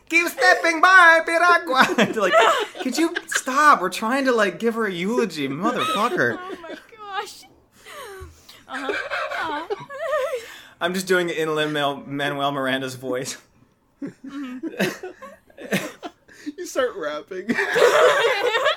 [0.09, 2.15] Keep stepping by, Piragua.
[2.15, 2.34] like,
[2.81, 3.81] could you stop?
[3.81, 6.39] We're trying to like give her a eulogy, motherfucker.
[6.39, 7.43] Oh my gosh.
[8.69, 8.93] Uh-huh.
[8.93, 9.76] Uh-huh.
[10.80, 13.38] I'm just doing it in Lin Manuel Miranda's voice.
[16.57, 17.47] You start rapping.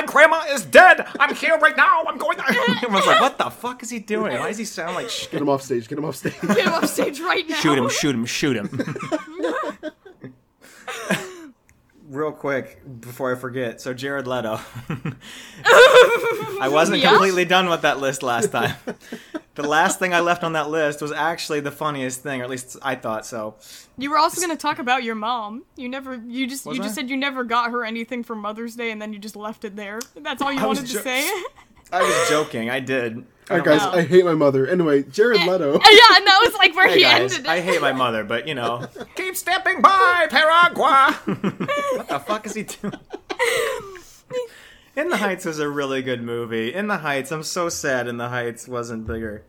[0.00, 1.06] My grandma is dead.
[1.18, 2.04] I'm here right now.
[2.08, 2.38] I'm going.
[2.40, 4.32] Everyone's like, "What the fuck is he doing?
[4.38, 5.26] Why does he sound like?" Sh-?
[5.26, 5.88] Get him off stage.
[5.88, 6.40] Get him off stage.
[6.40, 7.56] Get him off stage right now.
[7.56, 7.88] Shoot him!
[7.90, 8.24] Shoot him!
[8.24, 8.68] Shoot him!
[12.10, 14.58] Real quick before I forget, so Jared Leto.
[15.64, 17.10] I wasn't Yeah?
[17.10, 18.74] completely done with that list last time.
[19.54, 22.50] The last thing I left on that list was actually the funniest thing, or at
[22.50, 23.54] least I thought so.
[23.96, 25.62] You were also gonna talk about your mom.
[25.76, 26.86] You never, you just, Was you I?
[26.86, 29.64] just said you never got her anything for Mother's Day, and then you just left
[29.64, 30.00] it there.
[30.16, 31.28] That's all you I wanted to jo- say.
[31.92, 32.70] I was joking.
[32.70, 33.24] I did.
[33.50, 33.98] I Alright, guys, know.
[33.98, 34.64] I hate my mother.
[34.64, 35.72] Anyway, Jared Leto.
[35.72, 37.48] yeah, and that was like where Hey he guys, ended it.
[37.48, 38.86] I hate my mother, but you know.
[39.16, 41.14] Keep stepping by, Piragua.
[41.96, 42.92] what the fuck is he doing?
[44.94, 46.72] In the Heights was a really good movie.
[46.72, 48.06] In the Heights, I'm so sad.
[48.06, 49.42] In the Heights wasn't bigger.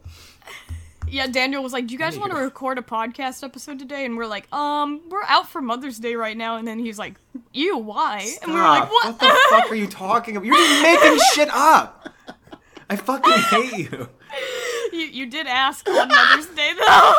[1.07, 4.17] Yeah, Daniel was like, "Do you guys want to record a podcast episode today?" And
[4.17, 7.19] we're like, "Um, we're out for Mother's Day right now." And then he's like,
[7.51, 8.91] "You why?" And we're like, Stop.
[8.91, 10.45] "What?" the fuck are you talking about?
[10.45, 12.09] You're just making shit up.
[12.91, 14.09] I fucking hate you.
[14.91, 17.13] you you did ask on Mother's Day though,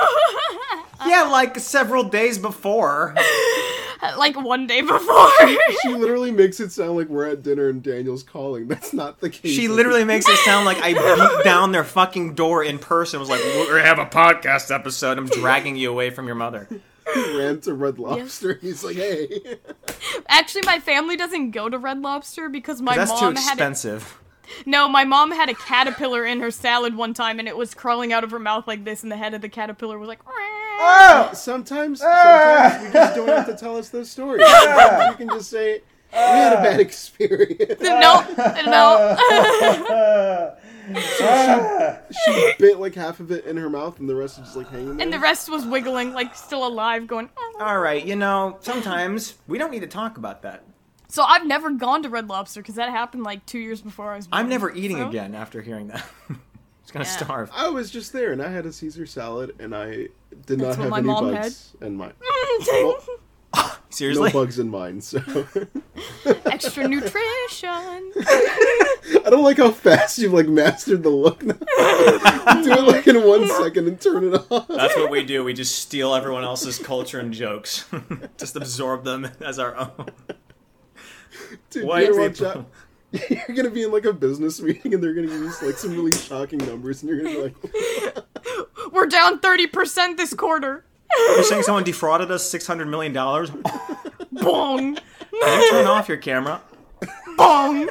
[1.07, 3.15] Yeah, like several days before.
[4.19, 5.31] like one day before.
[5.81, 8.69] She literally makes it sound like we're at dinner and Daniel's calling.
[8.69, 9.57] That's not the case.
[9.57, 13.19] She literally makes it sound like I beat down their fucking door in person.
[13.19, 15.17] Was like, we're gonna have a podcast episode.
[15.17, 16.69] I'm dragging you away from your mother.
[17.17, 18.59] ran to Red Lobster.
[18.61, 19.59] He's like, hey.
[20.29, 23.53] Actually, my family doesn't go to Red Lobster because my That's too mom had a,
[23.53, 24.19] expensive.
[24.67, 24.89] No.
[24.89, 28.25] My mom had a caterpillar in her salad one time, and it was crawling out
[28.25, 30.21] of her mouth like this, and the head of the caterpillar was like.
[30.85, 31.31] Oh!
[31.35, 32.71] Sometimes, ah!
[32.71, 34.45] sometimes you just don't have to tell us those stories.
[34.47, 36.83] Sometimes you can just say, we had a bad ah!
[36.83, 37.81] experience.
[37.81, 38.25] No,
[38.67, 40.57] no.
[42.27, 44.69] she bit like half of it in her mouth, and the rest is just like
[44.69, 45.05] hanging there.
[45.05, 47.31] And the rest was wiggling, like still alive, going.
[47.37, 50.65] "Oh." All right, you know, sometimes we don't need to talk about that.
[51.13, 54.17] So I've never gone to Red Lobster because that happened like two years before I
[54.17, 54.27] was.
[54.29, 54.41] Born.
[54.41, 56.03] I'm never eating So- again after hearing that.
[56.81, 57.11] Just gonna Yeah.
[57.11, 57.51] starve.
[57.55, 59.87] I was just there, and I had a Caesar salad, and I
[60.47, 62.15] did That's not have my any mom bugs in mine.
[62.73, 62.99] Well,
[63.91, 64.29] Seriously?
[64.29, 65.19] no bugs in mine, so
[66.47, 67.13] Extra nutrition.
[67.69, 71.43] I don't like how fast you've like mastered the look.
[71.45, 71.55] Now.
[71.55, 74.67] Do it like in one second and turn it off.
[74.67, 75.45] That's what we do.
[75.45, 77.85] We just steal everyone else's culture and jokes.
[78.39, 80.07] just absorb them as our own.
[81.71, 82.67] Dude, White you ever watch people.
[83.13, 83.31] that?
[83.49, 86.13] You're gonna be in like a business meeting, and they're gonna use like some really
[86.13, 88.25] shocking numbers, and you're gonna be like,
[88.93, 90.85] We're down thirty percent this quarter.
[91.35, 93.51] You're saying someone defrauded us six hundred million dollars?
[94.33, 96.63] Bong, Can you Turn off your camera.
[97.37, 97.91] bong.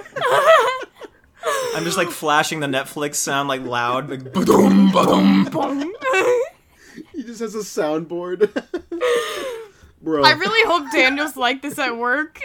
[1.76, 4.10] I'm just like flashing the Netflix sound like loud.
[4.10, 5.46] Like, ba-dum, ba-dum.
[5.52, 5.94] Bong.
[7.14, 8.52] he just has a soundboard.
[10.02, 12.40] Bro, I really hope Daniel's like this at work.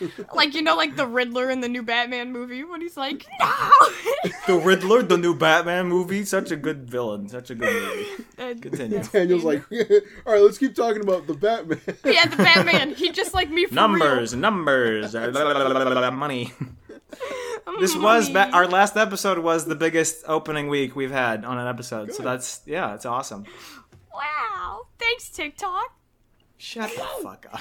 [0.34, 3.70] like you know, like the Riddler in the new Batman movie when he's like, "No."
[4.46, 8.24] The Riddler, the new Batman movie, such a good villain, such a good movie.
[8.38, 9.02] And- Continue.
[9.02, 9.62] Daniel's like,
[10.26, 11.80] all right, let's keep talking about the Batman.
[12.04, 12.94] yeah, the Batman.
[12.94, 16.52] He just like me for Numbers, numbers, money.
[17.80, 21.66] This was ba- our last episode was the biggest opening week we've had on an
[21.66, 23.44] episode, so that's yeah, it's awesome.
[24.14, 24.82] Wow.
[24.98, 25.94] Thanks, TikTok.
[26.56, 27.60] Shut the fuck up.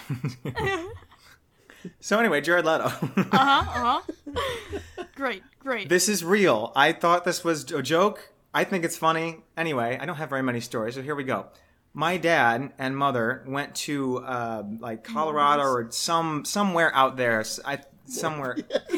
[1.99, 2.85] So anyway, Jared Leto.
[3.31, 4.01] Uh huh.
[4.01, 4.01] Uh
[4.35, 5.03] huh.
[5.15, 5.43] great.
[5.59, 5.89] Great.
[5.89, 6.71] this is real.
[6.75, 8.31] I thought this was a joke.
[8.53, 9.37] I think it's funny.
[9.57, 11.47] Anyway, I don't have very many stories, so here we go.
[11.93, 17.41] My dad and mother went to uh, like Colorado or some somewhere out there.
[17.41, 18.55] S- I somewhere.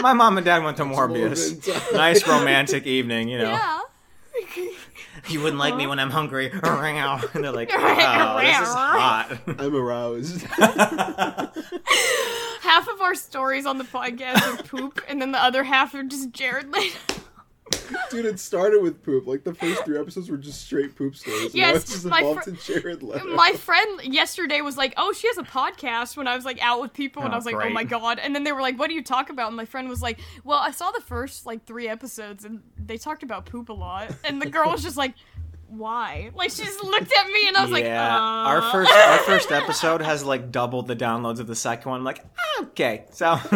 [0.00, 1.54] My mom and dad went to Morbius.
[1.56, 1.92] Morbius.
[1.94, 3.50] nice romantic evening, you know.
[3.50, 3.80] yeah.
[5.28, 6.50] You wouldn't like me when I'm hungry.
[6.62, 9.38] and they're like, wow, oh, this is hot.
[9.58, 10.42] I'm aroused.
[12.60, 16.02] half of our stories on the podcast are poop, and then the other half are
[16.02, 16.98] just Jared Leto.
[18.10, 19.26] Dude, it started with poop.
[19.26, 21.54] Like the first three episodes were just straight poop stories.
[21.54, 25.26] Yes, it's just my evolved fr- to Jared My friend yesterday was like, "Oh, she
[25.26, 27.56] has a podcast." When I was like out with people, and Oh, I was like,
[27.56, 29.64] "Oh my god!" And then they were like, "What do you talk about?" And my
[29.64, 33.46] friend was like, "Well, I saw the first like three episodes, and they talked about
[33.46, 35.14] poop a lot." And the girl was just like,
[35.66, 38.20] "Why?" Like she just looked at me, and I was like, yeah, uh.
[38.20, 41.98] our first our first episode has like doubled the downloads of the second one.
[42.00, 43.38] I'm like, ah, okay, so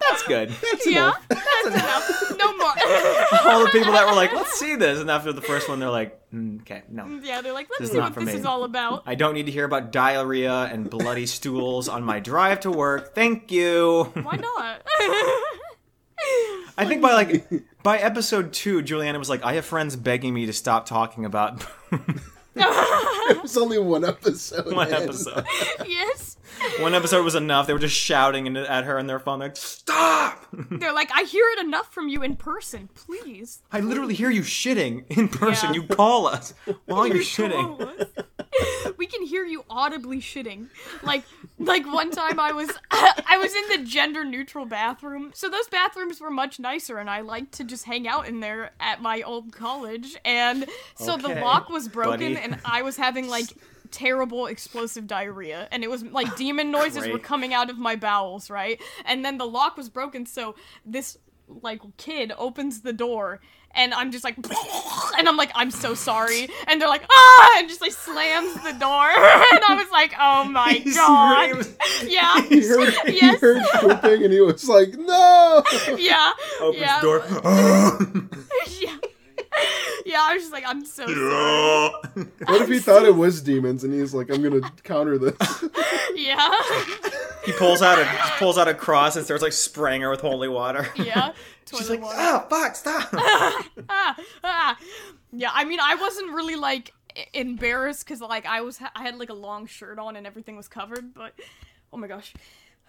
[0.00, 0.48] that's good.
[0.50, 1.26] That's yeah, enough.
[1.28, 2.38] that's enough.
[2.38, 2.68] No more."
[3.52, 5.90] All the people that were like, let's see this, and after the first one, they're
[5.90, 7.20] like, mm, okay, no.
[7.22, 9.02] yeah, they're like, "Let's This is see not what for this me." is all about."
[9.06, 13.14] I don't need to hear about diarrhea and bloody stools on my drive to work.
[13.14, 14.04] Thank you.
[14.22, 14.82] Why not?
[16.76, 17.50] I think by like
[17.82, 21.64] by episode two, Julianna was like, I have friends begging me to stop talking about
[22.56, 24.72] it was only one episode.
[24.74, 25.02] one man.
[25.02, 25.44] episode.
[25.86, 26.33] yes.
[26.80, 27.66] One episode was enough.
[27.66, 30.46] They were just shouting at her on their phone, like, "Stop!
[30.52, 33.62] They're like, I hear it enough from you in person, please.
[33.70, 35.74] I literally hear you shitting in person.
[35.74, 35.80] Yeah.
[35.80, 36.54] You call us
[36.86, 38.08] while you're You shitting."
[38.98, 40.68] we can hear you audibly shitting.
[41.02, 41.24] Like,
[41.58, 45.32] like one time I was, I was in the gender neutral bathroom.
[45.34, 48.72] So those bathrooms were much nicer, and I liked to just hang out in there
[48.80, 50.16] at my old college.
[50.24, 50.66] And
[50.96, 52.36] so the lock was broken, buddy.
[52.36, 53.46] and I was having like
[53.94, 58.50] terrible explosive diarrhea and it was like demon noises were coming out of my bowels
[58.50, 58.80] right?
[59.04, 61.16] And then the lock was broken so this
[61.62, 63.40] like kid opens the door
[63.76, 64.36] and I'm just like
[65.18, 66.48] and I'm like I'm so sorry.
[66.66, 67.58] And they're like ah!
[67.58, 69.10] and just like slams the door.
[69.54, 71.64] And I was like oh my He god.
[71.64, 71.76] screams.
[72.12, 72.40] yeah.
[72.42, 73.40] He heard, he yes.
[73.40, 75.62] heard pooping and he was like, no!
[75.96, 76.32] yeah.
[76.60, 77.00] Opens yeah.
[77.00, 77.22] door.
[78.80, 78.96] yeah
[80.04, 83.84] yeah I was just like I'm so sorry What if he thought it was demons
[83.84, 85.34] and he's like, I'm gonna counter this?
[86.14, 86.62] yeah
[87.44, 90.20] he pulls out a he pulls out a cross and starts like spraying her with
[90.20, 90.88] holy water.
[90.96, 91.32] yeah
[91.70, 92.16] She's Toilet like, water.
[92.20, 93.08] ah, fuck, stop.
[93.88, 94.78] ah, ah.
[95.32, 96.92] Yeah, I mean, I wasn't really like
[97.32, 100.68] embarrassed because like I was, I had like a long shirt on and everything was
[100.68, 101.14] covered.
[101.14, 101.32] But
[101.92, 102.34] oh my gosh,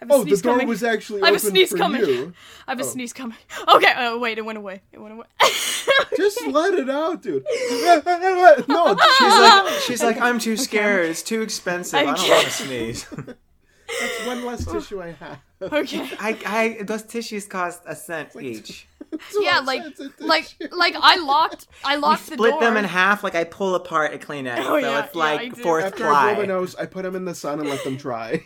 [0.00, 0.68] I have a Oh, the door coming.
[0.68, 2.00] was actually open I have a sneeze for coming.
[2.04, 2.32] you.
[2.66, 2.86] I have a Oh.
[2.86, 3.36] sneeze coming.
[3.68, 4.82] Okay, oh wait, it went away.
[4.92, 5.26] It went away.
[6.16, 7.44] Just let it out, dude.
[8.68, 11.06] no, She's like, she's like, I'm too scared.
[11.06, 11.98] It's too expensive.
[11.98, 13.06] I don't want to sneeze.
[13.16, 15.38] that's one less tissue I have.
[15.62, 16.08] Okay.
[16.20, 16.38] I,
[16.80, 18.86] I, those tissues cost a cent each.
[19.40, 19.82] Yeah, like,
[20.18, 22.60] like, like I locked, I You locked the split door.
[22.60, 25.40] them in half, like I pull apart a Kleenex, Oh, so yeah, it's yeah, like
[25.40, 25.62] I do.
[25.62, 26.44] fourth After I ply.
[26.44, 28.42] nose, I put them in the sun and let them dry.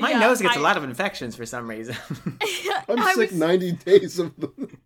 [0.00, 1.96] My Yeah, nose gets a I- lot of infections for some reason.
[2.88, 4.78] I'm I sick was- 90 days of them.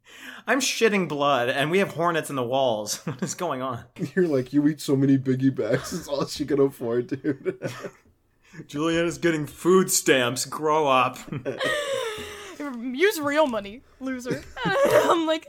[0.46, 2.96] I'm shitting blood, and we have hornets in the walls.
[3.06, 3.84] What is going on?
[4.14, 5.92] You're like, you eat so many biggie bags.
[5.92, 7.58] It's all she can afford, dude.
[8.66, 10.44] Julianna's getting food stamps.
[10.44, 11.18] Grow up.
[12.58, 14.42] Use real money, loser.
[14.64, 15.46] I'm like,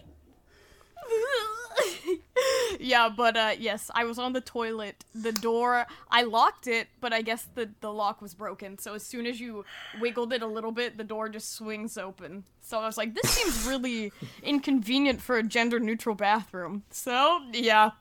[2.79, 5.05] yeah, but uh, yes, I was on the toilet.
[5.15, 8.77] The door, I locked it, but I guess the the lock was broken.
[8.77, 9.65] So as soon as you
[9.99, 12.43] wiggled it a little bit, the door just swings open.
[12.61, 14.11] So I was like, this seems really
[14.43, 16.83] inconvenient for a gender neutral bathroom.
[16.91, 17.91] So yeah,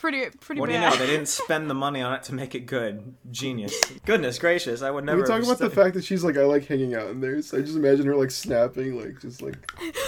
[0.00, 0.90] pretty pretty What do you know?
[0.96, 3.14] They didn't spend the money on it to make it good.
[3.30, 3.74] Genius.
[4.04, 5.20] Goodness gracious, I would never.
[5.20, 7.40] we talk about the fact that she's like, I like hanging out in there.
[7.42, 9.56] So I just imagine her like snapping, like just like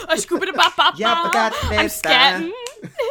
[0.08, 1.32] A scoop it bop bop Yeah, but bop.
[1.32, 2.50] that I'm bitch, uh,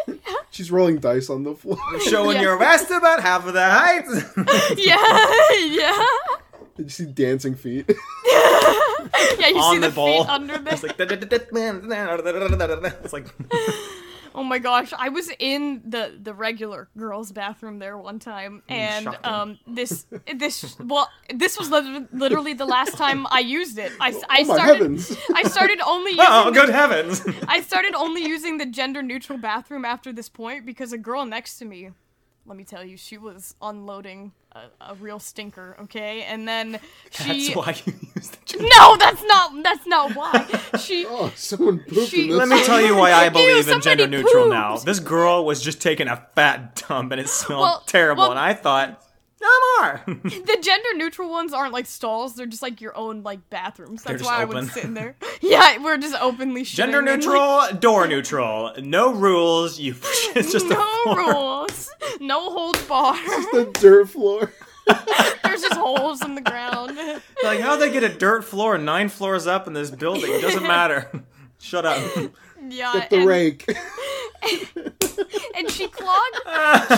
[0.09, 0.17] scatting.
[0.51, 1.77] she's rolling dice on the floor.
[2.01, 2.41] showing Yeah.
[2.43, 4.05] your waist about half of the height.
[4.77, 6.05] yeah, yeah.
[6.75, 7.85] Did you see dancing feet?
[9.39, 10.23] Yeah, you On see the the, ball.
[10.23, 10.73] feet under there.
[10.73, 10.97] It's like
[13.03, 13.27] it's like
[14.33, 19.05] Oh my gosh, I was in the the regular girls' bathroom there one time, and
[19.05, 19.25] shocking.
[19.25, 20.05] um, this
[20.35, 23.91] this well, this was literally the last time I used it.
[23.99, 25.17] I, I oh my started heavens!
[25.33, 27.21] I started only using oh the- good heavens.
[27.47, 31.57] I started only using the gender neutral bathroom after this point because a girl next
[31.59, 31.89] to me,
[32.45, 35.77] let me tell you, she was unloading a, a real stinker.
[35.83, 36.79] Okay, and then
[37.11, 37.47] she.
[37.47, 38.67] That's why you use the.
[38.77, 39.63] No, that's not.
[39.63, 40.47] That's not why.
[40.79, 41.05] She.
[41.09, 42.37] Oh, someone pooped She- in this.
[42.37, 44.49] Let me tell you why I believe in gender neutral pooped.
[44.53, 44.77] now.
[44.77, 48.39] This girl was just taking a fat dump and it smelled Well- terrible, well- and
[48.39, 49.01] I thought,
[49.41, 49.49] no
[49.79, 50.01] more.
[50.23, 54.03] The gender neutral ones aren't like stalls; they're just like your own like bathrooms.
[54.03, 54.55] That's just why I open.
[54.57, 55.15] would sit in there.
[55.41, 59.79] Yeah, we're just openly shitting Gender and, like, neutral, door neutral, no rules.
[59.79, 59.95] You,
[60.35, 61.17] it's just a no floor.
[61.33, 61.89] rules,
[62.19, 63.15] no holds bar.
[63.51, 64.51] the dirt floor.
[65.43, 66.95] There's just holes in the ground.
[67.43, 70.31] Like, how'd they get a dirt floor nine floors up in this building?
[70.31, 71.09] It doesn't matter.
[71.59, 71.99] Shut up.
[72.69, 73.65] Yeah, Get the and, rake.
[75.55, 76.35] and she clogged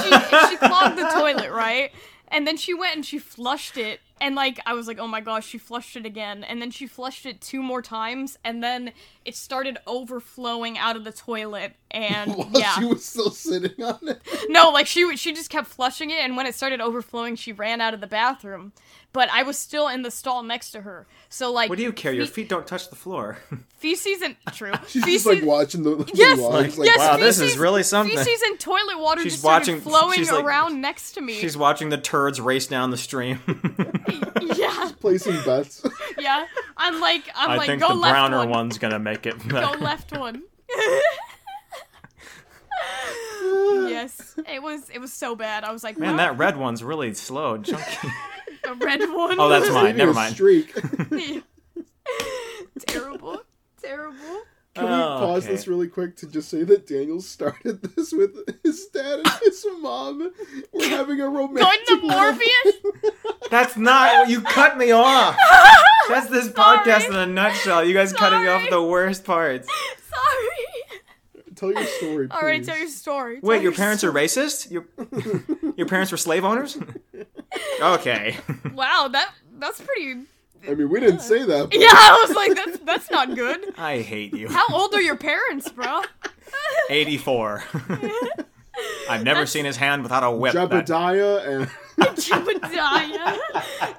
[0.03, 0.09] she,
[0.49, 1.91] she clogged the toilet, right?
[2.33, 4.01] And then she went and she flushed it.
[4.19, 6.87] And like I was like, "Oh my gosh, she flushed it again." And then she
[6.87, 8.91] flushed it two more times and then
[9.25, 12.75] it started overflowing out of the toilet and While yeah.
[12.75, 14.21] she was still sitting on it.
[14.49, 17.81] No, like she she just kept flushing it, and when it started overflowing, she ran
[17.81, 18.73] out of the bathroom.
[19.13, 21.69] But I was still in the stall next to her, so like.
[21.69, 22.11] What do you care?
[22.11, 23.37] Your feet don't touch the floor.
[23.77, 24.71] feces and true.
[24.87, 26.77] She's feces, just like watching the, the Yes, logs.
[26.79, 28.17] like, yes, wow, this is really something.
[28.17, 31.33] Feces and toilet water She's just watching- flowing she's like- around next to me.
[31.33, 33.39] She's watching the turds race down the stream.
[34.55, 35.85] yeah, placing bets.
[36.17, 36.45] yeah.
[36.75, 38.49] I'm like, I'm I like, think go the left browner one.
[38.49, 39.47] one's gonna make it.
[39.47, 40.41] Go left one.
[43.89, 44.89] yes, it was.
[44.89, 45.63] It was so bad.
[45.63, 48.07] I was like, Man, well, that red one's really slow, and chunky.
[48.63, 49.39] the red one.
[49.39, 49.97] Oh, that's mine.
[49.97, 50.33] Never mind.
[50.35, 50.73] Streak.
[52.87, 53.41] terrible,
[53.81, 54.41] terrible.
[54.75, 55.53] Can we Oh, pause okay.
[55.53, 59.63] this really quick to just say that Daniel started this with his dad and his
[59.79, 60.31] mom?
[60.71, 61.61] We're having a romantic.
[61.87, 63.11] Going to Morbius.
[63.51, 64.29] That's not.
[64.29, 65.37] You cut me off.
[66.09, 66.79] That's this Sorry.
[66.79, 67.85] podcast in a nutshell.
[67.85, 69.67] You guys cutting me off the worst parts.
[70.09, 70.72] Sorry.
[71.55, 72.35] Tell your story, please.
[72.35, 73.39] All right, tell your story.
[73.41, 74.71] Wait, your your parents are racist?
[74.71, 74.85] Your
[75.77, 76.77] your parents were slave owners?
[77.81, 78.37] Okay.
[78.73, 80.21] Wow, that that's pretty.
[80.67, 81.69] I mean, we didn't say that.
[81.69, 83.59] but Yeah, I was like, that's that's not good.
[83.77, 84.47] I hate you.
[84.47, 86.01] How old are your parents, bro?
[86.89, 87.63] 84.
[89.09, 90.53] I've never seen his hand without a whip.
[90.53, 91.69] That- Jebediah and
[92.17, 93.37] Jebediah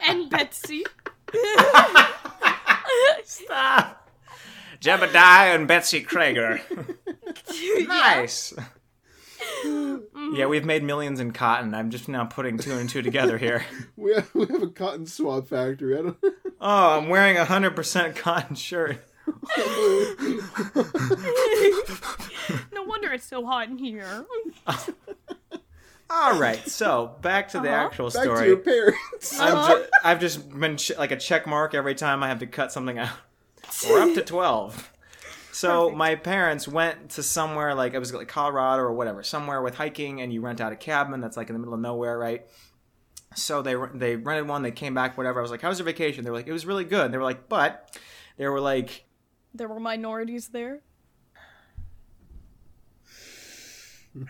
[0.08, 0.84] and Betsy.
[3.24, 4.03] Stop.
[4.84, 6.60] Jebediah and Betsy Krager.
[7.88, 8.54] nice.
[10.34, 11.74] Yeah, we've made millions in cotton.
[11.74, 13.64] I'm just now putting two and two together here.
[13.96, 15.98] we have, we have a cotton swab factory.
[15.98, 16.16] I don't.
[16.60, 19.04] Oh, I'm wearing a 100% cotton shirt.
[22.72, 24.24] No wonder it's so hot in here.
[26.10, 27.86] All right, so back to the Uh-huh.
[27.86, 28.46] actual Back to story.
[28.48, 29.38] your parents.
[29.40, 32.46] I'm ju- I've just been ch- like a check mark every time I have to
[32.46, 33.10] cut something out.
[33.88, 34.92] We're up to 12.
[35.52, 39.76] So my parents went to somewhere like it was like Colorado or whatever, somewhere with
[39.76, 42.44] hiking, and you rent out a cabin that's like in the middle of nowhere, right?
[43.36, 44.62] So they they rented one.
[44.62, 45.38] They came back, whatever.
[45.38, 47.18] I was like, "How was your vacation?" They were like, "It was really good." They
[47.18, 47.98] were like, "But,"
[48.36, 49.04] they were like,
[49.54, 50.80] There were minorities there.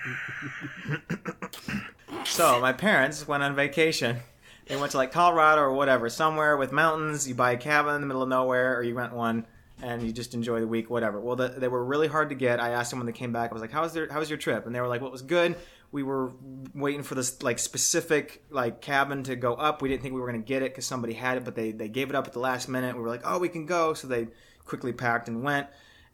[2.25, 4.21] So my parents went on vacation.
[4.67, 7.29] They went to like Colorado or whatever, somewhere with mountains.
[7.29, 9.47] You buy a cabin in the middle of nowhere, or you rent one.
[9.83, 11.21] and you just enjoy the week, whatever.
[11.21, 12.61] Well, the, they were really hard to get.
[12.61, 13.51] I asked them when they came back.
[13.51, 15.11] I was like, "How was their How was your trip?" And they were like, "Well,
[15.11, 15.57] was good.
[15.93, 16.33] We were
[16.75, 19.83] waiting for this like specific like cabin to go up.
[19.83, 21.73] We didn't think we were going to get it because somebody had it, but they
[21.73, 22.95] they gave it up at the last minute.
[22.97, 24.29] We were like, "Oh, we can go." So they
[24.65, 25.67] quickly packed and went.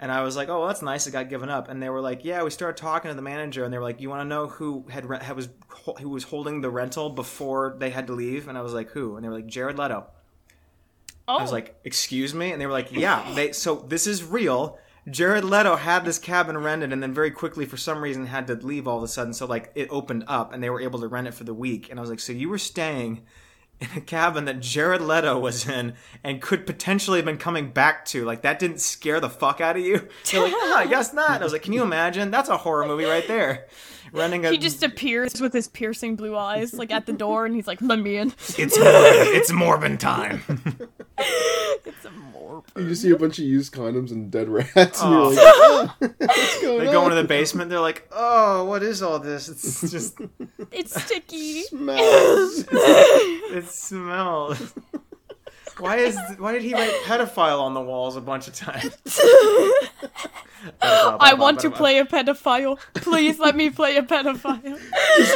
[0.03, 1.07] And I was like, "Oh, well, that's nice.
[1.07, 3.65] It got given up." And they were like, "Yeah." We started talking to the manager,
[3.65, 5.51] and they were like, "You want to know who had, re- had was
[6.01, 9.17] who was holding the rental before they had to leave?" And I was like, "Who?"
[9.17, 10.07] And they were like, "Jared Leto."
[11.29, 11.55] Oh, I was oh.
[11.55, 14.79] like, "Excuse me," and they were like, "Yeah." They so this is real.
[15.09, 18.55] Jared Leto had this cabin rented, and then very quickly, for some reason, had to
[18.55, 19.35] leave all of a sudden.
[19.35, 21.91] So like it opened up, and they were able to rent it for the week.
[21.91, 23.21] And I was like, "So you were staying
[23.81, 28.05] in a cabin that Jared Leto was in, and could potentially have been coming back
[28.07, 28.25] to?
[28.25, 31.31] Like that didn't scare the fuck out of you?" They're like, "No, I guess not."
[31.33, 32.31] And I was like, "Can you imagine?
[32.31, 33.67] That's a horror movie right there."
[34.13, 37.55] Running a he just appears with his piercing blue eyes, like at the door, and
[37.55, 38.29] he's like, "Let me in."
[38.59, 40.43] it's Morbin, it's Morbin time.
[41.19, 42.65] it's a more.
[42.77, 45.31] You just see a bunch of used condoms and dead rats, and Oh.
[45.31, 46.93] you're like, "Ah, what's going They on?
[46.93, 47.71] go into the basement.
[47.71, 50.19] They're like, "Oh, what is all this?" It's just
[50.73, 51.63] It's sticky.
[51.69, 52.65] Smells.
[52.73, 54.75] it smells.
[55.79, 58.95] Why is why did he write pedophile on the walls a bunch of times?
[60.83, 62.79] I want to play a pedophile.
[62.95, 64.79] Please let me play a pedophile.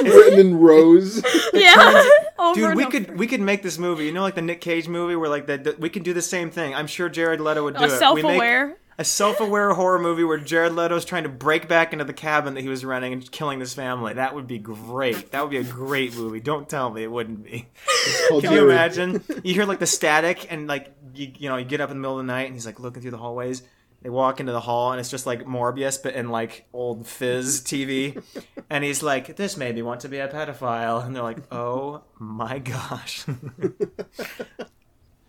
[0.02, 1.22] written in rows.
[1.54, 2.04] Yeah.
[2.38, 2.90] Over Dude, and we over.
[2.90, 4.04] could we could make this movie.
[4.06, 6.20] You know, like the Nick Cage movie, where like the, the- we could do the
[6.20, 6.74] same thing.
[6.74, 7.86] I'm sure Jared Leto would do a it.
[7.86, 8.76] We make self-aware.
[8.98, 12.60] A self-aware horror movie where Jared Leto's trying to break back into the cabin that
[12.60, 14.14] he was renting and killing this family.
[14.14, 15.32] That would be great.
[15.32, 16.40] That would be a great movie.
[16.40, 17.68] Don't tell me it wouldn't be.
[18.28, 19.22] Can you imagine?
[19.44, 22.00] You hear like the static, and like you, you know, you get up in the
[22.00, 23.62] middle of the night, and he's like looking through the hallways.
[24.02, 27.62] They walk into the hall, and it's just like Morbius, but in like old Fizz
[27.62, 28.22] TV.
[28.70, 32.02] And he's like, "This made me want to be a pedophile," and they're like, "Oh
[32.18, 33.24] my gosh."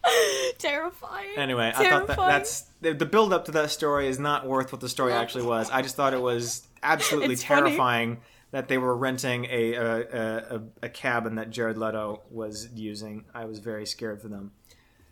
[0.58, 1.38] Terrifying.
[1.38, 4.72] anyway, I thought that that's the, the build up to that story is not worth
[4.72, 5.70] what the story actually was.
[5.72, 7.70] I just thought it was absolutely It's funny.
[7.70, 8.18] terrifying
[8.52, 13.26] that they were renting a a, a a a cabin that Jared Leto was using.
[13.34, 14.52] I was very scared for them.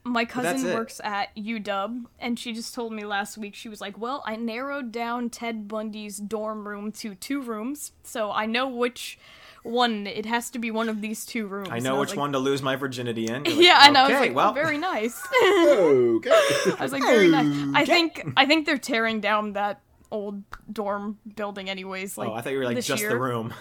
[0.05, 3.97] My cousin works at UW, and she just told me last week, she was like,
[3.97, 9.17] Well, I narrowed down Ted Bundy's dorm room to two rooms, so I know which
[9.63, 10.05] one.
[10.07, 11.69] It has to be one of these two rooms.
[11.71, 13.43] I know which like- one to lose my virginity in.
[13.45, 15.19] Like, Yeah, I was "Okay, like, well, oh, very nice.
[15.41, 16.29] Okay.
[16.77, 17.71] I was like, very nice.
[17.75, 19.81] I think I think they're tearing down that
[20.11, 22.17] old dorm building anyways.
[22.17, 23.09] Like, Oh, I thought you were like just year.
[23.09, 23.53] the room.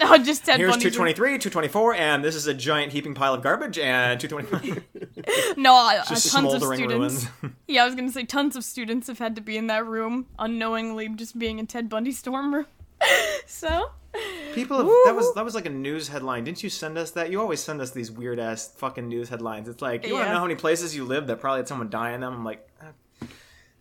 [0.00, 3.80] Oh, just Ted Here's 223, 224, and this is a giant heaping pile of garbage,
[3.80, 5.56] and 225.
[5.58, 7.26] No, uh, just tons of students.
[7.66, 10.26] Yeah, I was gonna say tons of students have had to be in that room
[10.38, 12.66] unknowingly, just being in Ted Bundy's dorm room.
[13.46, 13.90] so,
[14.54, 16.42] People have, that was that was like a news headline.
[16.44, 17.30] Didn't you send us that?
[17.30, 19.68] You always send us these weird ass fucking news headlines.
[19.68, 20.32] It's like you want to Yeah.
[20.32, 22.32] know how many places you live that probably had someone die in them.
[22.32, 23.26] I'm like, uh,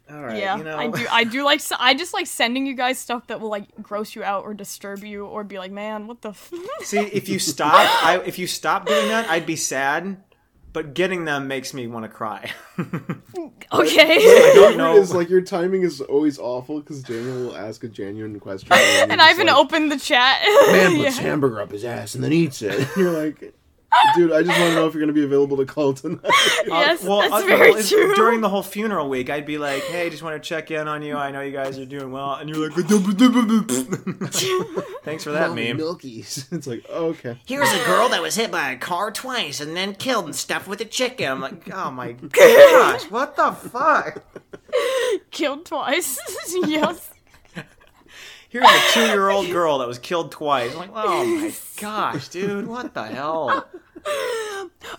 [0.10, 0.78] all right, yeah, you know.
[0.78, 1.06] I do.
[1.12, 1.62] I do like.
[1.80, 5.04] I just like sending you guys stuff that will like gross you out or disturb
[5.04, 6.30] you or be like, man, what the.
[6.30, 6.52] F-?
[6.82, 10.18] See, if you stop, I, if you stop doing that, I'd be sad.
[10.78, 12.52] But getting them makes me want to cry.
[13.74, 14.20] okay.
[14.54, 14.96] don't know.
[14.96, 19.14] Is like your timing is always awful because Daniel will ask a genuine question, and,
[19.14, 20.40] and I haven't opened the chat.
[20.68, 21.06] Man Yeah.
[21.06, 22.88] puts hamburger up his ass and then eats it.
[22.96, 23.56] You're like,
[24.16, 26.20] dude, I just want to know if you're gonna be available to call tonight.
[26.68, 28.16] Yes, that's uh, very well, true.
[28.16, 31.02] During the whole funeral week, I'd be like, "Hey, just want to check in on
[31.02, 31.16] you.
[31.16, 32.74] I know you guys are doing well." And you're like,
[35.04, 36.52] "Thanks for that Mommy meme." Milkies.
[36.52, 37.40] It's like, oh, okay.
[37.46, 40.68] Here's a girl that was hit by a car twice and then killed and stuffed
[40.68, 41.32] with a chicken.
[41.32, 44.24] I'm like, "Oh my gosh, what the fuck?"
[45.32, 46.20] Killed twice.
[46.66, 47.12] yes.
[48.50, 50.72] Here's a two-year-old girl that was killed twice.
[50.72, 53.68] I'm like, "Oh my gosh, dude, what the hell?"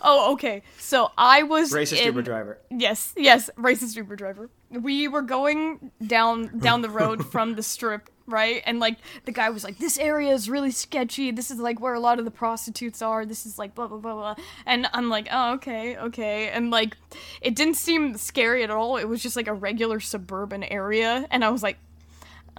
[0.01, 0.63] Oh, okay.
[0.77, 2.59] So I was Racist in, Uber driver.
[2.69, 4.49] Yes, yes, racist Uber driver.
[4.69, 8.61] We were going down down the road from the strip, right?
[8.65, 11.31] And like the guy was like, "This area is really sketchy.
[11.31, 13.25] This is like where a lot of the prostitutes are.
[13.25, 14.35] This is like blah blah blah blah."
[14.65, 16.95] And I'm like, "Oh, okay, okay." And like,
[17.41, 18.97] it didn't seem scary at all.
[18.97, 21.77] It was just like a regular suburban area, and I was like,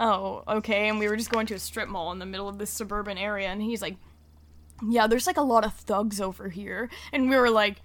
[0.01, 2.57] "Oh, okay." And we were just going to a strip mall in the middle of
[2.57, 3.95] this suburban area, and he's like,
[4.89, 7.77] "Yeah, there's like a lot of thugs over here," and we were like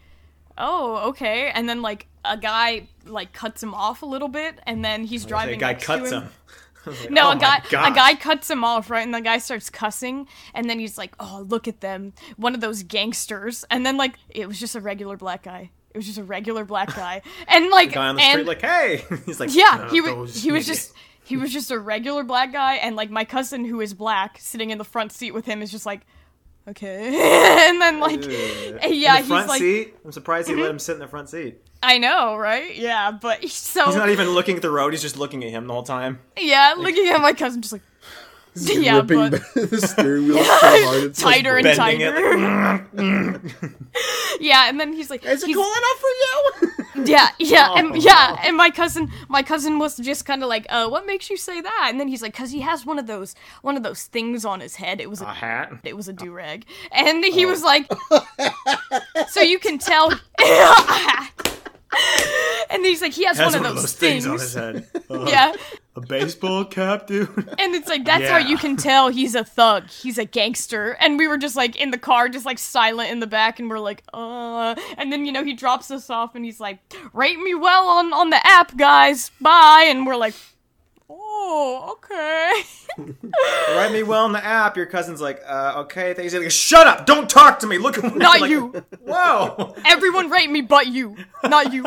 [0.59, 1.51] oh okay.
[1.51, 5.25] And then like a guy like cuts him off a little bit and then he's
[5.25, 6.23] driving guy next to cuts him.
[6.23, 6.31] him.
[6.87, 9.71] Like, no "Oh a guy a guy cuts him off right and the guy starts
[9.71, 13.65] cussing and then he's like oh look at them one of those gangsters.
[13.73, 15.73] And then like it was just a regular black guy.
[15.93, 17.23] It was just a regular black guy.
[17.49, 20.01] And like the guy on the and, street like, "Hey," he's like, yeah "Uh, he
[20.01, 20.93] was he was just
[21.27, 24.71] he was just a regular black guy and like my cousin who is black sitting
[24.71, 26.07] in the front seat with him is just like
[26.69, 27.07] okay
[27.69, 28.31] and then like Ugh.
[28.91, 29.95] yeah the he's front like seat.
[30.05, 30.63] I'm surprised he mm-hmm.
[30.63, 31.61] let him sit in the front seat.
[31.83, 32.75] I know, right?
[32.75, 34.93] Yeah, but so He's not even looking at the road.
[34.93, 36.21] He's just looking at him the whole time.
[36.37, 37.83] yeah, looking at my cousin, just like
[38.83, 41.03] yeah, ripping but the steering wheel so hard.
[41.05, 42.87] It's like tighter and tighter.
[44.41, 47.05] yeah, and then he's like, Is it he's- cool enough for you?
[47.05, 48.49] Yeah, yeah, Oh, and yeah, no.
[48.49, 51.61] and my cousin, my cousin was just kind of like, uh, what makes you say
[51.61, 51.87] that?
[51.91, 54.61] And then he's like, cause he has one of those, one of those things on
[54.61, 55.01] his head.
[55.01, 55.73] It was a, A hat.
[55.85, 57.49] it was a do rag, and he Oh.
[57.51, 57.87] was like,
[59.29, 60.11] so you can tell.
[62.71, 64.27] and he's like, he has, Has one, of those, things.
[64.27, 64.87] on his head.
[65.11, 65.53] Uh, Yeah,
[65.97, 67.29] A baseball cap, dude.
[67.59, 70.91] and it's like that's how you can tell he's a thug, he's a gangster.
[71.01, 73.71] And we were just like in the car, just like silent in the back, and
[73.71, 74.75] we're like, uh.
[74.99, 76.81] And then you know he drops us off, and he's like,
[77.15, 79.31] rate me well on on the app, guys.
[79.41, 79.87] Bye.
[79.89, 80.35] And we're like,
[81.09, 82.63] oh, okay.
[83.75, 84.77] Write me well in the app.
[84.77, 86.15] Your cousin's like, uh, okay.
[86.21, 87.07] He's like, shut up!
[87.07, 87.79] Don't talk to me.
[87.79, 88.19] Look at me.
[88.19, 88.85] Not like, you.
[89.07, 89.75] Whoa.
[89.87, 91.85] Everyone rate me, but you, not you.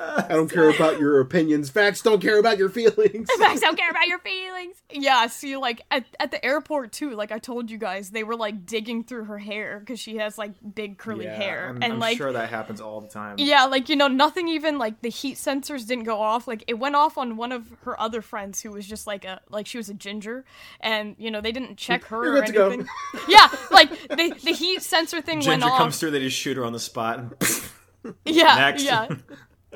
[0.00, 1.70] I don't care about your opinions.
[1.70, 3.28] Facts don't care about your feelings.
[3.38, 4.76] Facts don't care about your feelings.
[4.90, 7.10] Yeah, see, like at, at the airport too.
[7.10, 10.38] Like I told you guys, they were like digging through her hair because she has
[10.38, 13.36] like big curly Yeah, hair, I'm, and I'm like sure that happens all the time.
[13.38, 16.46] Yeah, like you know, nothing even like the heat sensors didn't go off.
[16.46, 19.40] Like it went off on one of her other friends who was just like a
[19.50, 20.44] like she was a ginger,
[20.80, 22.66] and you know they didn't check her You're or good to go.
[22.70, 22.88] anything.
[23.28, 25.70] yeah, like the the heat sensor thing went off.
[25.70, 27.42] Ginger comes through, they just shoot her on the spot.
[28.24, 28.84] yeah, Next.
[28.84, 29.08] yeah.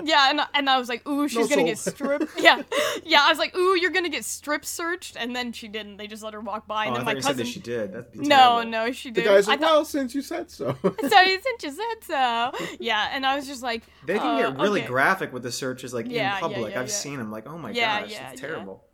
[0.03, 2.25] Yeah, and, and I was like, ooh, she's No gonna get stripped.
[2.41, 2.63] Yeah,
[3.05, 3.21] yeah.
[3.25, 5.99] I was like, ooh, you're gonna get strip searched, and then she didn't.
[5.99, 7.45] They just let her walk by, and Oh, then thought my you said cousin.
[7.47, 7.93] that she did.
[7.93, 9.27] That'd be no, no, she didn't.
[9.33, 10.75] guy's I like, thought- well, since you said so.
[10.83, 13.11] so since you said so, yeah.
[13.13, 14.89] And I was just like, They can uh, get really okay.
[14.89, 16.73] graphic with the searches, like Yeah, in public.
[16.73, 16.93] yeah, I've yeah.
[16.95, 17.31] seen them.
[17.31, 18.49] Like, oh my Yeah, gosh, yeah, it's yeah.
[18.49, 18.85] terrible.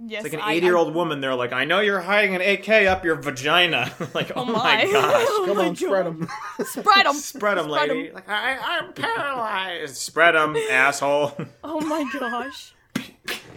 [0.00, 1.20] Yes, It's like an I- I- eighty-year-old woman.
[1.20, 3.92] They're like, I know you're hiding an AK up your vagina.
[4.14, 4.52] like, oh, Oh my,
[4.84, 4.92] my.
[4.92, 5.24] gosh.
[5.28, 6.28] Oh Come my on, spread them.
[6.64, 7.14] Spread them.
[7.14, 8.10] Spread them, lady.
[8.12, 9.96] Like, I, I'm paralyzed.
[9.96, 11.36] Spread them, asshole.
[11.64, 12.74] Oh my gosh.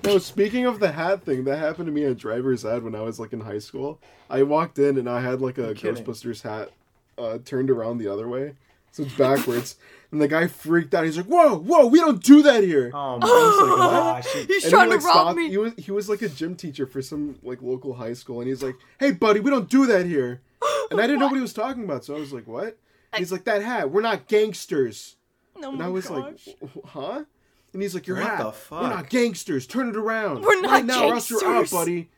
[0.03, 3.01] No, speaking of the hat thing, that happened to me at driver's ed when I
[3.01, 3.99] was like in high school.
[4.29, 5.73] I walked in and I had like a.
[5.75, 6.71] Ghostbusters hat
[7.19, 8.53] uh, turned around the other way,
[8.91, 9.75] so it's backwards.
[10.11, 11.05] and the guy freaked out.
[11.05, 14.27] He's like, "Whoa, whoa, we don't do that here." Oh my gosh.
[14.47, 15.49] He's And trying he, to like, rob stopped- me.
[15.49, 18.47] He was he was like a gym teacher for some like local high school, and
[18.49, 20.41] he's like, "Hey, buddy, we don't do that here."
[20.91, 22.77] And I didn't know what he was talking about, so I was like, "What?"
[23.17, 23.91] He's like, "That hat.
[23.91, 25.15] We're not gangsters."
[25.63, 26.47] Oh And my I was gosh.
[26.61, 27.23] like, "Huh?"
[27.73, 28.37] And he's like, "Your What hat.
[28.69, 29.65] the We're not gangsters.
[29.65, 30.41] Turn it around.
[30.43, 32.09] We're not right now, or else you're up, gangsters." buddy."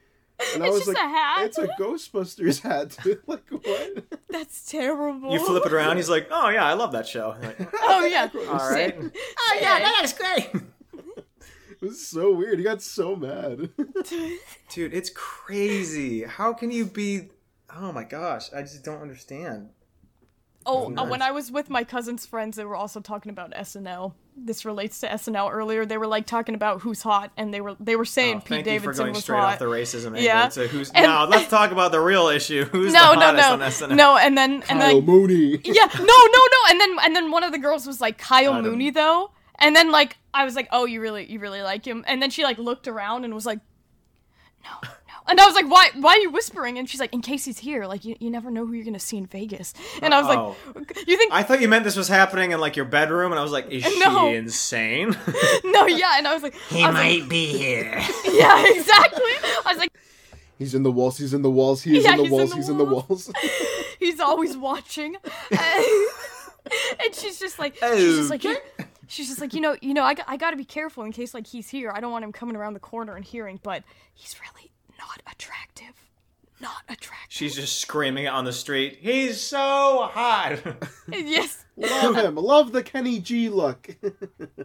[0.55, 1.45] And I It's was just like, a hat.
[1.45, 3.22] "It's a Ghostbusters hat, dude.
[3.27, 5.31] Like what?" That's terrible.
[5.31, 5.97] You flip it around.
[5.97, 7.35] He's like, oh yeah, I love that show.
[7.41, 8.30] Like, Oh yeah.
[8.49, 8.95] All right.
[8.99, 10.49] Oh yeah, that's great.
[10.53, 12.57] It was so weird.
[12.60, 13.69] He got so mad.
[14.69, 16.23] Dude, it's crazy.
[16.23, 17.30] How can you be?
[17.76, 19.69] Oh my gosh, I just don't understand.
[20.65, 21.10] Oh, uh, nice.
[21.10, 24.14] when I was with my cousin's friends, they were also talking about SNL.
[24.35, 25.85] This relates to SNL earlier.
[25.85, 28.48] They were like talking about who's hot, and they were they were saying Oh, Pete
[28.48, 29.53] thank you for Davidson going was straight hot.
[29.53, 30.48] off the racism angle Yeah.
[30.49, 31.26] to who's And- now.
[31.26, 32.64] Let's talk about the real issue.
[32.72, 33.95] Who's no, the no, hottest no, on SNL?
[33.95, 35.61] no, and then and Kyle then Mooney.
[35.64, 38.53] yeah, no, no, no, and then and then one of the girls was like Kyle
[38.53, 38.65] Adam.
[38.65, 42.03] Mooney though, and then like I was like, oh, you really you really like him,
[42.07, 43.60] and then she like looked around and was like,
[44.64, 44.90] no, no,
[45.28, 46.78] and I was like, why why are you whispering?
[46.78, 49.00] And she's like, in case he's here, like you, you never know who you're gonna
[49.00, 50.56] see in Vegas, and I was Uh-oh.
[50.76, 53.40] like, you think I thought you meant this was happening in like your bedroom, and
[53.40, 54.30] I was like, is No.
[54.30, 55.10] she insane?
[55.64, 57.94] no, yeah, and I was like, he was like, be here.
[58.32, 59.22] yeah, exactly.
[59.24, 59.90] I was like,
[60.60, 61.18] He's in the walls.
[61.18, 61.82] He's in the walls.
[61.82, 62.50] He is Yeah, in the he's in walls.
[62.52, 63.08] the he's in the walls.
[63.10, 63.32] walls.
[64.00, 65.18] he's always watching.
[65.52, 68.56] and she's just like, she's just like, Okay.
[68.80, 71.12] you- she's just like, you know, you know, I, I got to be careful in
[71.12, 71.91] case like he's here.
[71.94, 73.84] I don't want him coming around the corner and hearing, but
[74.14, 74.72] he's really
[75.14, 75.94] not attractive.
[76.61, 77.27] Not attractive.
[77.30, 78.99] She's just screaming it on the street.
[79.02, 80.60] He's so hot.
[81.11, 81.65] yes.
[81.76, 82.35] Love him.
[82.35, 83.95] Love the Kenny G look.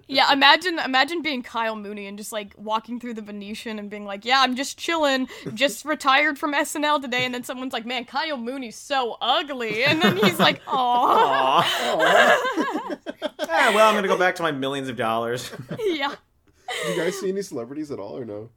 [0.06, 0.32] Yeah.
[0.32, 4.24] Imagine, imagine being Kyle Mooney and just like walking through the Venetian and being like,
[4.24, 8.38] yeah, I'm just chilling, just retired from SNL today, and then someone's like, man, Kyle
[8.38, 12.98] Mooney's so ugly, and then he's like, oh, Aw.
[13.40, 15.50] Ah, well, I'm gonna go back to my millions of dollars.
[15.78, 16.14] yeah.
[16.86, 18.48] Did you guys see any celebrities at all or no?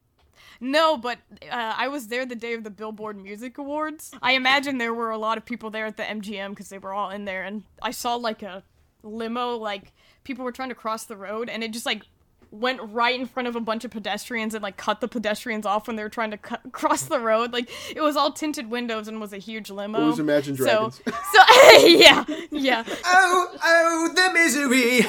[0.63, 1.17] No, but
[1.51, 4.11] uh, I was there the day of the Billboard Music Awards.
[4.21, 6.93] I imagine there were a lot of people there at the MGM because they were
[6.93, 8.63] all in there, and I saw like a
[9.01, 9.91] limo, like
[10.23, 12.03] people were trying to cross the road, and it just like
[12.51, 15.87] went right in front of a bunch of pedestrians and like cut the pedestrians off
[15.87, 17.51] when they were trying to cut, cross the road.
[17.53, 19.99] Like it was all tinted windows and was a huge limo.
[19.99, 21.11] It was Imagine So, so
[21.87, 24.99] yeah, yeah, oh, oh, the misery.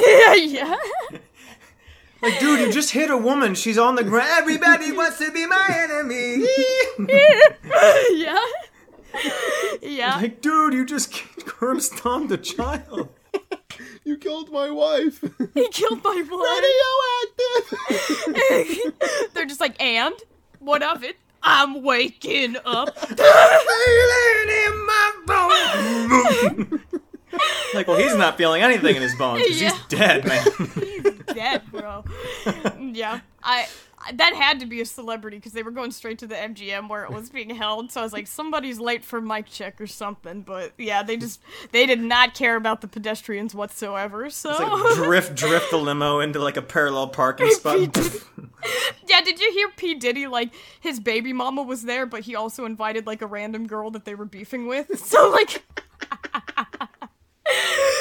[0.00, 1.18] yeah, yeah.
[2.22, 3.54] Like, dude, you just hit a woman.
[3.54, 4.28] She's on the ground.
[4.32, 6.46] Everybody wants to be my enemy.
[8.22, 8.38] yeah.
[9.82, 10.16] Yeah.
[10.16, 11.12] like, dude, you just
[11.44, 13.08] curb stomped a child.
[14.04, 15.20] You killed my wife.
[15.54, 16.40] He killed my wife.
[17.90, 18.92] Radioactive.
[19.34, 20.14] They're just like, and
[20.58, 21.16] what of it?
[21.42, 22.96] I'm waking up.
[22.98, 23.18] Feeling
[24.48, 26.80] in my bones.
[27.74, 29.70] like, well, he's not feeling anything in his bones 'cause Yeah.
[29.72, 30.44] he's dead, man.
[31.34, 32.04] Dead, bro.
[32.80, 33.66] yeah, I.
[34.14, 37.04] That had to be a celebrity because they were going straight to the MGM where
[37.04, 37.92] it was being held.
[37.92, 40.42] So I was like, somebody's late for mic check or something.
[40.42, 41.40] But yeah, they just
[41.70, 44.28] they did not care about the pedestrians whatsoever.
[44.28, 47.78] So It's like drift, drift the limo into like a parallel parking spot.
[49.06, 50.50] yeah, did you hear P Diddy like
[50.80, 54.16] his baby mama was there, but he also invited like a random girl that they
[54.16, 54.98] were beefing with.
[55.06, 55.62] So like.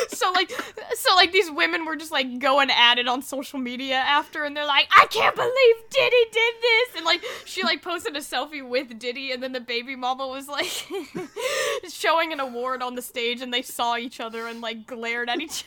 [0.10, 0.52] So like,
[0.94, 4.56] so like these women were just like going at it on social media after, and
[4.56, 8.68] they're like, "I can't believe Diddy did this," and like she like posted a selfie
[8.68, 10.66] with Diddy, and then the baby mama was like
[11.90, 15.40] showing an award on the stage, and they saw each other and like glared at
[15.40, 15.64] each.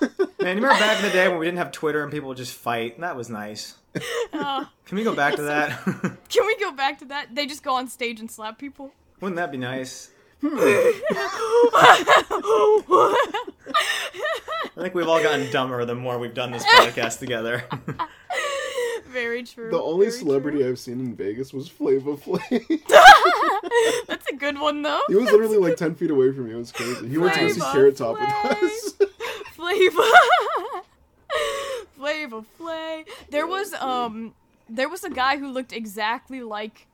[0.00, 0.14] Other.
[0.40, 2.36] Man, you remember back in the day when we didn't have Twitter and people would
[2.36, 3.00] just fight?
[3.00, 3.76] That was nice.
[4.32, 5.70] Uh, Can we go back to that?
[6.28, 7.34] can we go back to that?
[7.34, 8.92] They just go on stage and slap people.
[9.20, 10.10] Wouldn't that be nice?
[10.44, 12.10] I
[14.76, 17.64] think we've all gotten dumber the more we've done this podcast together.
[19.06, 19.70] Very true.
[19.70, 20.70] The only very celebrity true.
[20.70, 22.40] I've seen in Vegas was Flavor Flav.
[24.08, 25.02] That's a good one though.
[25.06, 26.54] he was literally like ten feet away from me.
[26.54, 27.08] It was crazy.
[27.08, 28.94] He went to go see Flava Carrot Top with us.
[29.52, 30.02] Flavor.
[31.94, 33.06] Flavor Flav.
[33.28, 34.34] There was um
[34.68, 36.86] there was a guy who looked exactly like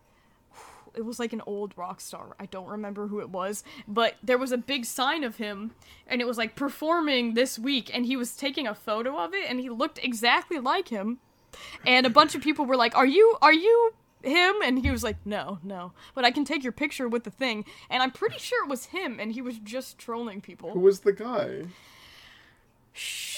[0.95, 2.37] it was like an old rock star.
[2.39, 5.73] I don't remember who it was, but there was a big sign of him
[6.07, 9.49] and it was like performing this week and he was taking a photo of it
[9.49, 11.19] and he looked exactly like him.
[11.87, 15.03] And a bunch of people were like, "Are you are you him?" And he was
[15.03, 15.93] like, "No, no.
[16.15, 18.87] But I can take your picture with the thing." And I'm pretty sure it was
[18.87, 20.73] him and he was just trolling people.
[20.73, 21.65] Who was the guy?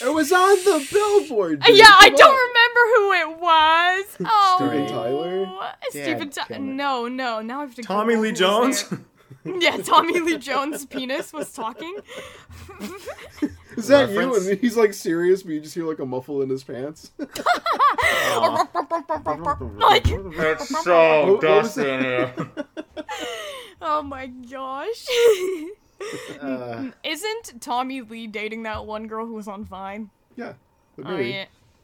[0.02, 1.60] It was on the billboard.
[1.60, 1.76] dude.
[1.76, 4.16] Yeah, I Come don't remember who it was.
[4.32, 5.72] Oh, Steven Tyler?
[5.90, 6.58] Steven Tyler.
[6.58, 7.40] No, no.
[7.42, 7.82] Now I have to.
[7.82, 8.84] Tommy Lee Jones?
[9.42, 11.96] Yeah, Tommy Lee Jones' penis was talking.
[13.76, 14.34] Is that you?
[14.36, 17.10] And he's like serious, but you just hear like a muffle in his pants.
[17.18, 17.30] like,
[20.06, 22.34] It's so What- what dusty in here.
[23.80, 25.06] oh my gosh.
[26.40, 30.10] Uh, Isn't Tommy Lee dating that one girl who was on Vine?
[30.36, 30.54] yeah.
[30.96, 31.34] they're Oh married.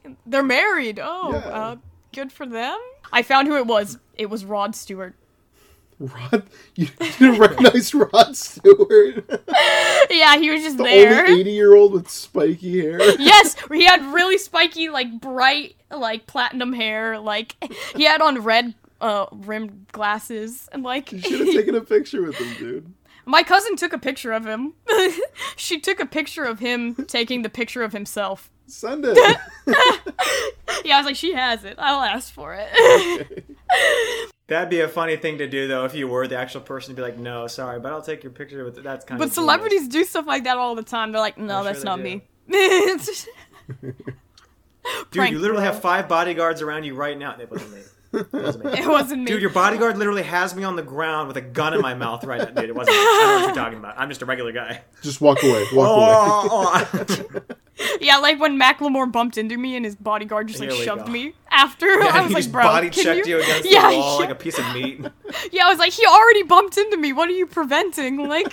[0.04, 1.00] yeah, they're married.
[1.02, 1.38] Oh, Yeah.
[1.38, 1.76] uh,
[2.14, 2.78] good for them.
[3.12, 3.98] I found who it was.
[4.16, 5.14] It was Rod Stewart.
[5.98, 6.42] Rod,
[6.74, 6.88] you
[7.18, 9.24] didn't recognize Rod Stewart,
[10.10, 11.24] Yeah, he was just the there.
[11.26, 12.98] only eighty-year-old with spiky hair.
[13.18, 17.18] yes, he had really spiky, like bright, like platinum hair.
[17.18, 17.56] Like
[17.96, 22.20] he had on red uh rimmed glasses, and like You should have taken a picture
[22.22, 22.92] with him, dude.
[23.26, 24.72] My cousin took a picture of him.
[25.56, 28.50] she took a picture of him taking the picture of himself.
[28.66, 29.18] Send it.
[30.84, 31.74] Yeah, I was like, she has it.
[31.78, 33.48] I'll ask for it.
[34.46, 36.96] that'd be a funny thing to do, though, if you were the actual person to
[36.96, 38.82] be like, no, sorry, but I'll take your picture with.
[38.82, 41.10] That's kind of but celebrities do stuff like that all the time.
[41.10, 42.02] They're like, no, I'm that's they not do.
[42.04, 42.22] me.
[43.80, 43.94] Dude,
[45.10, 45.72] Prank, you literally bro.
[45.72, 47.36] have five bodyguards around you right now.
[47.36, 47.80] It wasn't me.
[48.16, 48.72] It wasn't me.
[48.78, 49.26] it wasn't me.
[49.26, 52.24] Dude, your bodyguard literally has me on the ground with a gun in my mouth
[52.24, 52.60] right now.
[52.60, 53.00] Dude, it wasn't me.
[53.00, 53.98] I don't know what you're talking about.
[53.98, 54.82] I'm just a regular guy.
[55.02, 55.66] Just walk away.
[55.72, 56.86] Walk oh, away.
[56.90, 57.54] Oh, oh.
[58.00, 61.12] Yeah, like when Macklemore bumped into me and his bodyguard just like shoved go.
[61.12, 61.86] me after.
[61.86, 63.42] Yeah, I was he like, just bro, body can checked you, you?
[63.42, 64.26] against yeah, the wall yeah.
[64.26, 65.00] like a piece of meat.
[65.52, 67.12] yeah, I was like, he already bumped into me.
[67.12, 68.28] What are you preventing?
[68.28, 68.52] Like,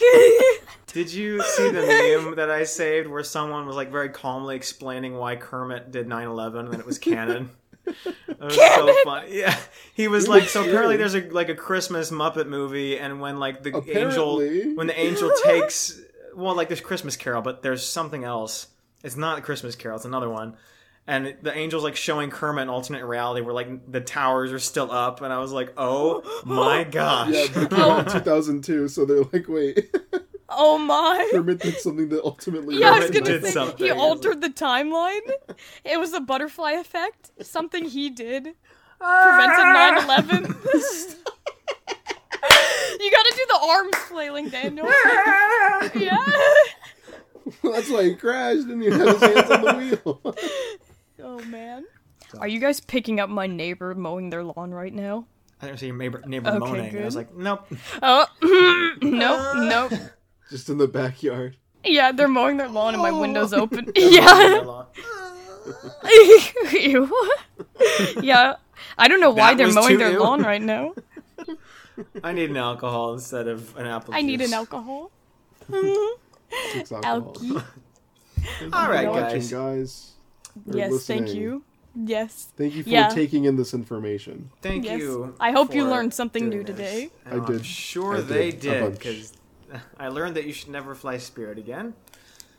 [0.88, 5.16] Did you see the meme that I saved where someone was like very calmly explaining
[5.16, 7.50] why Kermit did 9/11 and it was canon?
[8.28, 9.28] It was so funny.
[9.40, 9.58] Yeah,
[9.94, 13.64] he was like, so apparently there's a like a Christmas Muppet movie, and when like
[13.64, 14.40] the angel
[14.76, 16.00] when the angel takes
[16.36, 18.68] well like there's Christmas Carol, but there's something else.
[19.04, 19.98] It's not the Christmas Carol.
[19.98, 20.56] It's another one.
[21.06, 24.90] And the angel's like showing Kermit an alternate reality where like the towers are still
[24.90, 29.04] up, and I was like, "Oh my gosh!" Yeah, that came out in 2002, so
[29.06, 29.94] they're like, wait,
[30.56, 31.28] oh my.
[31.32, 32.78] Kermit did something that ultimately.
[32.78, 33.86] Yeah, I was gonna did say something.
[33.86, 35.22] he altered the timeline.
[35.84, 37.32] It was a butterfly effect.
[37.42, 40.06] Something he did prevented ah!
[40.08, 41.18] 9/11.
[43.00, 44.88] you gotta do the arms flailing, Daniel.
[44.88, 45.90] Ah!
[45.96, 46.26] yeah.
[47.64, 50.36] That's why he crashed and he had his hands on the wheel.
[51.22, 51.86] Oh man.
[52.40, 55.26] Are you guys picking up my neighbor mowing their lawn right now?
[55.62, 56.98] I didn't see your neighbor, neighbor Okay, moaning.
[56.98, 57.66] I was like, "Nope."
[58.02, 58.26] Oh,
[59.02, 59.88] nope, ah!
[59.90, 60.00] nope.
[60.50, 61.58] Just in the backyard.
[61.84, 63.20] Yeah, they're mowing their lawn and my Oh.
[63.20, 63.92] window's open.
[63.96, 64.84] yeah.
[66.74, 67.12] Ew.
[68.22, 68.56] yeah.
[68.98, 70.20] I don't know why That they're was mowing too their ew.
[70.20, 70.94] lawn right now.
[72.24, 74.50] I need an alcohol instead of an apple I need juice.
[74.50, 75.12] an alcohol.
[76.74, 77.34] Six alcohol.
[77.34, 77.64] Alky.
[78.74, 79.52] All right, watching, guys.
[79.52, 80.12] guys.
[80.68, 81.42] or yes, thank listening.
[81.42, 81.64] you.
[81.96, 82.48] Yes.
[82.58, 83.08] Thank you for Yeah.
[83.10, 84.50] taking in this information.
[84.62, 85.00] Thank Yes.
[85.00, 85.36] you.
[85.40, 86.76] I hope you for learned something doing new this.
[86.76, 87.10] today.
[87.26, 87.66] And I I'm did.
[87.66, 89.00] sure I they did, a did bunch.
[89.00, 89.34] because
[89.98, 91.94] I learned that you should never fly Spirit again.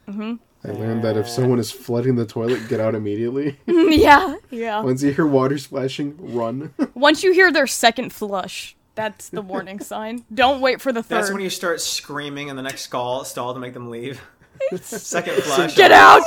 [0.09, 0.35] Mm-hmm.
[0.66, 3.59] I learned that if someone is flooding the toilet, get out immediately.
[3.66, 4.81] yeah, yeah.
[4.81, 6.73] Once you hear water splashing, run.
[6.95, 10.24] Once you hear their second flush, that's the warning sign.
[10.32, 11.16] Don't wait for the third.
[11.19, 14.20] That's when you start screaming in the next stall, stall to make them leave.
[14.81, 15.74] Second flush.
[15.74, 16.23] Get out!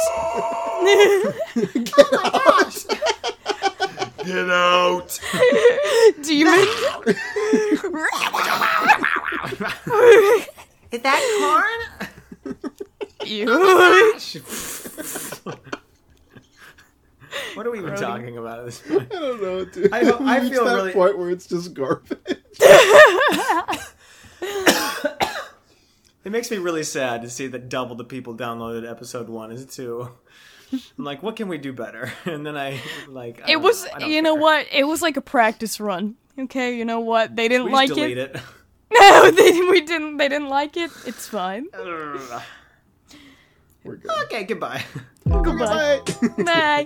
[4.23, 5.19] Get out!
[6.21, 6.67] Do you mean?
[10.91, 11.21] Is that
[12.43, 12.57] corn?
[13.25, 13.45] you?
[17.55, 19.11] What are we even talking about at this point?
[19.13, 19.91] I don't know, dude.
[19.91, 22.17] I ho- I feel that really- point where it's just garbage.
[26.23, 29.65] It makes me really sad to see that double the people downloaded episode one as
[29.65, 30.09] two.
[30.73, 32.11] I'm like, what can we do better?
[32.25, 33.41] And then I like.
[33.47, 33.91] I It was, know.
[33.95, 34.67] I don't you know what?
[34.71, 36.15] It was like a practice run.
[36.37, 37.35] Okay, you know what?
[37.35, 38.35] They didn't We like just delete it.
[38.35, 38.41] it.
[38.99, 40.17] No, they we didn't.
[40.17, 40.91] They didn't like it.
[41.05, 41.67] It's fine.
[43.83, 44.11] We're good.
[44.25, 44.83] okay, goodbye.
[45.25, 46.01] Goodbye.
[46.37, 46.43] Bye.